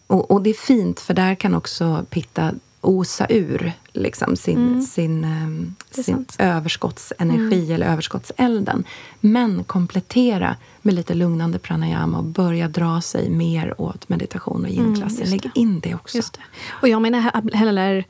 [0.06, 2.52] Och, och det är fint, för där kan också pitta
[2.82, 6.36] osa ur liksom, sin, sin, ehm, Det är sin sant.
[6.38, 8.84] överskottsenergi eller överskottselden.
[9.20, 15.18] Men komplettera med lite lugnande pranayama och börja dra sig mer åt meditation och yin-klassen.
[15.20, 16.18] just Lägg in det också.
[16.18, 16.38] Det.
[16.70, 18.04] Och jag menar he- heller,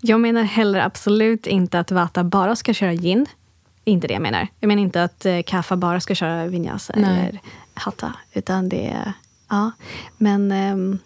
[0.00, 3.26] jag menar heller absolut inte att Vata bara ska köra yin.
[3.84, 4.48] Inte det jag menar.
[4.60, 7.28] Jag menar inte att eh, Kaffa bara ska köra vinyasa Nej.
[7.28, 7.40] eller
[7.74, 8.12] hatta.
[8.32, 9.12] Utan det är...
[9.48, 9.70] Ja.
[10.18, 10.50] Men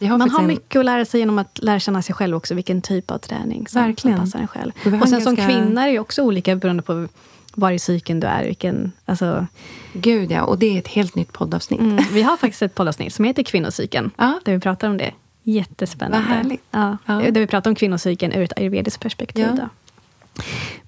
[0.01, 2.55] har man har en- mycket att lära sig genom att lära känna sig själv också.
[2.55, 4.17] Vilken typ av träning som, Verkligen.
[4.17, 4.73] som passar en själv.
[5.03, 7.09] Och sen en som ganska- kvinna är det också olika beroende på
[7.55, 8.45] var i cykeln du är.
[8.45, 9.47] Vilken, alltså,
[9.93, 10.43] Gud, ja.
[10.43, 11.81] Och det är ett helt nytt poddavsnitt.
[11.81, 14.11] mm, vi har faktiskt ett poddavsnitt som heter Kvinnocykeln.
[14.17, 14.41] Ja.
[14.45, 15.13] Där vi pratar om det.
[15.43, 16.29] Jättespännande.
[16.29, 16.63] Vad härligt.
[16.71, 17.15] Ja, Ja.
[17.15, 19.49] Där vi pratar om kvinnocykeln ur ett ayurvediskt perspektiv.
[19.59, 19.69] Ja.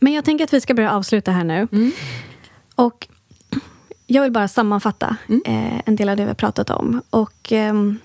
[0.01, 1.69] Men jag tänker att vi ska börja avsluta här nu.
[1.73, 1.93] Mm.
[2.75, 3.09] Och
[4.07, 5.43] jag vill bara sammanfatta Mm.
[5.47, 7.03] eh, en del av det vi har pratat om.
[7.11, 7.99] Och ehm,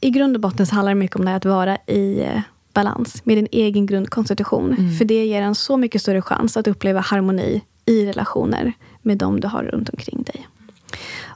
[0.00, 2.40] I grund och botten så handlar det mycket om det att vara i eh,
[2.74, 4.74] balans med din egen grundkonstitution.
[4.78, 4.96] Mm.
[4.96, 9.40] För det ger en så mycket större chans att uppleva harmoni i relationer med dem
[9.40, 10.48] du har runt omkring dig.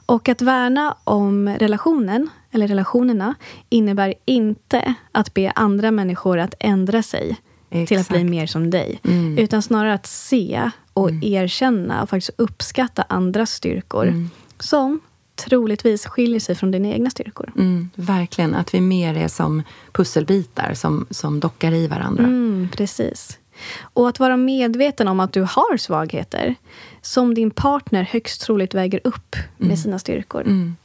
[0.05, 3.35] Och att värna om relationen, eller relationerna,
[3.69, 7.37] innebär inte att be andra människor att ändra sig
[7.69, 8.09] till att Exakt.
[8.09, 8.99] bli mer som dig.
[9.03, 9.37] Mm.
[9.37, 14.07] Utan snarare att se och erkänna och faktiskt uppskatta andras styrkor.
[14.07, 14.29] Mm.
[14.59, 14.99] Som
[15.35, 17.51] troligtvis skiljer sig från dina egna styrkor.
[17.55, 18.55] Mm, verkligen.
[18.55, 22.23] Att vi mer är som pusselbitar som, som dockar i varandra.
[22.23, 23.39] Mm, precis.
[23.81, 26.55] Och att vara medveten om att du har svagheter
[27.01, 30.41] som din partner högst troligt väger upp med sina styrkor.
[30.41, 30.75] Mm,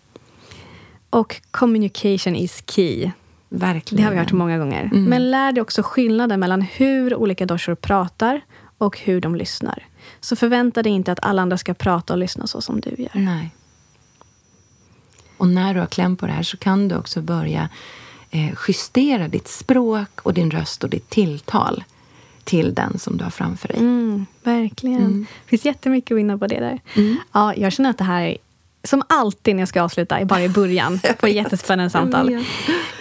[1.10, 3.10] Och communication is key.
[3.48, 4.02] verkligen.
[4.02, 4.82] Det har vi hört många gånger.
[4.84, 5.04] Mm.
[5.04, 8.40] Men lär dig också skillnaden mellan hur olika doshor pratar
[8.78, 9.86] och hur de lyssnar.
[10.20, 13.10] Så förvänta dig inte att alla andra ska prata och lyssna så som du gör.
[13.12, 13.50] Nej.
[15.36, 17.68] Och när du har kläm på det här så kan du också börja
[18.30, 21.84] eh, justera ditt språk och din röst och ditt tilltal
[22.44, 23.76] till den som du har framför dig.
[23.78, 25.20] Mm, verkligen.
[25.44, 26.80] Det finns jättemycket att vinna på det där.
[27.32, 28.36] Ja, jag känner att det här,
[28.82, 32.34] som alltid när jag ska avsluta, är bara i början på ett jättespännande samtal.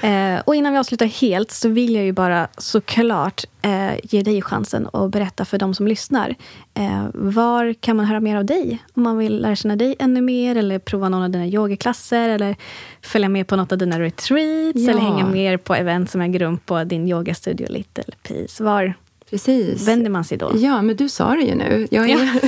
[0.01, 4.41] Eh, och innan vi avslutar helt så vill jag ju bara såklart eh, ge dig
[4.41, 6.35] chansen att berätta för de som lyssnar.
[6.73, 8.83] Eh, var kan man höra mer av dig?
[8.93, 12.55] Om man vill lära känna dig ännu mer eller prova någon av dina yogaklasser eller
[13.01, 14.91] följa med på något av dina retreats Ja.
[14.91, 18.63] eller hänga med på event som äger rum på din yogastudio Little Peace.
[18.63, 18.93] Var
[19.29, 19.87] Precis.
[19.87, 20.51] vänder man sig då?
[20.55, 21.87] Ja, men du sa det ju nu.
[21.91, 22.41] Jag är,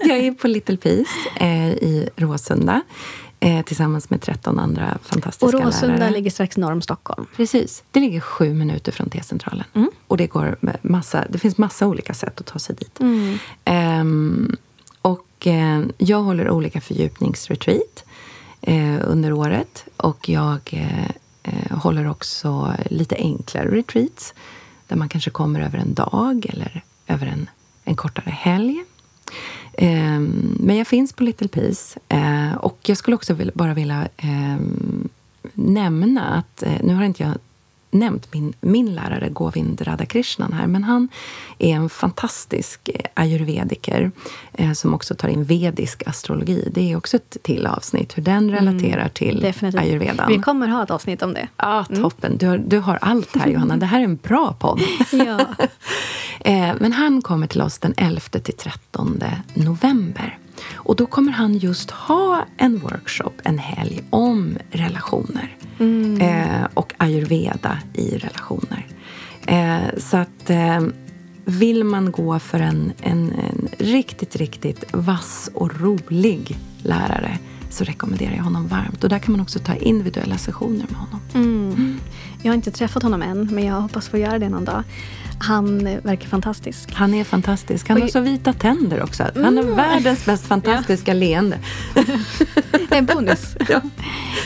[0.08, 1.10] jag är på Little Peace
[1.40, 2.82] eh, i Råsunda.
[3.40, 6.10] Eh, tillsammans med 13 andra fantastiska Och Råsunda lärare.
[6.10, 7.26] ligger strax norr om Stockholm.
[7.36, 7.82] Precis.
[7.90, 9.64] Det ligger sju minuter från T-centralen.
[9.74, 9.90] Mm.
[10.06, 13.00] Och det, går massa, det finns massa olika sätt att ta sig dit.
[13.00, 13.38] Mm.
[13.64, 14.56] Ehm,
[15.02, 18.04] och eh, jag håller olika fördjupningsretreat
[18.60, 19.84] eh, under året.
[19.96, 21.10] Och jag eh,
[21.42, 24.34] eh, håller också lite enklare retreats.
[24.88, 27.50] Där man kanske kommer över en dag eller över en,
[27.84, 28.84] en kortare helg.
[29.78, 31.98] Ehm, men jag finns på Little Peace.
[32.08, 35.08] Eh, och jag skulle också bara vilja ehm,
[35.54, 37.34] nämna att, eh, nu har inte jag
[37.98, 41.08] nämnt min, min lärare Govind Radhakrishnan här, men han
[41.58, 44.10] är en fantastisk eh, ayurvediker
[44.52, 46.68] eh, som också tar in vedisk astrologi.
[46.74, 49.80] Det är också ett till avsnitt, hur den relaterar till Definitivt.
[49.80, 50.28] ayurvedan.
[50.28, 51.48] Vi kommer ha ett avsnitt om det.
[51.56, 52.38] Ja, toppen.
[52.38, 53.76] Du har, du har allt här, Johanna.
[53.76, 54.80] Det här är en bra podd.
[55.12, 55.40] Ja.
[56.40, 59.22] Eh, Men han kommer till oss den 11 till 13
[59.54, 60.38] november.
[60.86, 65.56] Och då kommer han just ha en workshop, en helg, om relationer.
[66.20, 68.86] Eh, och ayurveda i relationer.
[69.46, 70.80] Eh, så att eh,
[71.44, 77.38] vill man gå för en, en, en riktigt, riktigt vass och rolig lärare
[77.70, 79.04] så rekommenderar jag honom varmt.
[79.04, 81.20] Och där kan man också ta individuella sessioner med honom.
[81.34, 81.98] Mm.
[82.42, 84.82] Jag har inte träffat honom än, men jag hoppas få göra det någon dag.
[85.38, 86.92] Han verkar fantastisk.
[86.92, 87.88] Han är fantastisk.
[87.88, 89.24] Han har så vita tänder också.
[89.34, 91.58] Han har världens mest fantastiska leende.
[92.90, 93.56] En bonus.
[93.68, 93.80] Ja.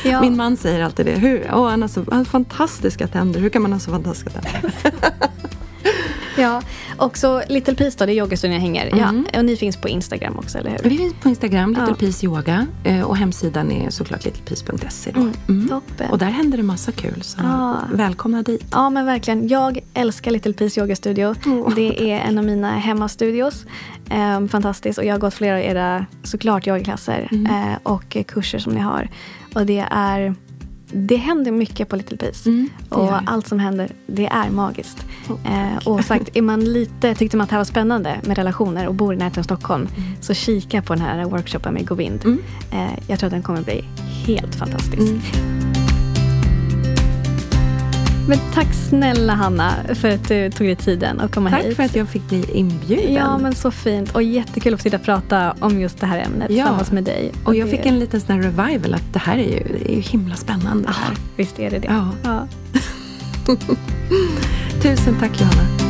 [0.05, 0.21] Ja.
[0.21, 1.13] Min man säger alltid det.
[1.13, 1.51] Hur?
[1.55, 3.41] Åh, han, har så, han har fantastiska tänder.
[3.41, 4.73] Hur kan man ha så fantastiska tänder?
[6.39, 6.63] Ja,
[6.99, 8.87] och så Little Peace då, det är yogastunden jag hänger.
[8.87, 9.27] Mm.
[9.33, 10.91] Ja, och ni finns på Instagram också, eller hur?
[10.91, 11.95] Vi finns på Instagram, Little Ja.
[11.95, 12.67] Peace Yoga.
[12.85, 15.11] eh, Och hemsidan är såklart littlepeace.se.
[15.15, 15.21] Då.
[15.49, 15.69] Mm.
[15.69, 16.11] Toppen.
[16.11, 17.23] Och där händer det massa kul.
[17.23, 17.77] Så Ja.
[17.93, 18.65] välkomna dit.
[18.73, 19.49] Ja, men verkligen.
[19.49, 21.35] Jag älskar Little Peace Yoga Studio.
[21.47, 21.75] Åh.
[21.75, 23.65] Det är en av mina hemmastudios.
[24.11, 24.99] Ehm, fantastiskt.
[24.99, 29.09] Och jag har gått flera av era, såklart, yogaklasser eh, och kurser som ni har.
[29.55, 30.35] Och det är...
[30.93, 32.51] Det händer mycket på Little Peace.
[32.51, 35.07] Mm, och allt som händer, det är magiskt.
[35.45, 38.87] Eh, och sagt, är man lite, tyckte man att det här var spännande med relationer
[38.87, 39.89] och bor i närheten av Stockholm,
[40.21, 42.25] så kika på den här workshopen med Govind.
[42.25, 42.39] Mm.
[42.73, 43.85] Eh, jag tror att den kommer bli
[44.27, 45.13] helt fantastisk.
[48.31, 51.77] Men tack snälla Hanna för att du tog dig tiden att komma Tack hit.
[51.77, 53.15] för att jag fick bli inbjuden.
[53.15, 54.15] Ja, men så fint.
[54.15, 56.57] Och jättekul att få sitta och prata om just det här ämnet Ja.
[56.57, 57.33] tillsammans med dig.
[57.45, 59.97] Och jag det- fick en liten sån revival att det här är ju, det är
[59.97, 60.85] ju himla spännande.
[60.89, 61.17] Ja, här.
[61.37, 61.89] visst är det det.
[61.89, 62.09] Ja.
[62.25, 62.47] Ja.
[64.83, 65.90] Tusen tack Johanna.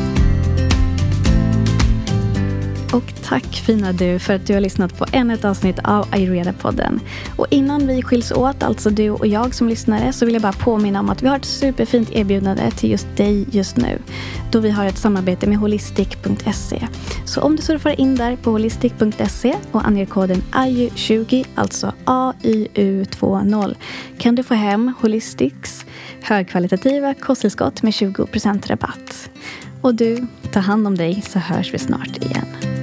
[2.93, 7.01] Och tack fina du för att du har lyssnat på ännu ett avsnitt av Ayurveda-podden.
[7.37, 10.53] Och innan vi skiljs åt, alltså du och jag som lyssnare, så vill jag bara
[10.53, 13.99] påminna om att vi har ett superfint erbjudande till just dig just nu.
[14.53, 16.87] Då vi har ett samarbete med holistic.se.
[17.25, 23.75] Så om du surfar in där på holistic.se och anger koden AYU20, alltså AYU20,
[24.19, 25.87] kan du få hem Holistics
[26.23, 29.31] högkvalitativa kosttillskott med 20% rabatt.
[29.83, 32.80] Och du, ta hand om dig så hörs vi snart igen.